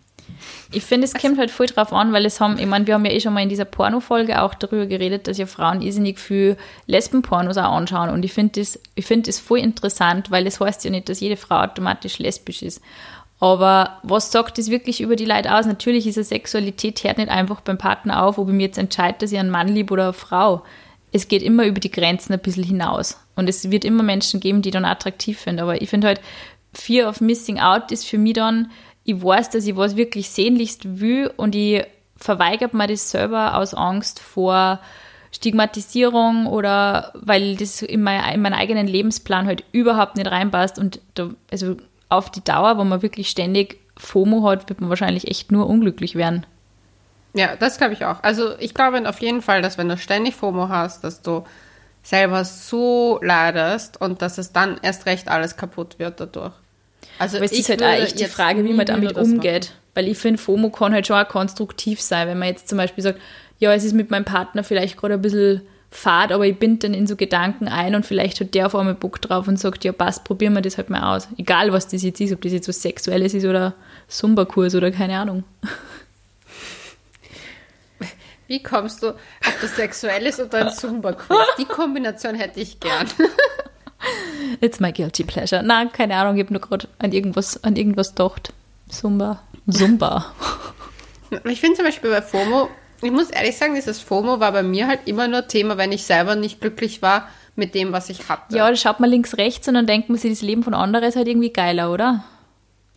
Ich 0.71 0.83
finde, 0.83 1.05
es 1.05 1.15
kommt 1.15 1.39
halt 1.39 1.49
voll 1.49 1.65
drauf 1.65 1.91
an, 1.91 2.13
weil 2.13 2.25
es 2.27 2.39
haben, 2.39 2.59
ich 2.59 2.67
meine, 2.67 2.85
wir 2.85 2.93
haben 2.93 3.05
ja 3.05 3.11
eh 3.11 3.19
schon 3.19 3.33
mal 3.33 3.41
in 3.41 3.49
dieser 3.49 3.65
Porno-Folge 3.65 4.41
auch 4.41 4.53
darüber 4.53 4.85
geredet, 4.85 5.27
dass 5.27 5.39
ja 5.39 5.47
Frauen 5.47 5.81
irrsinnig 5.81 6.19
viel 6.19 6.57
Lesbenpornos 6.85 7.57
auch 7.57 7.73
anschauen. 7.73 8.09
Und 8.09 8.23
ich 8.23 8.33
finde 8.33 8.59
das, 8.59 8.79
ich 8.93 9.05
finde 9.05 9.27
das 9.27 9.39
voll 9.39 9.59
interessant, 9.59 10.29
weil 10.29 10.45
es 10.45 10.59
heißt 10.59 10.85
ja 10.85 10.91
nicht, 10.91 11.09
dass 11.09 11.21
jede 11.21 11.37
Frau 11.37 11.55
automatisch 11.55 12.19
lesbisch 12.19 12.61
ist. 12.61 12.81
Aber 13.39 13.99
was 14.03 14.31
sagt 14.31 14.57
das 14.57 14.69
wirklich 14.69 15.01
über 15.01 15.15
die 15.15 15.25
Leute 15.25 15.55
aus? 15.55 15.65
Natürlich 15.65 16.05
ist 16.05 16.17
eine 16.17 16.25
Sexualität 16.25 17.03
hört 17.03 17.17
nicht 17.17 17.29
einfach 17.29 17.61
beim 17.61 17.77
Partner 17.77 18.23
auf, 18.23 18.37
ob 18.37 18.49
ich 18.49 18.53
mir 18.53 18.67
jetzt 18.67 18.77
entscheide, 18.77 19.17
dass 19.19 19.31
ich 19.31 19.39
einen 19.39 19.49
Mann 19.49 19.69
liebe 19.69 19.93
oder 19.93 20.03
eine 20.03 20.13
Frau. 20.13 20.63
Es 21.11 21.27
geht 21.27 21.41
immer 21.41 21.65
über 21.65 21.79
die 21.79 21.89
Grenzen 21.89 22.33
ein 22.33 22.39
bisschen 22.39 22.65
hinaus. 22.65 23.17
Und 23.35 23.49
es 23.49 23.71
wird 23.71 23.85
immer 23.85 24.03
Menschen 24.03 24.39
geben, 24.39 24.61
die 24.61 24.71
dann 24.71 24.85
attraktiv 24.85 25.39
finden. 25.39 25.61
Aber 25.61 25.81
ich 25.81 25.89
finde 25.89 26.07
halt, 26.07 26.21
Fear 26.73 27.09
of 27.09 27.21
Missing 27.21 27.59
Out 27.59 27.91
ist 27.91 28.05
für 28.05 28.17
mich 28.17 28.33
dann, 28.33 28.69
ich 29.09 29.23
weiß, 29.23 29.49
dass 29.49 29.65
ich 29.65 29.75
was 29.75 29.95
wirklich 29.95 30.29
sehnlichst 30.29 30.99
will 30.99 31.31
und 31.35 31.55
ich 31.55 31.83
verweigert 32.15 32.75
mir 32.75 32.85
das 32.85 33.09
selber 33.09 33.55
aus 33.55 33.73
Angst 33.73 34.19
vor 34.19 34.79
Stigmatisierung 35.31 36.45
oder 36.45 37.11
weil 37.15 37.55
das 37.55 37.81
in, 37.81 38.03
mein, 38.03 38.35
in 38.35 38.41
meinen 38.41 38.53
eigenen 38.53 38.85
Lebensplan 38.85 39.47
halt 39.47 39.63
überhaupt 39.71 40.15
nicht 40.15 40.29
reinpasst. 40.29 40.77
Und 40.77 41.01
da, 41.15 41.31
also 41.51 41.77
auf 42.09 42.29
die 42.29 42.43
Dauer, 42.43 42.77
wo 42.77 42.83
man 42.83 43.01
wirklich 43.01 43.29
ständig 43.29 43.79
FOMO 43.97 44.47
hat, 44.47 44.69
wird 44.69 44.79
man 44.79 44.91
wahrscheinlich 44.91 45.27
echt 45.27 45.51
nur 45.51 45.67
unglücklich 45.67 46.13
werden. 46.13 46.45
Ja, 47.33 47.55
das 47.55 47.79
glaube 47.79 47.93
ich 47.93 48.05
auch. 48.05 48.21
Also 48.21 48.57
ich 48.59 48.75
glaube 48.75 49.09
auf 49.09 49.21
jeden 49.21 49.41
Fall, 49.41 49.63
dass 49.63 49.79
wenn 49.79 49.89
du 49.89 49.97
ständig 49.97 50.35
FOMO 50.35 50.69
hast, 50.69 51.03
dass 51.03 51.23
du 51.23 51.45
selber 52.03 52.45
so 52.45 53.19
leidest 53.23 53.99
und 53.99 54.21
dass 54.21 54.37
es 54.37 54.51
dann 54.51 54.79
erst 54.83 55.07
recht 55.07 55.29
alles 55.29 55.57
kaputt 55.57 55.97
wird 55.97 56.19
dadurch. 56.19 56.53
Also 57.17 57.37
Aber 57.37 57.45
es 57.45 57.51
ist 57.51 57.69
halt 57.69 57.83
auch 57.83 57.87
echt 57.87 58.19
die 58.19 58.25
Frage, 58.25 58.63
wie 58.63 58.73
man 58.73 58.85
damit 58.85 59.17
umgeht. 59.17 59.73
Weil 59.93 60.07
ich 60.07 60.17
finde, 60.17 60.39
FOMO 60.39 60.69
kann 60.69 60.93
halt 60.93 61.07
schon 61.07 61.17
auch 61.17 61.27
konstruktiv 61.27 61.99
sein, 61.99 62.27
wenn 62.27 62.39
man 62.39 62.47
jetzt 62.47 62.69
zum 62.69 62.77
Beispiel 62.77 63.03
sagt, 63.03 63.19
ja, 63.57 63.73
es 63.73 63.83
ist 63.83 63.93
mit 63.93 64.11
meinem 64.11 64.25
Partner 64.25 64.63
vielleicht 64.63 64.97
gerade 64.97 65.15
ein 65.15 65.21
bisschen 65.21 65.61
fad, 65.91 66.31
aber 66.31 66.45
ich 66.45 66.57
bin 66.57 66.79
dann 66.79 66.93
in 66.93 67.07
so 67.07 67.15
Gedanken 67.15 67.67
ein 67.67 67.95
und 67.95 68.05
vielleicht 68.05 68.39
hat 68.39 68.53
der 68.53 68.67
auf 68.67 68.75
einmal 68.75 68.93
Bock 68.93 69.21
drauf 69.21 69.47
und 69.47 69.57
sagt, 69.59 69.83
ja 69.83 69.91
passt, 69.91 70.23
probieren 70.23 70.53
wir 70.53 70.61
das 70.61 70.77
halt 70.77 70.89
mal 70.89 71.15
aus. 71.15 71.27
Egal, 71.37 71.73
was 71.73 71.87
das 71.87 72.03
jetzt 72.03 72.21
ist, 72.21 72.31
ob 72.31 72.41
das 72.41 72.53
jetzt 72.53 72.67
was 72.67 72.81
Sexuelles 72.81 73.33
ist 73.33 73.45
oder 73.45 73.73
Zumba-Kurs 74.07 74.75
oder 74.75 74.91
keine 74.91 75.17
Ahnung. 75.17 75.43
Wie 78.47 78.63
kommst 78.63 79.03
du 79.03 79.09
auf 79.09 79.57
das 79.61 79.75
Sexuelles 79.75 80.39
oder 80.39 80.65
ein 80.65 80.73
Zumba-Kurs? 80.73 81.47
Die 81.59 81.65
Kombination 81.65 82.35
hätte 82.35 82.59
ich 82.59 82.79
gern. 82.79 83.07
It's 84.61 84.79
my 84.79 84.91
guilty 84.91 85.23
pleasure. 85.23 85.63
Nein, 85.63 85.91
keine 85.91 86.15
Ahnung, 86.15 86.37
ich 86.37 86.43
habe 86.43 86.53
nur 86.53 86.61
gerade 86.61 86.87
an 86.99 87.11
irgendwas, 87.11 87.63
an 87.63 87.75
irgendwas 87.75 88.09
gedacht. 88.09 88.53
Zumba. 88.89 89.41
Zumba. 89.69 90.33
Ich 91.45 91.59
finde 91.59 91.75
zum 91.75 91.85
Beispiel 91.85 92.09
bei 92.09 92.23
FOMO, 92.23 92.69
ich 93.03 93.11
muss 93.11 93.29
ehrlich 93.29 93.55
sagen, 93.55 93.75
dieses 93.75 93.99
FOMO 93.99 94.39
war 94.39 94.51
bei 94.51 94.63
mir 94.63 94.87
halt 94.87 95.01
immer 95.05 95.27
nur 95.27 95.47
Thema, 95.47 95.77
wenn 95.77 95.91
ich 95.91 96.03
selber 96.03 96.35
nicht 96.35 96.59
glücklich 96.59 97.03
war 97.03 97.29
mit 97.55 97.75
dem, 97.75 97.91
was 97.91 98.09
ich 98.09 98.29
hatte. 98.29 98.57
Ja, 98.57 98.67
da 98.67 98.75
schaut 98.75 98.99
man 98.99 99.11
links, 99.11 99.37
rechts 99.37 99.67
und 99.67 99.75
dann 99.75 99.85
denkt 99.85 100.09
man 100.09 100.17
sich, 100.17 100.31
das 100.31 100.41
Leben 100.41 100.63
von 100.63 100.73
anderen 100.73 101.05
ist 101.05 101.15
halt 101.15 101.27
irgendwie 101.27 101.53
geiler, 101.53 101.91
oder? 101.91 102.23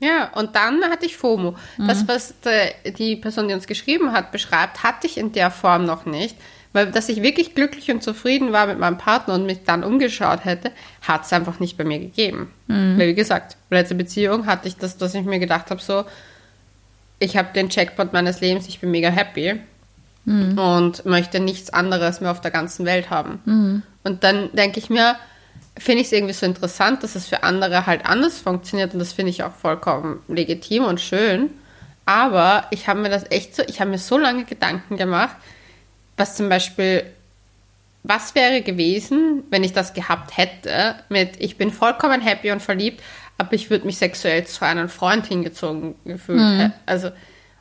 Ja, 0.01 0.31
und 0.35 0.57
dann 0.57 0.83
hatte 0.85 1.07
ich 1.07 1.17
FOMO. 1.17 1.55
Mhm. 1.77 1.87
Das, 1.87 2.09
was 2.09 2.35
die 2.99 3.17
Person, 3.17 3.49
die 3.49 3.55
uns 3.55 3.67
geschrieben 3.67 4.12
hat, 4.12 4.33
beschreibt, 4.33 4.83
hatte 4.83 5.07
ich 5.07 5.17
in 5.17 5.33
der 5.33 5.51
Form 5.51 5.85
noch 5.85 6.07
nicht. 6.07 6.37
Weil, 6.73 6.91
dass 6.91 7.09
ich 7.09 7.23
wirklich 7.23 7.55
glücklich 7.55 7.91
und 7.91 8.03
zufrieden 8.03 8.53
war 8.53 8.67
mit 8.67 8.79
meinem 8.79 8.97
Partner 8.97 9.35
und 9.35 9.45
mich 9.45 9.65
dann 9.65 9.85
umgeschaut 9.85 10.45
hätte, 10.45 10.71
hat 11.03 11.25
es 11.25 11.33
einfach 11.33 11.61
nicht 11.61 11.77
bei 11.77 11.85
mir 11.85 11.99
gegeben. 11.99 12.51
Mhm. 12.67 12.99
Weil, 12.99 13.09
wie 13.09 13.15
gesagt, 13.15 13.57
letzte 13.71 13.95
Beziehung 13.95 14.47
hatte 14.47 14.69
ich 14.69 14.77
das, 14.77 14.97
dass 14.97 15.15
ich 15.15 15.25
mir 15.25 15.39
gedacht 15.39 15.71
habe, 15.71 15.83
so, 15.83 16.05
ich 17.19 17.37
habe 17.37 17.53
den 17.55 17.69
Checkpoint 17.69 18.13
meines 18.13 18.41
Lebens, 18.41 18.69
ich 18.69 18.81
bin 18.81 18.91
mega 18.91 19.11
happy 19.11 19.61
mhm. 20.25 20.59
und 20.59 21.05
möchte 21.05 21.41
nichts 21.41 21.71
anderes 21.71 22.21
mehr 22.21 22.31
auf 22.31 22.41
der 22.41 22.51
ganzen 22.51 22.87
Welt 22.87 23.11
haben. 23.11 23.41
Mhm. 23.45 23.83
Und 24.03 24.25
dann 24.25 24.51
denke 24.53 24.79
ich 24.79 24.91
mir, 24.91 25.17
finde 25.77 26.01
ich 26.01 26.09
es 26.09 26.13
irgendwie 26.13 26.35
so 26.35 26.47
interessant, 26.47 27.03
dass 27.03 27.15
es 27.15 27.29
für 27.29 27.43
andere 27.43 27.87
halt 27.87 28.07
anders 28.07 28.39
funktioniert 28.39 28.93
und 28.93 28.99
das 28.99 29.13
finde 29.13 29.31
ich 29.31 29.43
auch 29.43 29.55
vollkommen 29.55 30.21
legitim 30.29 30.85
und 30.85 31.01
schön. 31.01 31.51
Aber 32.05 32.65
ich 32.71 32.89
habe 32.89 33.01
mir 33.01 33.11
das 33.11 33.31
echt 33.31 33.55
so, 33.55 33.63
ich 33.67 33.81
habe 33.81 33.91
mir 33.91 33.99
so 33.99 34.19
lange 34.19 34.45
Gedanken 34.45 34.97
gemacht, 34.97 35.37
was 36.23 36.37
zum 36.37 36.49
Beispiel, 36.49 37.05
was 38.05 38.37
wäre 38.37 38.63
gewesen, 38.63 39.43
wenn 39.51 39.65
ich 39.65 39.73
das 39.73 39.93
gehabt 39.93 40.37
hätte 40.37 40.95
mit, 41.09 41.41
ich 41.41 41.57
bin 41.57 41.73
vollkommen 41.73 42.21
happy 42.21 42.53
und 42.53 42.63
verliebt, 42.63 43.03
aber 43.39 43.53
ich 43.55 43.71
würde 43.71 43.87
mich 43.87 43.99
sexuell 43.99 44.47
zu 44.47 44.65
einem 44.65 44.89
Freund 44.89 45.27
hingezogen 45.27 45.97
gefühlt. 46.05 46.39
Mhm. 46.39 46.73
Also, 46.87 47.11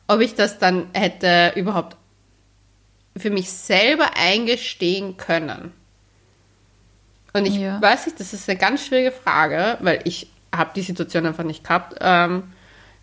ob 0.06 0.20
ich 0.20 0.36
das 0.36 0.60
dann 0.60 0.86
hätte 0.92 1.52
überhaupt 1.56 1.96
für 3.16 3.30
mich 3.30 3.50
selber 3.50 4.10
eingestehen 4.16 5.16
können. 5.16 5.72
Und 7.32 7.46
ich 7.46 7.56
ja. 7.56 7.82
weiß 7.82 8.06
nicht, 8.06 8.20
das 8.20 8.32
ist 8.32 8.48
eine 8.48 8.58
ganz 8.58 8.86
schwierige 8.86 9.10
Frage, 9.10 9.78
weil 9.80 10.00
ich 10.04 10.30
habe 10.54 10.70
die 10.76 10.82
Situation 10.82 11.26
einfach 11.26 11.44
nicht 11.44 11.64
gehabt. 11.64 11.96
Ähm, 12.00 12.52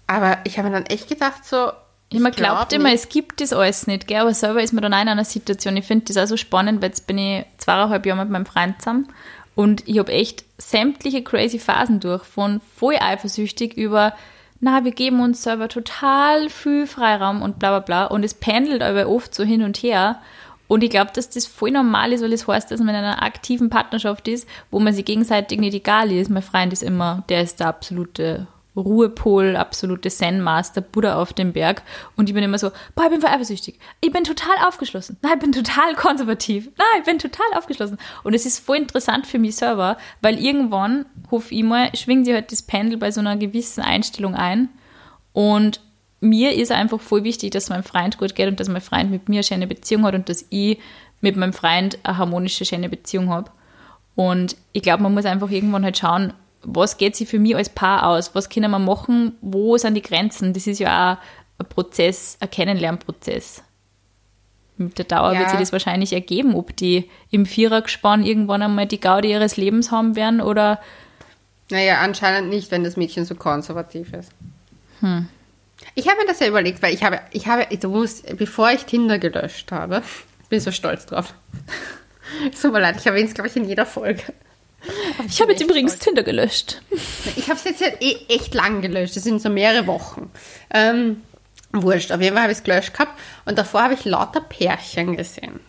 aber 0.08 0.38
ich 0.46 0.58
habe 0.58 0.70
mir 0.70 0.76
dann 0.76 0.86
echt 0.86 1.10
gedacht, 1.10 1.44
so, 1.44 1.72
ich 2.12 2.20
man 2.20 2.32
glaubt 2.32 2.74
immer, 2.74 2.92
es 2.92 3.10
gibt 3.10 3.40
das 3.40 3.54
alles 3.54 3.86
nicht, 3.86 4.08
gell? 4.08 4.22
aber 4.22 4.34
selber 4.34 4.64
ist 4.64 4.74
man 4.74 4.82
dann 4.82 4.94
auch 4.94 5.02
in 5.02 5.10
einer 5.10 5.26
Situation. 5.26 5.78
Ich 5.78 5.86
finde 5.86 6.06
das 6.06 6.18
auch 6.18 6.28
so 6.28 6.38
spannend, 6.38 6.82
weil 6.82 6.90
jetzt 6.90 7.06
bin 7.06 7.18
ich 7.20 7.46
zweieinhalb 7.58 8.06
Jahre 8.06 8.22
mit 8.22 8.32
meinem 8.32 8.48
Freund 8.48 8.82
zusammen 8.82 9.08
und 9.54 9.88
ich 9.88 10.00
habe 10.00 10.12
echt 10.12 10.44
sämtliche 10.58 11.24
crazy 11.24 11.60
Phasen 11.60 12.00
durch, 12.00 12.24
von 12.24 12.62
voll 12.76 12.96
eifersüchtig 13.00 13.76
über, 13.76 14.14
na, 14.60 14.84
wir 14.84 14.92
geben 14.92 15.20
uns 15.20 15.44
selber 15.44 15.68
total 15.68 16.50
viel 16.50 16.88
Freiraum 16.88 17.42
und 17.42 17.60
bla 17.60 17.78
bla 17.78 17.80
bla 17.80 18.06
und 18.06 18.24
es 18.24 18.34
pendelt 18.34 18.82
aber 18.82 19.08
oft 19.08 19.36
so 19.36 19.44
hin 19.44 19.62
und 19.62 19.78
her. 19.78 20.20
Und 20.68 20.84
ich 20.84 20.92
glaube, 20.92 21.12
dass 21.14 21.30
das 21.30 21.46
voll 21.48 21.72
normal 21.72 22.14
ist, 22.14 22.22
weil 22.22 22.32
es 22.32 22.42
das 22.42 22.48
heißt, 22.48 22.72
dass 22.72 22.80
man 22.80 22.90
in 22.90 23.04
einer 23.04 23.24
aktiven 23.24 23.70
Partnerschaft 23.70 24.28
ist, 24.28 24.48
wo 24.70 24.80
man 24.80 24.94
sich 24.94 25.04
gegenseitig 25.04 25.60
nicht 25.60 25.74
egal 25.74 26.12
ist. 26.12 26.30
Mein 26.30 26.44
Freund 26.44 26.72
ist 26.74 26.84
immer, 26.84 27.24
der 27.28 27.42
ist 27.42 27.60
der 27.60 27.68
absolute 27.68 28.48
Ruhepol, 28.80 29.56
absolute 29.56 30.10
Zen-Master, 30.10 30.82
Buddha 30.82 31.22
auf 31.22 31.34
dem 31.34 31.54
Berg. 31.54 31.82
Und 32.16 32.30
ich 32.30 32.36
bin 32.36 32.44
immer 32.44 32.58
so, 32.58 32.72
boah, 32.96 33.06
ich 33.06 33.12
bin 33.12 33.22
voll 33.22 33.30
eifersüchtig. 33.30 33.80
Ich 34.02 34.12
bin 34.12 34.24
total 34.24 34.56
aufgeschlossen. 34.68 35.18
Nein, 35.22 35.34
ich 35.36 35.40
bin 35.40 35.52
total 35.52 35.96
konservativ. 35.96 36.70
Nein, 36.78 36.88
ich 37.00 37.06
bin 37.06 37.20
total 37.20 37.46
aufgeschlossen. 37.56 37.98
Und 38.24 38.34
es 38.34 38.46
ist 38.46 38.60
voll 38.60 38.78
interessant 38.78 39.28
für 39.28 39.40
mich 39.40 39.56
selber, 39.56 39.98
weil 40.22 40.40
irgendwann, 40.40 41.06
hoffe 41.32 41.54
ich 41.54 41.64
mal, 41.64 41.96
schwingt 41.96 42.26
sich 42.26 42.34
halt 42.34 42.52
das 42.52 42.62
Pendel 42.62 42.98
bei 42.98 43.12
so 43.12 43.20
einer 43.20 43.38
gewissen 43.38 43.82
Einstellung 43.82 44.36
ein. 44.36 44.70
Und 45.34 45.82
mir 46.22 46.54
ist 46.54 46.72
einfach 46.72 47.00
voll 47.00 47.24
wichtig, 47.24 47.52
dass 47.52 47.70
mein 47.70 47.84
Freund 47.84 48.18
gut 48.18 48.36
geht 48.36 48.48
und 48.48 48.60
dass 48.60 48.68
mein 48.68 48.82
Freund 48.82 49.12
mit 49.12 49.30
mir 49.30 49.38
eine 49.38 49.44
schöne 49.44 49.68
Beziehung 49.68 50.04
hat 50.04 50.16
und 50.16 50.30
dass 50.30 50.46
ich 50.50 50.80
mit 51.22 51.36
meinem 51.36 51.54
Freund 51.54 51.98
eine 52.04 52.18
harmonische, 52.18 52.66
schöne 52.66 52.90
Beziehung 52.90 53.30
habe. 53.30 53.52
Und 54.16 54.58
ich 54.74 54.82
glaube, 54.82 55.04
man 55.04 55.14
muss 55.14 55.26
einfach 55.26 55.50
irgendwann 55.50 55.84
halt 55.84 55.98
schauen, 55.98 56.34
was 56.64 56.98
geht 56.98 57.16
sich 57.16 57.30
für 57.30 57.40
mich 57.40 57.56
als 57.56 57.70
Paar 57.70 58.08
aus? 58.08 58.36
Was 58.36 58.50
können 58.50 58.72
wir 58.72 58.80
machen? 58.80 59.38
Wo 59.42 59.78
sind 59.78 59.96
die 59.96 60.02
Grenzen? 60.02 60.54
Das 60.54 60.68
ist 60.68 60.80
ja 60.80 61.14
auch 61.14 61.18
ein 61.60 61.70
Prozess, 61.70 62.38
ein 62.40 62.50
Kennenlernprozess. 62.50 63.64
Mit 64.78 64.98
der 64.98 65.06
Dauer 65.06 65.34
ja. 65.34 65.40
wird 65.40 65.50
sich 65.50 65.60
das 65.60 65.72
wahrscheinlich 65.74 66.14
ergeben, 66.14 66.56
ob 66.56 66.76
die 66.76 67.10
im 67.32 67.46
Vierergespann 67.46 68.24
irgendwann 68.24 68.62
einmal 68.62 68.86
die 68.88 69.00
Gaudi 69.00 69.32
ihres 69.32 69.58
Lebens 69.58 69.92
haben 69.92 70.16
werden 70.16 70.40
oder. 70.42 70.80
Naja, 71.70 72.00
anscheinend 72.00 72.50
nicht, 72.50 72.72
wenn 72.72 72.84
das 72.84 72.96
Mädchen 72.96 73.26
so 73.26 73.36
konservativ 73.36 74.14
ist. 74.14 74.32
Hm. 75.02 75.28
Ich 75.96 76.08
habe 76.08 76.20
mir 76.22 76.28
das 76.28 76.40
ja 76.40 76.48
überlegt, 76.48 76.82
weil 76.82 76.94
ich 76.94 77.04
habe, 77.04 77.20
ich 77.32 77.48
habe, 77.48 77.68
ich 77.70 77.84
muss, 77.84 78.22
bevor 78.38 78.72
ich 78.72 78.86
Tinder 78.86 79.20
gelöscht 79.20 79.72
habe, 79.72 80.02
bin 80.50 80.60
so 80.60 80.72
stolz 80.72 81.06
drauf. 81.06 81.34
Es 82.52 82.62
tut 82.62 82.72
mir 82.72 82.80
leid, 82.80 82.98
ich 82.98 83.06
erwähne 83.06 83.28
es, 83.28 83.34
glaube 83.34 83.50
ich, 83.50 83.56
in 83.56 83.66
jeder 83.66 83.86
Folge. 83.86 84.24
Ich 85.28 85.42
habe 85.42 85.52
jetzt 85.52 85.62
übrigens 85.62 85.94
stolz. 85.94 86.06
Tinder 86.06 86.24
gelöscht. 86.24 86.82
Ich 87.36 87.50
habe 87.50 87.60
es 87.60 87.66
jetzt 87.66 87.82
halt 87.82 88.02
eh 88.02 88.18
echt 88.30 88.54
lang 88.54 88.82
gelöscht. 88.82 89.16
Das 89.16 89.24
sind 89.24 89.42
so 89.42 89.50
mehrere 89.50 89.88
Wochen. 89.88 90.32
Ähm, 90.72 91.22
wurscht. 91.72 92.12
Auf 92.12 92.22
jeden 92.22 92.34
Fall 92.34 92.44
habe 92.44 92.52
ich 92.52 92.60
es 92.60 92.64
gelöscht 92.64 92.94
gehabt. 92.94 93.20
Und 93.46 93.58
davor 93.58 93.84
habe 93.84 93.94
ich 93.94 94.06
lauter 94.06 94.42
Pärchen 94.42 95.18
gesehen. 95.18 95.60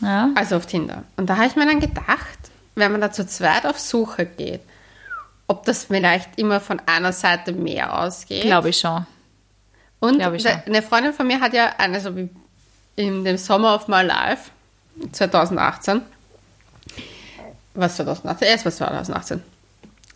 Ja. 0.00 0.30
Also 0.34 0.56
auf 0.56 0.66
Tinder. 0.66 1.04
Und 1.16 1.30
da 1.30 1.36
habe 1.36 1.46
ich 1.46 1.56
mir 1.56 1.66
dann 1.66 1.80
gedacht, 1.80 2.38
wenn 2.74 2.92
man 2.92 3.00
da 3.00 3.12
zu 3.12 3.26
zweit 3.26 3.66
auf 3.66 3.78
Suche 3.78 4.26
geht, 4.26 4.60
ob 5.46 5.64
das 5.64 5.84
vielleicht 5.84 6.38
immer 6.38 6.60
von 6.60 6.80
einer 6.86 7.12
Seite 7.12 7.52
mehr 7.52 7.98
ausgeht. 8.00 8.42
Glaube 8.42 8.70
ich 8.70 8.78
schon. 8.78 9.06
Und 10.00 10.20
ich 10.20 10.42
schon. 10.42 10.62
eine 10.66 10.82
Freundin 10.82 11.12
von 11.12 11.26
mir 11.26 11.40
hat 11.40 11.52
ja, 11.54 11.74
also 11.78 12.12
in 12.96 13.24
dem 13.24 13.36
Sommer 13.36 13.74
of 13.74 13.86
My 13.86 14.02
Life 14.02 14.50
2018, 15.12 16.02
was 17.74 17.96
2018? 17.96 18.48
Erst 18.48 18.66
was 18.66 18.76
2018. 18.76 19.42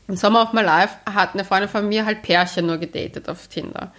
Im 0.08 0.16
Sommer 0.16 0.42
of 0.42 0.52
My 0.52 0.62
Life 0.62 0.94
hat 1.12 1.34
eine 1.34 1.44
Freundin 1.44 1.68
von 1.68 1.88
mir 1.88 2.04
halt 2.04 2.22
Pärchen 2.22 2.66
nur 2.66 2.78
gedatet 2.78 3.28
auf 3.28 3.48
Tinder. 3.48 3.92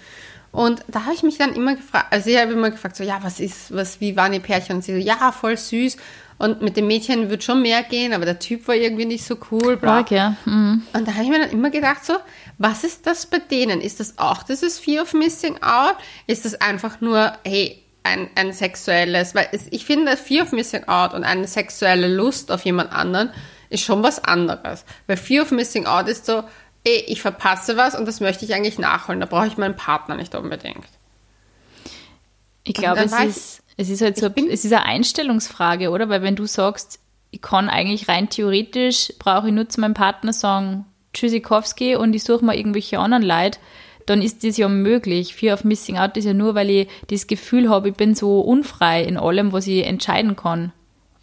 Und 0.51 0.83
da 0.87 1.03
habe 1.03 1.13
ich 1.13 1.23
mich 1.23 1.37
dann 1.37 1.53
immer 1.53 1.75
gefragt, 1.75 2.07
also 2.11 2.29
ich 2.29 2.37
habe 2.37 2.53
immer 2.53 2.71
gefragt, 2.71 2.95
so, 2.95 3.03
ja, 3.03 3.19
was 3.21 3.39
ist, 3.39 3.73
was, 3.75 3.99
wie 3.99 4.15
waren 4.15 4.31
die 4.31 4.39
Pärchen? 4.39 4.77
Und 4.77 4.81
sie 4.83 4.93
so, 4.93 5.05
ja, 5.05 5.31
voll 5.31 5.57
süß. 5.57 5.97
Und 6.39 6.61
mit 6.61 6.77
dem 6.77 6.87
Mädchen 6.87 7.29
wird 7.29 7.43
schon 7.43 7.61
mehr 7.61 7.83
gehen, 7.83 8.13
aber 8.13 8.25
der 8.25 8.39
Typ 8.39 8.67
war 8.67 8.75
irgendwie 8.75 9.05
nicht 9.05 9.25
so 9.25 9.37
cool. 9.51 9.75
Bla. 9.75 9.99
Okay. 9.99 10.33
Mhm. 10.45 10.83
Und 10.93 11.07
da 11.07 11.13
habe 11.13 11.23
ich 11.23 11.29
mir 11.29 11.39
dann 11.39 11.49
immer 11.49 11.71
gedacht, 11.71 12.05
so, 12.05 12.13
was 12.57 12.83
ist 12.83 13.07
das 13.07 13.25
bei 13.25 13.39
denen? 13.39 13.81
Ist 13.81 13.99
das 13.99 14.17
auch 14.17 14.43
dieses 14.43 14.79
Fear 14.79 15.03
of 15.03 15.13
Missing 15.13 15.61
Out? 15.61 15.95
Ist 16.27 16.45
das 16.45 16.55
einfach 16.61 17.01
nur, 17.01 17.33
hey, 17.43 17.83
ein, 18.07 18.29
ein 18.35 18.53
sexuelles, 18.53 19.35
weil 19.35 19.47
es, 19.51 19.67
ich 19.71 19.85
finde, 19.85 20.17
Fear 20.17 20.45
of 20.45 20.51
Missing 20.51 20.85
Out 20.87 21.13
und 21.13 21.23
eine 21.23 21.47
sexuelle 21.47 22.07
Lust 22.07 22.51
auf 22.51 22.65
jemand 22.65 22.91
anderen 22.91 23.31
ist 23.69 23.83
schon 23.83 24.03
was 24.03 24.23
anderes. 24.23 24.85
Weil 25.07 25.17
Fear 25.17 25.43
of 25.43 25.51
Missing 25.51 25.85
Out 25.85 26.07
ist 26.07 26.25
so, 26.25 26.43
ey, 26.83 27.03
ich 27.07 27.21
verpasse 27.21 27.77
was 27.77 27.95
und 27.95 28.07
das 28.07 28.19
möchte 28.19 28.45
ich 28.45 28.53
eigentlich 28.53 28.79
nachholen. 28.79 29.19
Da 29.19 29.25
brauche 29.25 29.47
ich 29.47 29.57
meinen 29.57 29.75
Partner 29.75 30.15
nicht 30.15 30.33
unbedingt. 30.35 30.87
Ich 32.63 32.73
glaube, 32.73 33.01
es 33.01 33.13
ist, 33.13 33.63
es 33.77 33.89
ist 33.89 34.01
halt 34.01 34.17
so, 34.17 34.27
es 34.27 34.65
ist 34.65 34.73
eine 34.73 34.85
Einstellungsfrage, 34.85 35.89
oder? 35.89 36.09
Weil 36.09 36.21
wenn 36.21 36.35
du 36.35 36.45
sagst, 36.45 36.99
ich 37.31 37.41
kann 37.41 37.69
eigentlich 37.69 38.07
rein 38.07 38.29
theoretisch, 38.29 39.13
brauche 39.19 39.47
ich 39.47 39.53
nur 39.53 39.69
zu 39.69 39.81
meinem 39.81 39.93
Partner 39.93 40.33
sagen, 40.33 40.85
Tschüssikowski 41.13 41.95
und 41.95 42.13
ich 42.13 42.23
suche 42.23 42.43
mal 42.43 42.55
irgendwelche 42.55 42.99
anderen 42.99 43.23
Leute, 43.23 43.59
dann 44.07 44.21
ist 44.21 44.43
das 44.43 44.57
ja 44.57 44.67
möglich. 44.67 45.35
Fear 45.35 45.53
of 45.53 45.63
Missing 45.63 45.97
Out 45.97 46.17
ist 46.17 46.25
ja 46.25 46.33
nur, 46.33 46.55
weil 46.55 46.69
ich 46.69 46.87
das 47.07 47.27
Gefühl 47.27 47.69
habe, 47.69 47.89
ich 47.89 47.95
bin 47.95 48.15
so 48.15 48.39
unfrei 48.39 49.03
in 49.03 49.17
allem, 49.17 49.53
was 49.53 49.67
ich 49.67 49.85
entscheiden 49.85 50.35
kann. 50.35 50.73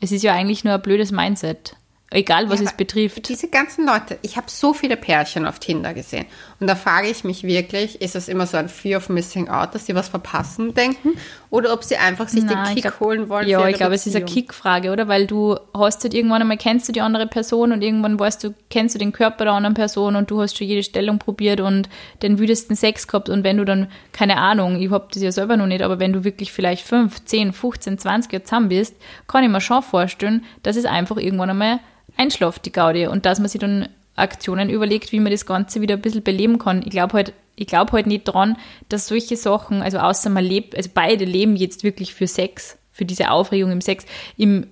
Es 0.01 0.13
ist 0.13 0.23
ja 0.23 0.35
eigentlich 0.35 0.65
nur 0.65 0.75
ein 0.75 0.83
blödes 0.83 1.11
Mindset. 1.11 1.77
Egal, 2.11 2.49
was 2.49 2.61
ja, 2.61 2.67
es 2.67 2.75
betrifft. 2.75 3.29
Diese 3.29 3.49
ganzen 3.49 3.87
Leute, 3.87 4.19
ich 4.23 4.37
habe 4.37 4.47
so 4.49 4.73
viele 4.73 4.97
Pärchen 4.97 5.47
auf 5.47 5.59
Tinder 5.59 5.95
gesehen. 5.95 6.27
Und 6.65 6.69
da 6.69 6.77
frage 6.77 7.09
ich 7.09 7.25
mich 7.25 7.43
wirklich, 7.43 8.01
ist 8.01 8.15
das 8.15 8.27
immer 8.27 8.47
so 8.47 8.57
ein 8.57 8.71
Fear 8.71 8.97
of 8.97 9.11
Missing 9.11 9.51
Out, 9.51 9.75
dass 9.75 9.85
sie 9.85 9.95
was 9.95 10.09
verpassen 10.09 10.73
denken? 10.73 11.11
Oder 11.51 11.75
ob 11.75 11.85
sie 11.85 11.99
einfach 11.99 12.27
sich 12.27 12.43
Nein, 12.43 12.57
den 12.65 12.75
Kick 12.75 12.85
glaub, 12.85 13.01
holen 13.01 13.29
wollen? 13.29 13.47
Ja, 13.47 13.69
ich 13.69 13.77
glaube, 13.77 13.95
es 13.95 14.07
ist 14.07 14.17
eine 14.17 14.25
Kick-Frage, 14.25 14.91
oder? 14.91 15.07
Weil 15.07 15.27
du 15.27 15.59
hast 15.75 16.03
halt 16.05 16.15
irgendwann 16.15 16.41
einmal, 16.41 16.57
kennst 16.57 16.89
du 16.89 16.93
die 16.93 17.03
andere 17.03 17.27
Person 17.27 17.71
und 17.71 17.83
irgendwann 17.83 18.19
weißt 18.19 18.43
du, 18.45 18.55
kennst 18.71 18.95
du 18.95 18.99
den 18.99 19.13
Körper 19.13 19.45
der 19.45 19.53
anderen 19.53 19.75
Person 19.75 20.17
und 20.17 20.31
du 20.31 20.41
hast 20.41 20.57
schon 20.57 20.67
jede 20.67 20.83
Stellung 20.83 21.19
probiert 21.19 21.61
und 21.61 21.91
den 22.23 22.39
wüdesten 22.39 22.77
Sex 22.77 23.07
gehabt. 23.09 23.29
Und 23.29 23.45
wenn 23.45 23.59
du 23.59 23.67
dann, 23.67 23.89
keine 24.13 24.39
Ahnung, 24.39 24.81
ich 24.81 24.91
habe 24.91 25.09
das 25.13 25.23
ja 25.23 25.33
selber 25.33 25.59
noch 25.59 25.67
nicht, 25.67 25.83
aber 25.83 25.99
wenn 25.99 26.15
du 26.15 26.25
wirklich 26.25 26.51
vielleicht 26.51 26.87
5, 26.87 27.27
10, 27.27 27.53
15, 27.53 27.99
20 27.99 28.33
Jahre 28.33 28.45
zusammen 28.45 28.71
bist, 28.71 28.97
kann 29.29 29.45
ich 29.45 29.51
mir 29.51 29.61
schon 29.61 29.83
vorstellen, 29.83 30.47
dass 30.63 30.77
es 30.77 30.87
einfach 30.87 31.19
irgendwann 31.19 31.51
einmal 31.51 31.81
einschläft, 32.17 32.65
die 32.65 32.73
Gaudi, 32.73 33.07
und 33.07 33.27
dass 33.27 33.39
man 33.39 33.49
sich 33.49 33.61
dann 33.61 33.91
Aktionen 34.17 34.71
überlegt, 34.71 35.13
wie 35.13 35.21
man 35.21 35.33
das 35.33 35.47
Ganze 35.47 35.81
wieder 35.81 35.95
ein 35.95 36.03
bisschen 36.03 36.23
beleben 36.23 36.59
kann. 36.59 36.83
Ich 36.85 36.91
glaube 36.91 37.15
halt, 37.15 37.33
ich 37.57 37.67
glaube 37.67 37.93
halt 37.93 38.07
nicht 38.07 38.25
dran, 38.25 38.57
dass 38.89 39.09
solche 39.09 39.37
Sachen, 39.37 39.83
also 39.83 39.99
außer 39.99 40.31
man 40.31 40.45
lebt, 40.45 40.77
also 40.77 40.91
beide 40.93 41.25
leben 41.25 41.57
jetzt 41.57 41.85
wirklich 41.85 42.15
für 42.15 42.27
Sex, 42.27 42.79
für 42.91 43.05
diese 43.05 43.31
Aufregung 43.31 43.71
im 43.71 43.81
Sex. 43.81 44.07
Im, 44.37 44.67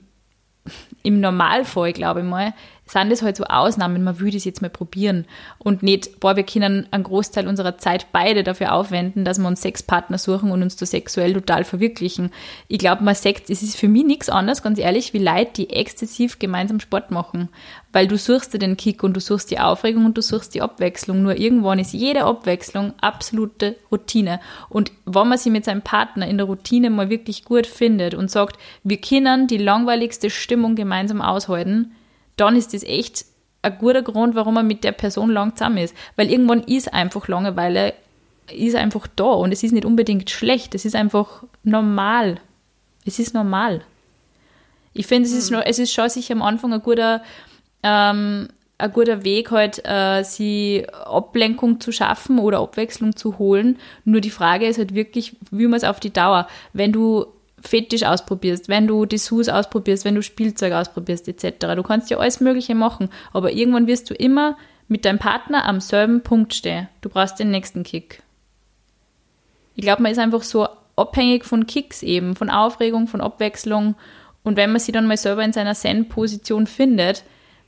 im 1.03 1.21
Normalfall, 1.21 1.93
glaube 1.93 2.21
ich 2.21 2.27
mal, 2.27 2.55
sind 2.85 3.11
das 3.11 3.23
halt 3.23 3.37
so 3.37 3.45
Ausnahmen, 3.45 4.03
man 4.03 4.19
würde 4.19 4.37
es 4.37 4.45
jetzt 4.45 4.61
mal 4.61 4.69
probieren 4.69 5.25
und 5.59 5.83
nicht, 5.83 6.21
boah, 6.21 6.37
wir 6.37 6.43
können 6.43 6.87
einen 6.91 7.05
Großteil 7.05 7.47
unserer 7.47 7.79
Zeit 7.79 8.07
beide 8.13 8.43
dafür 8.43 8.75
aufwenden, 8.75 9.25
dass 9.25 9.39
wir 9.39 9.47
uns 9.47 9.63
Sexpartner 9.63 10.19
suchen 10.19 10.51
und 10.51 10.63
uns 10.63 10.77
da 10.77 10.85
sexuell 10.85 11.33
total 11.33 11.65
verwirklichen. 11.65 12.31
Ich 12.69 12.79
glaube, 12.79 13.05
man 13.05 13.15
sagt, 13.15 13.51
es 13.51 13.63
ist 13.63 13.77
für 13.77 13.89
mich 13.89 14.05
nichts 14.05 14.29
anderes, 14.29 14.63
ganz 14.63 14.79
ehrlich, 14.79 15.15
wie 15.15 15.19
Leute, 15.19 15.53
die 15.57 15.71
exzessiv 15.71 16.39
gemeinsam 16.39 16.81
Sport 16.81 17.11
machen, 17.13 17.49
weil 17.93 18.09
du 18.09 18.19
suchst 18.19 18.53
dir 18.53 18.59
den 18.59 18.77
Kick 18.77 19.03
und 19.05 19.15
du 19.15 19.21
suchst 19.21 19.51
die 19.51 19.61
Aufregung 19.61 20.05
und 20.05 20.19
du 20.19 20.23
suchst 20.23 20.55
die 20.55 20.63
Abwechslung, 20.63 21.23
nur 21.23 21.37
irgendwann 21.37 21.79
ist 21.79 21.93
jede 21.93 22.25
Abwechslung 22.25 22.95
absolute 23.01 23.77
Routine. 23.91 24.41
Und 24.69 24.93
wenn 25.07 25.29
man 25.29 25.39
sich 25.39 25.53
mit 25.53 25.65
seinem 25.65 25.83
Partner 25.83 26.27
in 26.27 26.37
der 26.37 26.47
Routine 26.47 26.91
mal 26.91 27.11
wirklich 27.11 27.45
gut 27.45 27.67
findet 27.67 28.15
und 28.15 28.31
sagt, 28.31 28.59
wir 28.83 29.01
können 29.01 29.47
die 29.47 29.59
langweiligste 29.59 30.31
Stimmung 30.31 30.75
gemeinsam 30.75 31.23
aushalten, 31.23 31.93
dann 32.43 32.57
ist 32.57 32.75
das 32.75 32.83
echt 32.83 33.25
ein 33.63 33.79
guter 33.79 34.03
Grund, 34.03 34.35
warum 34.35 34.55
man 34.55 34.67
mit 34.67 34.83
der 34.83 34.93
Person 34.93 35.31
lang 35.31 35.57
zusammen 35.57 35.79
ist. 35.79 35.95
Weil 36.17 36.31
irgendwann 36.31 36.65
ist 36.65 36.93
einfach 36.93 37.29
Langeweile, 37.29 37.95
ist 38.53 38.75
einfach 38.75 39.07
da 39.15 39.25
und 39.25 39.53
es 39.53 39.63
ist 39.63 39.73
nicht 39.73 39.85
unbedingt 39.85 40.29
schlecht, 40.29 40.75
es 40.75 40.85
ist 40.85 40.97
einfach 40.97 41.45
normal. 41.63 42.41
Es 43.05 43.19
ist 43.19 43.35
normal. 43.35 43.83
Ich 44.93 45.07
finde, 45.07 45.29
es, 45.29 45.35
ist, 45.35 45.51
hm. 45.51 45.63
es 45.65 45.79
ist 45.79 45.93
schon 45.93 46.09
sicher 46.09 46.35
am 46.35 46.43
Anfang 46.43 46.73
ein 46.73 46.83
guter, 46.83 47.23
ähm, 47.85 48.49
ein 48.79 48.93
guter 48.93 49.23
Weg, 49.23 49.53
halt, 49.53 49.81
äh, 49.85 50.25
sie 50.25 50.85
Ablenkung 50.93 51.81
zu 51.81 51.93
schaffen 51.93 52.41
oder 52.41 52.59
Abwechslung 52.59 53.15
zu 53.15 53.39
holen. 53.39 53.79
Nur 54.05 54.21
die 54.21 54.31
Frage 54.31 54.67
ist 54.67 54.79
halt 54.79 54.93
wirklich, 54.95 55.37
wie 55.53 55.69
man 55.69 55.77
es 55.77 55.85
auf 55.85 56.01
die 56.01 56.13
Dauer. 56.13 56.49
Wenn 56.73 56.93
du 56.93 57.27
Fetisch 57.63 58.03
ausprobierst, 58.03 58.69
wenn 58.69 58.87
du 58.87 59.07
Dessous 59.07 59.49
ausprobierst, 59.49 60.05
wenn 60.05 60.15
du 60.15 60.23
Spielzeug 60.23 60.73
ausprobierst 60.73 61.29
etc. 61.29 61.75
Du 61.77 61.83
kannst 61.83 62.11
ja 62.11 62.19
alles 62.19 62.41
Mögliche 62.41 62.75
machen, 62.75 63.09
aber 63.33 63.53
irgendwann 63.53 63.87
wirst 63.87 64.11
du 64.11 64.15
immer 64.15 64.57
mit 64.89 65.05
deinem 65.05 65.19
Partner 65.19 65.65
am 65.65 65.81
selben 65.81 66.23
Punkt 66.23 66.55
stehen. 66.55 66.89
Du 67.01 67.09
brauchst 67.09 67.39
den 67.39 67.51
nächsten 67.51 67.83
Kick. 67.83 68.23
Ich 69.75 69.83
glaube, 69.83 70.03
man 70.03 70.13
ist 70.13 70.19
einfach 70.19 70.43
so 70.43 70.69
abhängig 70.97 71.45
von 71.45 71.67
Kicks 71.67 72.03
eben, 72.03 72.37
von 72.37 72.51
Aufregung, 72.51 73.07
von 73.07 73.21
Abwechslung. 73.21 73.95
Und 74.43 74.57
wenn 74.57 74.71
man 74.71 74.81
sich 74.81 74.93
dann 74.93 75.07
mal 75.07 75.17
selber 75.17 75.45
in 75.45 75.53
seiner 75.53 75.75
Zen-Position 75.75 76.67
findet, 76.67 77.25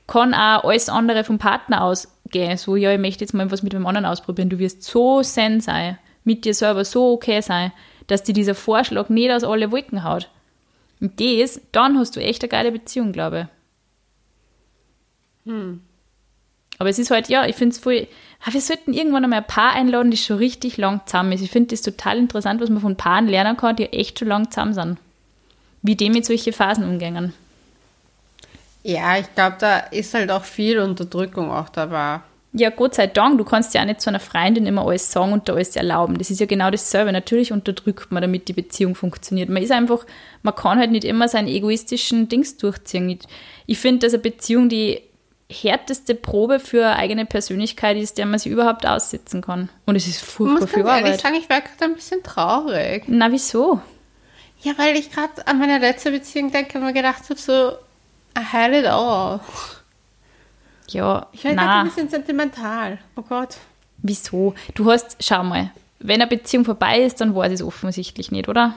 kann 0.06 0.34
auch 0.34 0.64
alles 0.64 0.88
andere 0.88 1.24
vom 1.24 1.38
Partner 1.38 1.82
ausgehen. 1.82 2.58
So, 2.58 2.76
ja, 2.76 2.92
ich 2.92 2.98
möchte 2.98 3.24
jetzt 3.24 3.32
mal 3.32 3.50
was 3.50 3.62
mit 3.62 3.72
dem 3.72 3.86
anderen 3.86 4.06
ausprobieren. 4.06 4.50
Du 4.50 4.58
wirst 4.58 4.82
so 4.82 5.22
Zen 5.22 5.60
sein, 5.60 5.98
mit 6.24 6.44
dir 6.44 6.54
selber 6.54 6.84
so 6.84 7.12
okay 7.12 7.40
sein, 7.40 7.72
dass 8.06 8.22
dir 8.22 8.32
dieser 8.32 8.54
Vorschlag 8.54 9.08
nicht 9.08 9.30
aus 9.30 9.44
alle 9.44 9.70
Wolken 9.70 10.04
haut. 10.04 10.28
Und 11.00 11.20
das, 11.20 11.60
dann 11.72 11.98
hast 11.98 12.16
du 12.16 12.20
echt 12.20 12.42
eine 12.42 12.48
geile 12.48 12.72
Beziehung, 12.72 13.12
glaube 13.12 13.48
ich. 15.46 15.52
Hm. 15.52 15.80
Aber 16.78 16.88
es 16.88 16.98
ist 16.98 17.10
halt, 17.10 17.28
ja, 17.28 17.46
ich 17.46 17.56
finde 17.56 17.74
es 17.74 17.78
voll. 17.78 18.06
Ah, 18.44 18.52
wir 18.52 18.60
sollten 18.60 18.92
irgendwann 18.92 19.24
einmal 19.24 19.40
ein 19.40 19.46
Paar 19.46 19.72
einladen, 19.74 20.10
das 20.10 20.20
schon 20.20 20.38
richtig 20.38 20.76
lang 20.76 21.00
zusammen 21.06 21.32
ist. 21.32 21.42
Ich 21.42 21.50
finde 21.50 21.70
das 21.70 21.82
total 21.82 22.18
interessant, 22.18 22.60
was 22.60 22.70
man 22.70 22.80
von 22.80 22.96
Paaren 22.96 23.28
lernen 23.28 23.56
kann, 23.56 23.76
die 23.76 23.92
echt 23.92 24.18
schon 24.18 24.28
lang 24.28 24.50
zusammen 24.50 24.74
sind. 24.74 24.98
Wie 25.82 25.96
die 25.96 26.10
mit 26.10 26.26
solchen 26.26 26.52
Phasen 26.52 26.84
umgehen. 26.84 27.32
Ja, 28.82 29.18
ich 29.18 29.34
glaube, 29.34 29.56
da 29.60 29.78
ist 29.78 30.12
halt 30.14 30.30
auch 30.30 30.44
viel 30.44 30.78
Unterdrückung 30.78 31.50
auch 31.50 31.68
dabei. 31.68 32.20
Ja, 32.56 32.70
Gott 32.70 32.94
sei 32.94 33.08
Dank, 33.08 33.36
du 33.38 33.44
kannst 33.44 33.74
ja 33.74 33.80
auch 33.80 33.84
nicht 33.84 34.00
zu 34.00 34.10
einer 34.10 34.20
Freundin 34.20 34.64
immer 34.64 34.86
alles 34.86 35.10
sagen 35.10 35.32
und 35.32 35.48
da 35.48 35.54
alles 35.54 35.74
erlauben. 35.74 36.16
Das 36.18 36.30
ist 36.30 36.38
ja 36.38 36.46
genau 36.46 36.70
dasselbe. 36.70 37.10
Natürlich 37.10 37.50
unterdrückt 37.50 38.12
man, 38.12 38.22
damit 38.22 38.46
die 38.46 38.52
Beziehung 38.52 38.94
funktioniert. 38.94 39.48
Man 39.48 39.60
ist 39.60 39.72
einfach, 39.72 40.06
man 40.42 40.54
kann 40.54 40.78
halt 40.78 40.92
nicht 40.92 41.02
immer 41.02 41.26
seinen 41.26 41.48
egoistischen 41.48 42.28
Dings 42.28 42.56
durchziehen. 42.56 43.18
Ich 43.66 43.78
finde, 43.78 44.06
dass 44.06 44.14
eine 44.14 44.22
Beziehung 44.22 44.68
die 44.68 45.02
härteste 45.50 46.14
Probe 46.14 46.60
für 46.60 46.86
eine 46.86 46.96
eigene 46.96 47.26
Persönlichkeit 47.26 47.96
ist, 47.96 48.18
der 48.18 48.26
man 48.26 48.38
sich 48.38 48.52
überhaupt 48.52 48.86
aussetzen 48.86 49.42
kann. 49.42 49.68
Und 49.84 49.96
es 49.96 50.06
ist 50.06 50.22
furchtbar 50.22 50.68
viel 50.68 50.82
Arbeit. 50.82 51.04
Ich 51.04 51.10
muss 51.10 51.22
sagen, 51.22 51.34
ich 51.34 51.50
war 51.50 51.60
gerade 51.60 51.84
ein 51.84 51.94
bisschen 51.94 52.22
traurig. 52.22 53.02
Na, 53.08 53.32
wieso? 53.32 53.80
Ja, 54.62 54.72
weil 54.76 54.96
ich 54.96 55.10
gerade 55.10 55.44
an 55.46 55.58
meine 55.58 55.78
letzte 55.78 56.12
Beziehung 56.12 56.52
denke 56.52 56.78
und 56.78 56.84
mir 56.84 56.92
gedacht 56.92 57.24
habe, 57.28 57.38
so, 57.38 57.72
I 58.38 58.44
had 58.44 58.72
it 58.72 58.86
all. 58.86 59.40
Ja, 60.90 61.26
ich 61.32 61.44
werde 61.44 61.60
ein 61.60 61.86
bisschen 61.86 62.08
sentimental. 62.08 62.98
Oh 63.16 63.22
Gott. 63.22 63.56
Wieso? 63.98 64.54
Du 64.74 64.90
hast, 64.90 65.16
schau 65.20 65.42
mal, 65.42 65.70
wenn 65.98 66.20
eine 66.20 66.26
Beziehung 66.28 66.64
vorbei 66.64 67.00
ist, 67.00 67.20
dann 67.20 67.34
war 67.34 67.50
es 67.50 67.62
offensichtlich 67.62 68.30
nicht, 68.30 68.48
oder? 68.48 68.74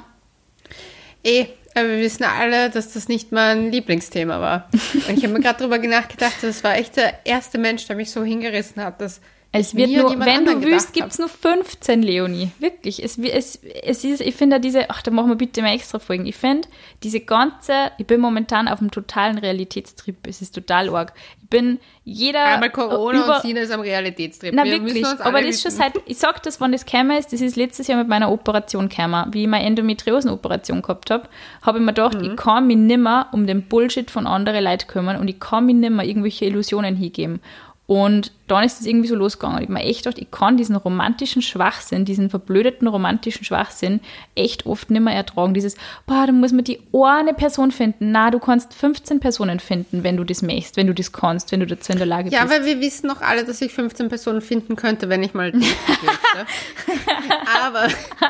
Eh, 1.23 1.47
aber 1.75 1.89
wir 1.89 1.99
wissen 1.99 2.23
alle, 2.23 2.69
dass 2.69 2.93
das 2.93 3.07
nicht 3.07 3.31
mein 3.31 3.71
Lieblingsthema 3.71 4.39
war. 4.39 4.69
Und 4.73 5.17
ich 5.17 5.23
habe 5.23 5.33
mir 5.33 5.41
gerade 5.41 5.59
darüber 5.59 5.77
nachgedacht, 5.77 6.35
das 6.41 6.63
war 6.63 6.75
echt 6.75 6.95
der 6.95 7.25
erste 7.25 7.57
Mensch, 7.57 7.85
der 7.85 7.95
mich 7.95 8.09
so 8.09 8.23
hingerissen 8.23 8.81
hat, 8.81 9.01
dass 9.01 9.19
es 9.51 9.75
wird 9.75 9.89
nur, 9.89 10.19
wenn 10.19 10.45
du 10.45 10.61
willst, 10.61 10.93
gibt 10.93 11.07
es 11.07 11.19
nur 11.19 11.29
15, 11.29 12.03
Leonie. 12.03 12.51
Wirklich. 12.59 13.03
Es, 13.03 13.17
es, 13.17 13.55
es 13.83 14.03
ist, 14.03 14.21
ich 14.21 14.35
finde 14.35 14.59
diese, 14.59 14.89
ach, 14.89 15.01
da 15.01 15.11
machen 15.11 15.29
wir 15.29 15.35
bitte 15.35 15.61
mal 15.61 15.73
extra 15.73 15.99
Folgen. 15.99 16.25
Ich 16.25 16.35
finde, 16.35 16.67
diese 17.01 17.21
ganze, 17.21 17.91
ich 17.97 18.05
bin 18.05 18.19
momentan 18.19 18.67
auf 18.67 18.81
einem 18.81 18.91
totalen 18.91 19.37
Realitätstrip. 19.37 20.27
Es 20.27 20.41
ist 20.41 20.53
total 20.53 20.89
arg. 20.89 21.13
Ich 21.41 21.49
bin 21.49 21.79
jeder. 22.03 22.43
Einmal 22.43 22.71
Corona 22.71 23.23
über, 23.23 23.35
und 23.37 23.41
Sina 23.41 23.61
ist 23.61 23.71
am 23.71 23.79
Realitätstrip. 23.79 24.53
Na, 24.53 24.65
wir 24.65 24.83
wirklich. 24.83 25.05
Aber 25.05 25.41
das 25.41 25.51
ist 25.51 25.61
schon 25.61 25.71
seit, 25.71 25.93
ich 26.05 26.17
sag 26.17 26.43
das, 26.43 26.59
wann 26.59 26.73
das 26.73 26.85
käme 26.85 27.17
ist, 27.17 27.31
das 27.31 27.39
ist 27.39 27.55
letztes 27.55 27.87
Jahr 27.87 27.97
mit 27.97 28.09
meiner 28.09 28.31
Operation 28.31 28.89
gekommen. 28.89 29.27
Wie 29.31 29.43
ich 29.43 29.47
meine 29.47 29.65
Endometriosenoperation 29.65 30.81
gehabt 30.81 31.09
habe, 31.09 31.29
habe 31.61 31.79
ich 31.79 31.85
mir 31.85 31.93
gedacht, 31.93 32.15
mhm. 32.15 32.31
ich 32.31 32.35
kann 32.35 32.67
mich 32.67 32.77
nimmer 32.77 33.29
um 33.31 33.47
den 33.47 33.63
Bullshit 33.63 34.11
von 34.11 34.27
anderen 34.27 34.63
Leuten 34.63 34.87
kümmern 34.87 35.17
und 35.17 35.29
ich 35.29 35.39
kann 35.39 35.65
mich 35.65 35.75
nimmer 35.75 36.03
irgendwelche 36.03 36.45
Illusionen 36.45 36.97
hingeben. 36.97 37.39
Und 37.88 38.33
dann 38.47 38.65
ist 38.65 38.81
es 38.81 38.85
irgendwie 38.85 39.07
so 39.07 39.15
losgegangen. 39.15 39.59
Ich 39.59 39.69
habe 39.69 39.73
mir 39.73 39.83
echt 39.83 40.03
gedacht, 40.03 40.19
ich 40.19 40.29
kann 40.29 40.57
diesen 40.57 40.75
romantischen 40.75 41.41
Schwachsinn, 41.41 42.03
diesen 42.03 42.29
verblödeten 42.29 42.85
romantischen 42.85 43.45
Schwachsinn 43.45 44.01
echt 44.35 44.65
oft 44.65 44.91
nicht 44.91 45.01
mehr 45.01 45.15
ertragen. 45.15 45.53
Dieses, 45.53 45.75
boah, 46.05 46.27
da 46.27 46.33
muss 46.33 46.51
man 46.51 46.65
die 46.65 46.81
eine 46.91 47.33
Person 47.33 47.71
finden. 47.71 48.11
Na, 48.11 48.29
du 48.29 48.39
kannst 48.39 48.73
15 48.73 49.21
Personen 49.21 49.61
finden, 49.61 50.03
wenn 50.03 50.17
du 50.17 50.25
das 50.25 50.41
möchtest, 50.41 50.75
wenn 50.75 50.88
du 50.88 50.93
das 50.93 51.13
kannst, 51.13 51.53
wenn 51.53 51.61
du 51.61 51.65
dazu 51.65 51.93
in 51.93 51.97
der 51.97 52.07
Lage 52.07 52.29
ja, 52.29 52.43
bist. 52.43 52.53
Ja, 52.53 52.59
weil 52.59 52.65
wir 52.65 52.81
wissen 52.81 53.07
doch 53.07 53.21
alle, 53.21 53.45
dass 53.45 53.61
ich 53.61 53.71
15 53.71 54.09
Personen 54.09 54.41
finden 54.41 54.75
könnte, 54.75 55.07
wenn 55.07 55.23
ich 55.23 55.33
mal 55.33 55.53
Aber 57.63 57.88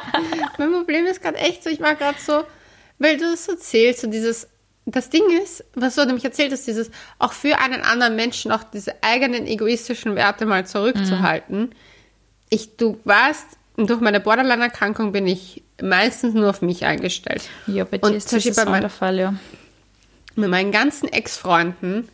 mein 0.59 0.71
Problem 0.71 1.07
ist 1.07 1.23
gerade 1.23 1.37
echt 1.37 1.63
so, 1.63 1.71
ich 1.71 1.81
war 1.81 1.95
gerade 1.95 2.19
so, 2.19 2.43
weil 2.99 3.17
du 3.17 3.23
das 3.23 3.47
erzählst, 3.47 4.01
so 4.01 4.07
dieses 4.07 4.47
das 4.91 5.09
Ding 5.09 5.23
ist, 5.43 5.65
was 5.75 5.95
du 5.95 6.05
nämlich 6.05 6.23
erzählt 6.23 6.51
hast, 6.51 6.65
dieses 6.65 6.89
auch 7.19 7.33
für 7.33 7.59
einen 7.59 7.81
anderen 7.81 8.15
Menschen 8.15 8.51
auch 8.51 8.63
diese 8.63 9.03
eigenen 9.03 9.45
egoistischen 9.45 10.15
Werte 10.15 10.45
mal 10.45 10.65
zurückzuhalten. 10.65 11.59
Mhm. 11.59 11.69
Ich, 12.49 12.77
du 12.77 12.97
warst, 13.03 13.45
durch 13.75 13.99
meine 13.99 14.21
Borderline-Erkrankung 14.21 15.11
bin 15.11 15.27
ich 15.27 15.61
meistens 15.81 16.33
nur 16.33 16.49
auf 16.49 16.61
mich 16.61 16.85
eingestellt. 16.85 17.49
Ja, 17.67 17.83
bei 17.83 17.97
dir 17.97 18.05
Und 18.07 18.15
ist 18.15 18.31
das 18.31 18.55
bei 18.55 18.65
mein, 18.65 18.81
der 18.81 18.89
Fall, 18.89 19.19
ja. 19.19 19.33
Mit 20.35 20.49
meinen 20.49 20.71
ganzen 20.71 21.09
Ex-Freunden 21.09 22.07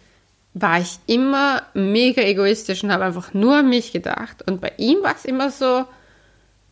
war 0.56 0.80
ich 0.80 0.98
immer 1.06 1.62
mega 1.76 2.24
egoistisch 2.24 2.84
und 2.84 2.92
habe 2.92 3.06
einfach 3.06 3.34
nur 3.34 3.58
an 3.58 3.70
mich 3.70 3.92
gedacht. 3.92 4.48
Und 4.48 4.62
bei 4.62 4.72
ihm 4.78 5.04
war 5.04 5.16
es 5.16 5.26
immer 5.26 5.52
so, 5.52 5.86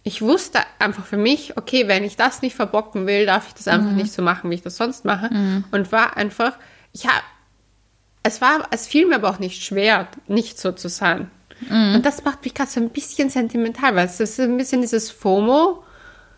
ich 0.04 0.22
wusste 0.22 0.60
einfach 0.80 1.06
für 1.06 1.18
mich, 1.18 1.58
okay, 1.58 1.88
wenn 1.88 2.04
ich 2.04 2.16
das 2.18 2.42
nicht 2.42 2.56
verbocken 2.56 3.06
will, 3.08 3.26
darf 3.26 3.48
ich 3.48 3.54
das 3.54 3.68
einfach 3.68 3.92
nicht 3.92 4.12
so 4.12 4.22
machen, 4.22 4.50
wie 4.50 4.56
ich 4.56 4.62
das 4.64 4.78
sonst 4.78 5.06
mache. 5.06 5.30
Und 5.72 5.92
war 5.92 6.18
einfach, 6.18 6.54
ich 6.92 7.06
habe, 7.08 7.22
es 8.24 8.42
war, 8.42 8.68
es 8.72 8.88
fiel 8.88 9.08
mir 9.08 9.16
aber 9.16 9.30
auch 9.30 9.40
nicht 9.40 9.64
schwer, 9.64 10.08
nicht 10.28 10.60
so 10.60 10.72
zu 10.72 10.90
sein. 10.90 11.30
Und 11.70 12.02
das 12.04 12.24
macht 12.24 12.44
mich 12.44 12.56
gerade 12.56 12.72
so 12.72 12.80
ein 12.80 12.90
bisschen 12.90 13.30
sentimental, 13.30 13.96
weil 13.96 14.08
es 14.08 14.20
ist 14.20 14.40
ein 14.40 14.58
bisschen 14.58 14.82
dieses 14.82 15.12
FOMO. 15.12 15.84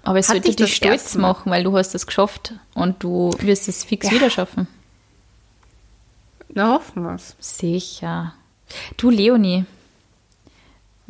Aber 0.03 0.19
es 0.19 0.27
sollte 0.27 0.49
ich 0.49 0.57
dich 0.57 0.75
stolz 0.75 1.15
machen, 1.15 1.49
weil 1.49 1.63
du 1.63 1.77
hast 1.77 1.95
es 1.95 2.05
geschafft 2.05 2.53
und 2.73 3.01
du 3.01 3.31
wirst 3.39 3.69
es 3.69 3.85
fix 3.85 4.07
Ja. 4.07 4.11
wieder 4.11 4.29
schaffen. 4.29 4.67
Na, 6.49 6.73
hoffen 6.73 7.03
wir's. 7.03 7.35
Sicher. 7.39 8.33
Du, 8.97 9.09
Leonie, 9.09 9.63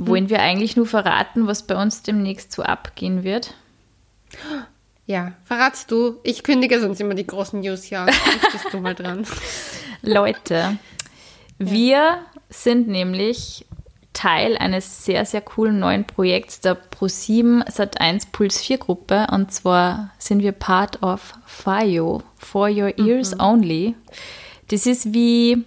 wollen 0.08 0.30
wir 0.30 0.42
eigentlich 0.42 0.76
nur 0.76 0.86
verraten, 0.86 1.48
was 1.48 1.64
bei 1.64 1.82
uns 1.82 2.04
demnächst 2.04 2.52
so 2.52 2.64
abgehen 2.64 3.24
wird? 3.24 3.54
Ja, 5.06 5.34
verratst 5.44 5.92
du. 5.92 6.20
Ich 6.24 6.44
kündige 6.44 6.80
sonst 6.80 7.02
immer 7.02 7.14
die 7.14 7.28
großen 7.28 7.60
News. 7.60 7.90
Jetzt 7.90 8.12
bist 8.52 8.66
du 8.72 8.80
mal 8.80 8.96
dran. 8.96 9.26
Leute, 10.02 10.78
wir 11.58 12.20
sind 12.50 12.88
nämlich 12.88 13.66
Teil 14.14 14.58
eines 14.58 15.06
sehr, 15.06 15.26
sehr 15.26 15.42
coolen 15.42 15.80
neuen 15.80 16.06
Projekts 16.06 16.62
der 16.62 16.78
Pro7 16.78 17.68
Sat1 17.68 18.28
Puls 18.32 18.62
4 18.62 18.78
Gruppe. 18.78 19.28
Und 19.32 19.52
zwar 19.52 20.12
sind 20.20 20.42
wir 20.42 20.52
part 20.52 21.02
of 21.04 21.34
FIO, 21.46 22.24
For 22.38 22.70
Your 22.70 22.98
Ears 22.98 23.38
Only. 23.40 23.96
Das 24.70 24.86
ist 24.86 25.14
wie, 25.14 25.66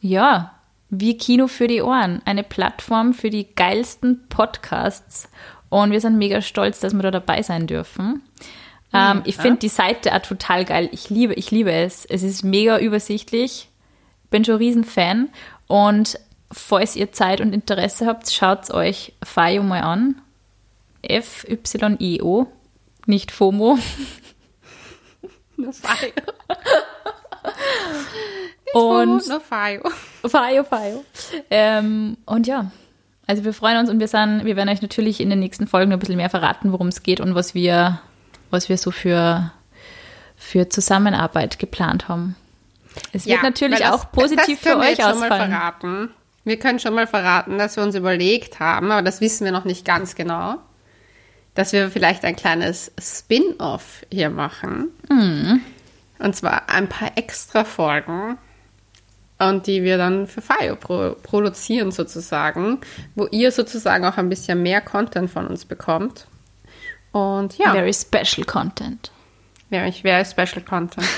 ja, 0.00 0.54
wie 0.92 1.16
Kino 1.16 1.48
für 1.48 1.68
die 1.68 1.80
Ohren. 1.80 2.20
Eine 2.26 2.44
Plattform 2.44 3.14
für 3.14 3.30
die 3.30 3.54
geilsten 3.54 4.28
Podcasts. 4.28 5.26
Und 5.70 5.90
wir 5.90 6.02
sind 6.02 6.18
mega 6.18 6.42
stolz, 6.42 6.80
dass 6.80 6.92
wir 6.92 7.02
da 7.02 7.10
dabei 7.10 7.42
sein 7.42 7.66
dürfen. 7.66 8.22
Ähm, 8.92 9.22
ich 9.24 9.38
finde 9.38 9.58
die 9.58 9.70
Seite 9.70 10.14
auch 10.14 10.20
total 10.20 10.66
geil. 10.66 10.90
Ich 10.92 11.08
liebe, 11.08 11.32
ich 11.32 11.50
liebe 11.50 11.72
es. 11.72 12.04
Es 12.04 12.22
ist 12.22 12.44
mega 12.44 12.78
übersichtlich. 12.78 13.70
Bin 14.28 14.44
schon 14.44 14.56
ein 14.56 14.58
Riesenfan. 14.58 15.30
Und 15.66 16.18
falls 16.52 16.94
ihr 16.94 17.10
Zeit 17.10 17.40
und 17.40 17.54
Interesse 17.54 18.04
habt, 18.04 18.30
schaut 18.30 18.70
euch 18.70 19.14
FIO 19.24 19.62
mal 19.62 19.80
an. 19.80 20.20
F-Y-I-O. 21.00 22.48
Nicht 23.06 23.30
FOMO. 23.30 23.78
Nur 25.56 25.72
Fio. 25.72 26.12
Und 28.74 29.26
Nur 29.28 29.40
Fio. 29.40 29.82
Fio, 30.26 30.64
Fio. 30.64 31.04
Ähm, 31.50 32.16
und 32.26 32.46
ja, 32.46 32.70
also 33.26 33.44
wir 33.44 33.52
freuen 33.52 33.78
uns 33.78 33.90
und 33.90 34.00
wir, 34.00 34.08
sind, 34.08 34.44
wir 34.44 34.56
werden 34.56 34.68
euch 34.68 34.82
natürlich 34.82 35.20
in 35.20 35.30
den 35.30 35.40
nächsten 35.40 35.66
Folgen 35.66 35.90
noch 35.90 35.96
ein 35.96 36.00
bisschen 36.00 36.16
mehr 36.16 36.30
verraten, 36.30 36.72
worum 36.72 36.88
es 36.88 37.02
geht 37.02 37.20
und 37.20 37.34
was 37.34 37.54
wir, 37.54 38.00
was 38.50 38.68
wir 38.68 38.78
so 38.78 38.90
für, 38.90 39.52
für 40.36 40.68
Zusammenarbeit 40.68 41.58
geplant 41.58 42.08
haben. 42.08 42.36
Es 43.12 43.26
wird 43.26 43.42
natürlich 43.42 43.78
das- 43.80 43.92
auch 43.92 44.12
positiv 44.12 44.60
das 44.62 44.72
für 44.72 44.78
wir 44.80 44.88
euch 44.90 44.98
mal 44.98 45.12
ausfallen. 45.12 46.10
Wir 46.44 46.58
können 46.58 46.78
schon 46.80 46.94
mal 46.94 47.06
verraten, 47.06 47.56
dass 47.58 47.76
wir 47.76 47.84
uns 47.84 47.94
überlegt 47.94 48.58
haben, 48.60 48.90
aber 48.90 49.02
das 49.02 49.20
wissen 49.20 49.44
wir 49.44 49.52
noch 49.52 49.64
nicht 49.64 49.84
ganz 49.84 50.14
genau, 50.16 50.56
dass 51.54 51.72
wir 51.72 51.90
vielleicht 51.90 52.24
ein 52.24 52.34
kleines 52.36 52.90
Spin-off 53.00 54.04
hier 54.10 54.28
machen. 54.30 54.88
Mhm. 55.08 55.60
Und 56.18 56.34
zwar 56.36 56.68
ein 56.68 56.88
paar 56.88 57.12
extra 57.16 57.64
Folgen. 57.64 58.38
Und 59.48 59.66
die 59.66 59.82
wir 59.82 59.98
dann 59.98 60.26
für 60.26 60.40
Fio 60.40 60.76
pro 60.76 61.16
produzieren 61.22 61.90
sozusagen, 61.90 62.80
wo 63.14 63.26
ihr 63.30 63.50
sozusagen 63.50 64.04
auch 64.04 64.16
ein 64.16 64.28
bisschen 64.28 64.62
mehr 64.62 64.80
Content 64.80 65.30
von 65.30 65.46
uns 65.46 65.64
bekommt. 65.64 66.26
Und 67.12 67.58
ja, 67.58 67.72
Very 67.72 67.92
special 67.92 68.46
Content. 68.46 69.10
ich 69.70 70.04
wäre 70.04 70.24
Special 70.24 70.62
Content. 70.64 71.06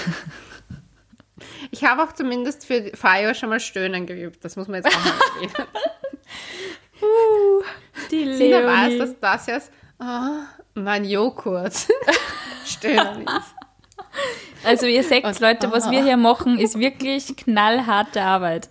Ich 1.71 1.85
habe 1.85 2.03
auch 2.03 2.13
zumindest 2.13 2.67
für 2.67 2.93
Fire 2.95 3.35
schon 3.35 3.49
mal 3.49 3.61
Stöhnen 3.61 4.07
geübt. 4.07 4.45
Das 4.45 4.57
muss 4.57 4.69
man 4.69 4.83
jetzt 4.83 4.95
auch 4.95 5.05
mal 5.05 5.13
erwähnen. 5.37 5.69
Die 8.11 8.35
Sina 8.37 8.65
weiß, 8.65 8.99
dass 8.99 9.21
das 9.21 9.47
jetzt 9.47 9.73
ah, 9.99 10.47
mein 10.75 11.05
Joghurt 11.05 11.75
Stöhnen 12.65 13.23
ist. 13.23 13.55
Also 14.65 14.87
ihr 14.87 15.03
seht, 15.05 15.25
Und- 15.25 15.41
Leute, 15.41 15.71
was 15.73 15.91
wir 15.91 16.03
hier 16.03 16.17
machen, 16.17 16.59
ist 16.59 16.79
wirklich 16.79 17.37
knallharte 17.37 18.23
Arbeit. 18.23 18.69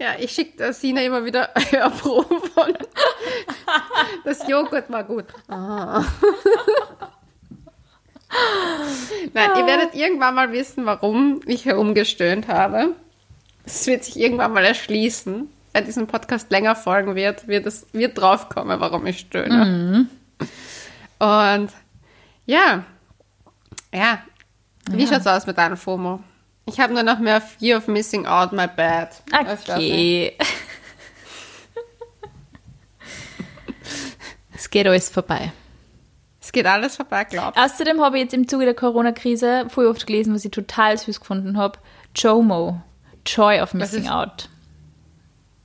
Ja, 0.00 0.10
ich 0.18 0.32
schicke 0.32 0.56
der 0.58 0.72
Sina 0.72 1.00
immer 1.02 1.24
wieder 1.24 1.50
Hörproben 1.70 2.40
von. 2.54 2.74
Das 4.24 4.46
Joghurt 4.48 4.90
war 4.90 5.04
gut. 5.04 5.26
Ah. 5.48 6.04
Nein, 9.32 9.50
ihr 9.56 9.66
werdet 9.66 9.94
irgendwann 9.94 10.34
mal 10.34 10.52
wissen, 10.52 10.86
warum 10.86 11.40
ich 11.46 11.64
herumgestöhnt 11.64 12.48
habe. 12.48 12.94
Es 13.64 13.86
wird 13.86 14.04
sich 14.04 14.18
irgendwann 14.18 14.52
mal 14.52 14.64
erschließen. 14.64 15.48
Wenn 15.72 15.84
diesem 15.84 16.06
Podcast 16.06 16.50
länger 16.50 16.76
folgen 16.76 17.14
wird, 17.14 17.48
wird 17.48 17.66
es 17.66 17.86
wird 17.92 18.18
draufkommen, 18.18 18.78
warum 18.80 19.06
ich 19.06 19.20
stöhne. 19.20 20.06
Und 21.18 21.68
ja, 22.46 22.84
ja. 23.92 24.18
Wie 24.90 25.06
schaut's 25.06 25.26
aus 25.26 25.46
mit 25.46 25.58
deinem 25.58 25.76
FOMO? 25.76 26.20
Ich 26.66 26.80
habe 26.80 26.94
nur 26.94 27.02
noch 27.02 27.18
mehr 27.18 27.40
Fear 27.40 27.78
of 27.78 27.88
Missing 27.88 28.26
Out 28.26 28.52
My 28.52 28.66
Bad. 28.66 29.22
Ich- 29.28 29.68
Okay. 29.68 30.36
es 34.54 34.70
geht 34.70 34.86
alles 34.86 35.08
vorbei. 35.08 35.52
Es 36.40 36.52
geht 36.52 36.66
alles 36.66 36.96
vorbei, 36.96 37.24
glaub. 37.24 37.56
Außerdem 37.56 38.00
habe 38.02 38.18
ich 38.18 38.24
jetzt 38.24 38.34
im 38.34 38.46
Zuge 38.46 38.66
der 38.66 38.74
Corona-Krise 38.74 39.66
voll 39.68 39.86
oft 39.86 40.06
gelesen, 40.06 40.34
was 40.34 40.44
ich 40.44 40.50
total 40.50 40.96
süß 40.98 41.20
gefunden 41.20 41.56
habe. 41.56 41.78
JOMO. 42.14 42.80
Joy 43.26 43.60
of 43.60 43.72
Missing 43.74 44.08
Out. 44.08 44.48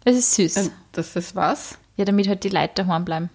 Das 0.06 0.16
ist 0.16 0.34
süß. 0.36 0.58
Und 0.58 0.72
das 0.94 1.16
ist 1.16 1.36
was? 1.36 1.78
ja, 1.98 2.06
damit 2.06 2.30
halt 2.30 2.46
die 2.46 2.50
Leute 2.50 2.86
daheim 2.86 3.04
bleiben. 3.04 3.30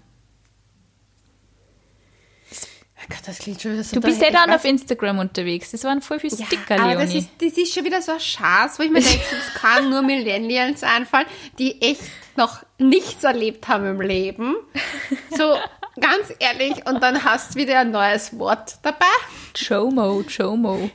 Oh 2.93 2.93
Gott, 3.08 3.20
das 3.26 3.38
klingt 3.38 3.60
schon 3.60 3.72
wieder 3.72 3.84
so 3.84 3.96
Du 3.96 4.00
bist 4.00 4.20
ja 4.22 4.30
dann 4.30 4.50
auf 4.50 4.64
Instagram 4.64 5.18
unterwegs. 5.18 5.70
Das 5.72 5.84
waren 5.84 6.00
voll 6.00 6.18
viele 6.20 6.34
weiß- 6.34 6.46
Sticker, 6.46 6.76
ja, 6.76 6.82
aber 6.84 6.94
das 6.94 7.12
Leonie. 7.12 7.18
ist, 7.18 7.28
das 7.38 7.58
ist 7.58 7.74
schon 7.74 7.84
wieder 7.84 8.00
so 8.02 8.12
ein 8.12 8.20
Schatz, 8.20 8.78
wo 8.78 8.82
ich 8.82 8.90
mir 8.90 9.00
denke, 9.00 9.22
das 9.30 9.60
kann 9.60 9.90
nur 9.90 10.02
Millennials 10.02 10.82
einfallen, 10.82 11.26
die 11.58 11.80
echt 11.82 12.02
noch 12.36 12.62
nichts 12.78 13.22
erlebt 13.24 13.68
haben 13.68 13.86
im 13.86 14.00
Leben. 14.00 14.56
So, 15.36 15.56
ganz 16.00 16.32
ehrlich, 16.38 16.86
und 16.86 17.02
dann 17.02 17.22
hast 17.24 17.54
du 17.54 17.58
wieder 17.60 17.80
ein 17.80 17.90
neues 17.90 18.38
Wort 18.38 18.76
dabei. 18.82 19.04
JOMO, 19.54 20.22
JOMO. 20.22 20.90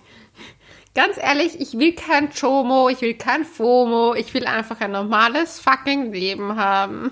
Ganz 0.95 1.17
ehrlich, 1.17 1.59
ich 1.61 1.77
will 1.77 1.93
kein 1.93 2.29
Chomo, 2.33 2.89
ich 2.89 2.99
will 3.01 3.13
kein 3.13 3.45
FOMO, 3.45 4.15
ich 4.15 4.33
will 4.33 4.45
einfach 4.45 4.81
ein 4.81 4.91
normales 4.91 5.59
fucking 5.59 6.11
Leben 6.11 6.55
haben. 6.57 7.11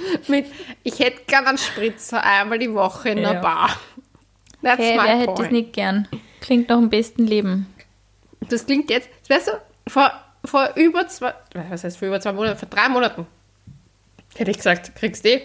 Mit, 0.28 0.46
ich 0.82 0.98
hätte 0.98 1.22
gern 1.26 1.46
einen 1.46 1.58
Spritzer 1.58 2.22
einmal 2.22 2.58
die 2.58 2.72
Woche 2.72 3.10
in 3.10 3.18
der 3.18 3.34
Ja. 3.34 3.40
Bar. 3.40 3.70
That's 4.62 4.78
Hey, 4.78 4.96
wer 4.96 5.18
hätte 5.18 5.34
das 5.42 5.50
nicht 5.50 5.72
gern? 5.72 6.08
Klingt 6.40 6.68
nach 6.68 6.78
dem 6.78 6.90
besten 6.90 7.26
Leben. 7.26 7.66
Das 8.48 8.66
klingt 8.66 8.90
jetzt, 8.90 9.08
weißt 9.28 9.48
du, 9.48 9.52
vor, 9.90 10.12
vor 10.44 10.70
über 10.76 11.06
zwei, 11.08 11.34
was 11.54 11.84
heißt 11.84 11.96
vor 11.98 12.08
über 12.08 12.20
zwei 12.20 12.32
Monaten, 12.32 12.58
vor 12.58 12.68
drei 12.68 12.88
Monaten 12.88 13.26
hätte 14.36 14.50
ich 14.50 14.56
gesagt, 14.56 14.94
kriegst 14.96 15.24
du. 15.24 15.40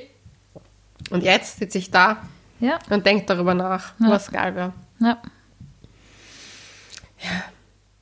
Und 1.09 1.23
jetzt 1.23 1.59
sitze 1.59 1.77
ich 1.77 1.91
da 1.91 2.21
Ja. 2.59 2.79
und 2.89 3.05
denke 3.05 3.25
darüber 3.25 3.53
nach, 3.53 3.93
Ja. 3.99 4.09
was 4.09 4.31
geil 4.31 4.55
wäre. 4.55 4.73
ja. 4.99 5.17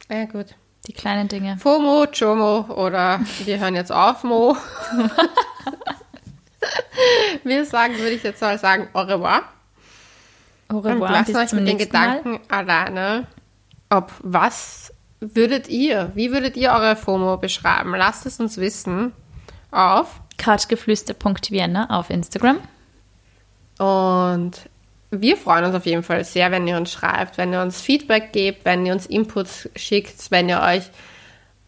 Ja, 0.10 0.26
gut. 0.26 0.48
Die 0.88 0.94
kleinen 0.94 1.28
Dinge. 1.28 1.58
FOMO, 1.58 2.06
Chomo 2.18 2.60
oder 2.76 3.20
wir 3.46 3.60
hören 3.60 3.74
jetzt 3.76 3.92
auf, 3.92 4.24
Mo. 4.24 4.56
wir 7.44 7.66
sagen, 7.66 7.98
würde 7.98 8.12
ich 8.12 8.24
jetzt 8.24 8.42
mal 8.42 8.58
sagen, 8.58 8.88
au 8.94 9.02
revoir. 9.02 9.44
Au 10.70 10.78
Und 10.78 10.86
revoir, 10.86 11.12
lassen 11.12 11.34
bis 11.34 11.36
euch 11.36 11.54
mit 11.54 11.68
den 11.68 11.78
nächsten 11.78 11.94
Mal. 11.94 12.18
Gedanken 12.18 12.40
alleine, 12.52 13.28
ob 13.90 14.12
was 14.22 14.94
würdet 15.20 15.70
ihr, 15.70 16.12
wie 16.16 16.32
würdet 16.32 16.58
ihr 16.58 16.72
eure 16.72 16.96
FOMO 16.96 17.38
beschreiben? 17.38 17.96
Lasst 17.96 18.26
es 18.26 18.40
uns 18.40 18.58
wissen 18.58 19.14
auf 19.72 20.22
Couchgeflüster.vienna 20.38 21.90
auf 21.90 22.10
Instagram. 22.10 22.60
Und 23.78 24.70
wir 25.12 25.38
freuen 25.38 25.66
uns 25.66 25.76
auf 25.76 25.86
jeden 25.86 26.04
Fall 26.04 26.24
sehr, 26.24 26.52
wenn 26.52 26.68
ihr 26.68 26.78
uns 26.78 26.92
schreibt, 26.92 27.38
wenn 27.38 27.54
ihr 27.54 27.62
uns 27.62 27.82
Feedback 27.82 28.34
gebt, 28.34 28.66
wenn 28.66 28.86
ihr 28.86 28.94
uns 28.94 29.06
Inputs 29.06 29.70
schickt, 29.76 30.32
wenn 30.32 30.50
ihr 30.50 30.62
euch 30.62 30.84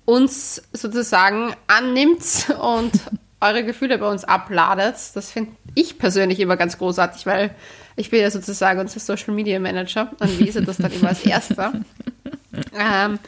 uns 0.05 0.63
sozusagen 0.73 1.53
annimmt 1.67 2.49
und 2.61 2.91
eure 3.39 3.63
Gefühle 3.63 3.97
bei 3.97 4.09
uns 4.09 4.23
abladet. 4.23 4.95
Das 5.13 5.31
finde 5.31 5.51
ich 5.75 5.97
persönlich 5.97 6.39
immer 6.39 6.57
ganz 6.57 6.77
großartig, 6.77 7.25
weil 7.25 7.51
ich 7.95 8.09
bin 8.09 8.21
ja 8.21 8.31
sozusagen 8.31 8.79
unser 8.79 8.99
Social 8.99 9.33
Media 9.33 9.59
Manager 9.59 10.11
und 10.19 10.39
lese 10.39 10.61
das 10.61 10.77
dann 10.77 10.91
immer 10.91 11.09
als 11.09 11.25
Erster. 11.25 11.73
ähm, 12.79 13.19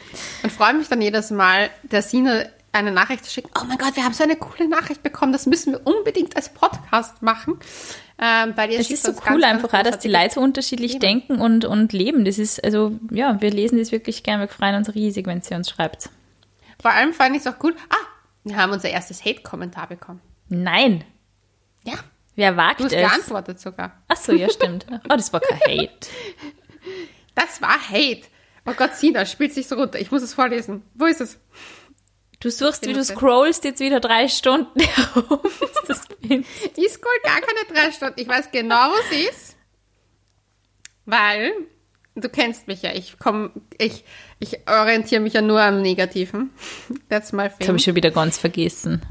und 0.42 0.52
freue 0.52 0.74
mich 0.74 0.88
dann 0.88 1.00
jedes 1.00 1.30
Mal, 1.30 1.70
der 1.82 2.02
Sine 2.02 2.50
eine 2.72 2.92
Nachricht 2.92 3.24
zu 3.24 3.32
schicken. 3.32 3.50
Oh 3.60 3.64
mein 3.66 3.78
Gott, 3.78 3.96
wir 3.96 4.04
haben 4.04 4.14
so 4.14 4.22
eine 4.22 4.36
coole 4.36 4.68
Nachricht 4.68 5.02
bekommen. 5.02 5.32
Das 5.32 5.46
müssen 5.46 5.72
wir 5.72 5.86
unbedingt 5.86 6.36
als 6.36 6.50
Podcast 6.50 7.20
machen. 7.22 7.58
Ähm, 8.22 8.52
weil 8.54 8.70
es 8.72 8.90
ist 8.90 9.02
so 9.04 9.12
cool 9.30 9.42
einfach 9.44 9.72
auch, 9.72 9.82
dass 9.82 9.98
die 9.98 10.08
Leute 10.08 10.34
so 10.34 10.40
unterschiedlich 10.40 10.92
leben. 10.92 11.00
denken 11.00 11.40
und, 11.40 11.64
und 11.64 11.92
leben. 11.92 12.24
Das 12.24 12.38
ist, 12.38 12.62
also, 12.62 12.92
ja, 13.10 13.40
wir 13.40 13.50
lesen 13.50 13.78
das 13.78 13.92
wirklich 13.92 14.22
gerne. 14.22 14.44
Wir 14.44 14.48
freuen 14.48 14.76
uns 14.76 14.94
riesig, 14.94 15.26
wenn 15.26 15.42
sie 15.42 15.54
uns 15.54 15.70
schreibt. 15.70 16.10
Vor 16.80 16.92
allem 16.92 17.12
fand 17.12 17.34
ich 17.34 17.44
es 17.44 17.46
auch 17.46 17.56
cool. 17.62 17.74
Ah, 17.88 18.06
wir 18.44 18.56
haben 18.56 18.72
unser 18.72 18.90
erstes 18.90 19.24
Hate-Kommentar 19.24 19.88
bekommen. 19.88 20.20
Nein. 20.48 21.04
Ja. 21.84 21.94
Wer 22.36 22.56
wagt 22.56 22.80
du 22.80 22.84
hast 22.84 22.92
es? 22.92 22.98
geantwortet 23.00 23.60
sogar. 23.60 24.02
Ach 24.08 24.16
so, 24.16 24.32
ja, 24.32 24.48
stimmt. 24.48 24.86
Oh, 24.90 25.16
das 25.16 25.32
war 25.32 25.40
kein 25.40 25.60
Hate. 25.60 25.90
Das 27.36 27.62
war 27.62 27.78
Hate. 27.90 28.22
Oh 28.66 28.72
Gott, 28.72 28.94
Sina, 28.96 29.24
spielt 29.24 29.54
sich 29.54 29.66
so 29.68 29.76
runter. 29.76 29.98
Ich 30.00 30.10
muss 30.10 30.20
es 30.20 30.34
vorlesen. 30.34 30.82
Wo 30.94 31.06
ist 31.06 31.20
es? 31.20 31.38
Du 32.40 32.50
suchst, 32.50 32.86
wie 32.86 32.92
du 32.92 33.04
scrollst 33.04 33.64
jetzt 33.64 33.80
wieder 33.80 34.00
drei 34.00 34.28
Stunden 34.28 34.80
herum. 34.80 35.40
ich 36.24 36.90
scroll 36.90 37.12
gar 37.22 37.40
keine 37.40 37.60
drei 37.72 37.92
Stunden. 37.92 38.14
Ich 38.20 38.26
weiß 38.26 38.50
genau, 38.50 38.90
wo 38.90 38.96
sie 39.10 39.22
ist. 39.22 39.56
Weil, 41.06 41.52
du 42.14 42.28
kennst 42.28 42.66
mich 42.66 42.82
ja. 42.82 42.92
Ich 42.92 43.18
komme, 43.18 43.50
ich, 43.78 44.04
ich 44.38 44.58
orientiere 44.68 45.20
mich 45.20 45.34
ja 45.34 45.42
nur 45.42 45.60
am 45.60 45.82
Negativen. 45.82 46.50
That's 47.08 47.32
my 47.32 47.48
thing. 47.48 47.56
Das 47.58 47.68
habe 47.68 47.78
ich 47.78 47.84
schon 47.84 47.96
wieder 47.96 48.10
ganz 48.10 48.38
vergessen. 48.38 49.02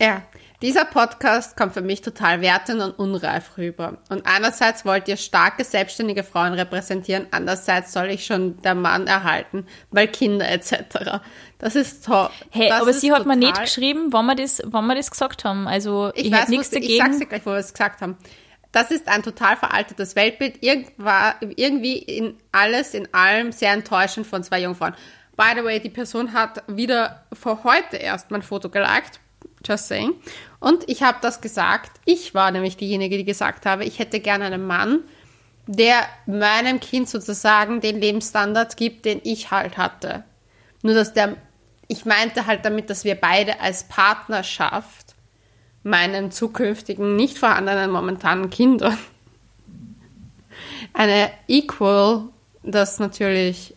Ja. 0.00 0.22
Dieser 0.62 0.86
Podcast 0.86 1.58
kommt 1.58 1.74
für 1.74 1.82
mich 1.82 2.00
total 2.00 2.40
wertend 2.40 2.80
und 2.80 2.92
unreif 2.92 3.58
rüber. 3.58 3.98
Und 4.08 4.26
einerseits 4.26 4.86
wollt 4.86 5.08
ihr 5.08 5.18
starke, 5.18 5.62
selbstständige 5.62 6.22
Frauen 6.22 6.54
repräsentieren, 6.54 7.26
andererseits 7.32 7.92
soll 7.92 8.06
ich 8.06 8.24
schon 8.24 8.62
der 8.62 8.74
Mann 8.74 9.06
erhalten, 9.06 9.66
weil 9.90 10.08
Kinder 10.08 10.48
etc. 10.48 11.20
Das 11.58 11.76
ist 11.76 12.06
toll. 12.06 12.30
Hey, 12.50 12.70
das 12.70 12.80
aber 12.80 12.94
sie 12.94 13.12
hat 13.12 13.26
mir 13.26 13.36
nicht 13.36 13.60
geschrieben, 13.60 14.06
wann 14.12 14.24
wir 14.24 14.36
das, 14.36 14.62
wann 14.64 14.86
wir 14.86 14.94
das 14.94 15.10
gesagt 15.10 15.44
haben. 15.44 15.68
Also 15.68 16.12
ich, 16.14 16.26
ich 16.26 16.32
weiß, 16.32 16.48
nichts 16.48 16.70
dagegen. 16.70 16.92
Ich 16.92 16.98
sag's 16.98 17.18
dir 17.18 17.26
gleich, 17.26 17.44
wo 17.44 17.50
wir 17.50 17.58
es 17.58 17.72
gesagt 17.74 18.00
haben. 18.00 18.16
Das 18.74 18.90
ist 18.90 19.06
ein 19.06 19.22
total 19.22 19.56
veraltetes 19.56 20.16
Weltbild. 20.16 20.58
Irgendwie 20.60 21.98
in 21.98 22.36
alles, 22.50 22.92
in 22.92 23.06
allem 23.14 23.52
sehr 23.52 23.72
enttäuschend 23.72 24.26
von 24.26 24.42
zwei 24.42 24.62
Jungfrauen. 24.62 24.94
By 25.36 25.52
the 25.56 25.62
way, 25.62 25.78
die 25.78 25.90
Person 25.90 26.32
hat 26.32 26.64
wieder 26.66 27.24
vor 27.32 27.62
heute 27.62 27.96
erst 27.98 28.32
mein 28.32 28.42
Foto 28.42 28.68
geliked 28.68 29.20
Just 29.64 29.86
saying. 29.86 30.14
Und 30.58 30.88
ich 30.88 31.04
habe 31.04 31.18
das 31.22 31.40
gesagt. 31.40 32.00
Ich 32.04 32.34
war 32.34 32.50
nämlich 32.50 32.76
diejenige, 32.76 33.16
die 33.16 33.24
gesagt 33.24 33.64
habe, 33.64 33.84
ich 33.84 34.00
hätte 34.00 34.18
gerne 34.18 34.46
einen 34.46 34.66
Mann, 34.66 35.04
der 35.68 36.02
meinem 36.26 36.80
Kind 36.80 37.08
sozusagen 37.08 37.80
den 37.80 38.00
Lebensstandard 38.00 38.76
gibt, 38.76 39.04
den 39.04 39.20
ich 39.22 39.52
halt 39.52 39.78
hatte. 39.78 40.24
Nur 40.82 40.94
dass 40.94 41.12
der, 41.12 41.36
ich 41.86 42.04
meinte 42.04 42.46
halt 42.46 42.64
damit, 42.64 42.90
dass 42.90 43.04
wir 43.04 43.14
beide 43.14 43.60
als 43.60 43.84
Partnerschaft 43.84 45.03
meinen 45.84 46.32
zukünftigen, 46.32 47.14
nicht 47.14 47.38
vorhandenen 47.38 47.90
momentanen 47.90 48.50
Kindern 48.50 48.98
eine 50.94 51.30
Equal, 51.48 52.28
das 52.62 52.98
natürlich 52.98 53.74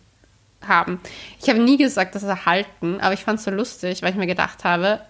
haben. 0.66 1.00
Ich 1.40 1.48
habe 1.48 1.60
nie 1.60 1.76
gesagt, 1.76 2.14
dass 2.14 2.22
erhalten, 2.22 3.00
aber 3.00 3.12
ich 3.14 3.24
fand 3.24 3.38
es 3.38 3.44
so 3.44 3.50
lustig, 3.50 4.02
weil 4.02 4.10
ich 4.10 4.16
mir 4.16 4.26
gedacht 4.26 4.64
habe, 4.64 5.00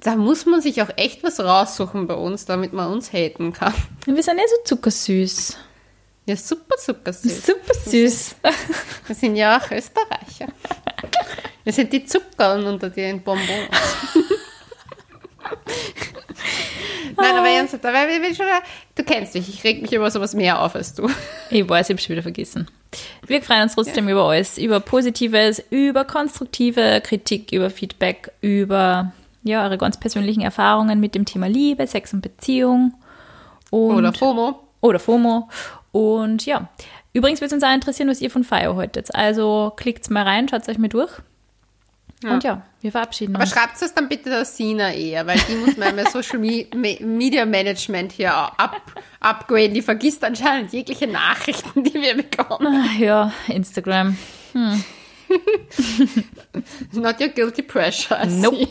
da 0.00 0.16
muss 0.16 0.46
man 0.46 0.60
sich 0.60 0.82
auch 0.82 0.90
echt 0.96 1.22
was 1.22 1.40
raussuchen 1.40 2.06
bei 2.06 2.14
uns, 2.14 2.46
damit 2.46 2.72
man 2.72 2.90
uns 2.90 3.12
haten 3.12 3.52
kann. 3.52 3.74
Wir 4.06 4.22
sind 4.22 4.38
ja 4.38 4.44
so 4.48 4.76
zuckersüß. 4.76 5.58
Ja, 6.26 6.36
super 6.36 6.76
zuckersüß. 6.76 7.46
Super 7.46 7.74
süß. 7.74 8.36
Wir 9.06 9.14
sind 9.14 9.36
ja 9.36 9.58
auch 9.58 9.70
Österreicher. 9.70 10.52
Wir 11.64 11.72
sind 11.72 11.92
die 11.92 12.04
Zuckern 12.04 12.64
unter 12.64 12.88
den 12.88 13.22
Bonbons. 13.22 13.48
Nein, 17.16 17.36
aber 17.36 17.48
ernsthaft, 17.48 17.84
aber 17.84 18.06
schon, 18.34 18.46
du 18.94 19.04
kennst 19.04 19.34
mich, 19.34 19.48
ich 19.48 19.64
reg 19.64 19.82
mich 19.82 19.92
über 19.92 20.10
sowas 20.10 20.34
mehr 20.34 20.62
auf 20.62 20.74
als 20.74 20.94
du. 20.94 21.08
Ich 21.50 21.68
weiß, 21.68 21.88
ich 21.88 21.94
habe 21.94 22.02
schon 22.02 22.12
wieder 22.12 22.22
vergessen. 22.22 22.68
Wir 23.26 23.42
freuen 23.42 23.62
uns 23.62 23.74
trotzdem 23.74 24.06
ja. 24.06 24.12
über 24.12 24.24
alles, 24.24 24.58
über 24.58 24.80
Positives, 24.80 25.62
über 25.70 26.04
konstruktive 26.04 27.00
Kritik, 27.04 27.52
über 27.52 27.70
Feedback, 27.70 28.32
über 28.40 29.12
ja, 29.42 29.64
eure 29.64 29.78
ganz 29.78 29.98
persönlichen 29.98 30.42
Erfahrungen 30.42 31.00
mit 31.00 31.14
dem 31.14 31.24
Thema 31.24 31.48
Liebe, 31.48 31.86
Sex 31.86 32.12
und 32.12 32.20
Beziehung. 32.20 32.94
Und, 33.70 33.96
oder 33.96 34.12
FOMO. 34.12 34.58
Oder 34.80 34.98
FOMO. 34.98 35.48
Und 35.92 36.46
ja, 36.46 36.68
übrigens 37.12 37.40
würde 37.40 37.48
es 37.48 37.52
uns 37.52 37.64
auch 37.64 37.74
interessieren, 37.74 38.08
was 38.08 38.20
ihr 38.20 38.30
von 38.30 38.44
Fire 38.44 38.76
haltet. 38.76 39.14
Also 39.14 39.72
klickt 39.76 40.10
mal 40.10 40.24
rein, 40.24 40.48
schaut 40.48 40.62
es 40.62 40.68
euch 40.68 40.78
mal 40.78 40.88
durch. 40.88 41.10
Ja. 42.22 42.34
Und 42.34 42.44
ja, 42.44 42.62
wir 42.82 42.92
verabschieden 42.92 43.34
uns. 43.34 43.42
Aber 43.42 43.60
schreibt 43.60 43.80
es 43.80 43.94
dann 43.94 44.08
bitte 44.08 44.28
der 44.28 44.44
Sina 44.44 44.92
eher, 44.92 45.26
weil 45.26 45.38
die 45.48 45.54
muss 45.54 45.76
mein 45.78 46.04
Social 46.06 46.38
Media 46.38 47.46
Management 47.46 48.12
hier 48.12 48.34
up, 48.34 48.82
upgraden. 49.20 49.72
Die 49.72 49.80
vergisst 49.80 50.22
anscheinend 50.22 50.72
jegliche 50.72 51.06
Nachrichten, 51.06 51.82
die 51.82 51.94
wir 51.94 52.16
bekommen. 52.16 52.84
Ja, 52.98 53.32
Instagram. 53.48 54.18
Hm. 54.52 54.84
Not 56.92 57.20
your 57.20 57.28
guilty 57.28 57.62
pressure. 57.62 58.18
I 58.22 58.26
nope. 58.26 58.56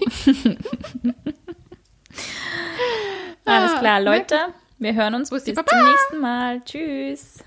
Alles 3.46 3.72
klar, 3.80 3.96
ah, 3.96 4.00
Leute. 4.00 4.36
Wir 4.78 4.94
hören 4.94 5.16
uns 5.16 5.30
bis 5.32 5.44
zum 5.46 5.56
nächsten 5.56 6.20
Mal. 6.20 6.62
Tschüss. 6.64 7.40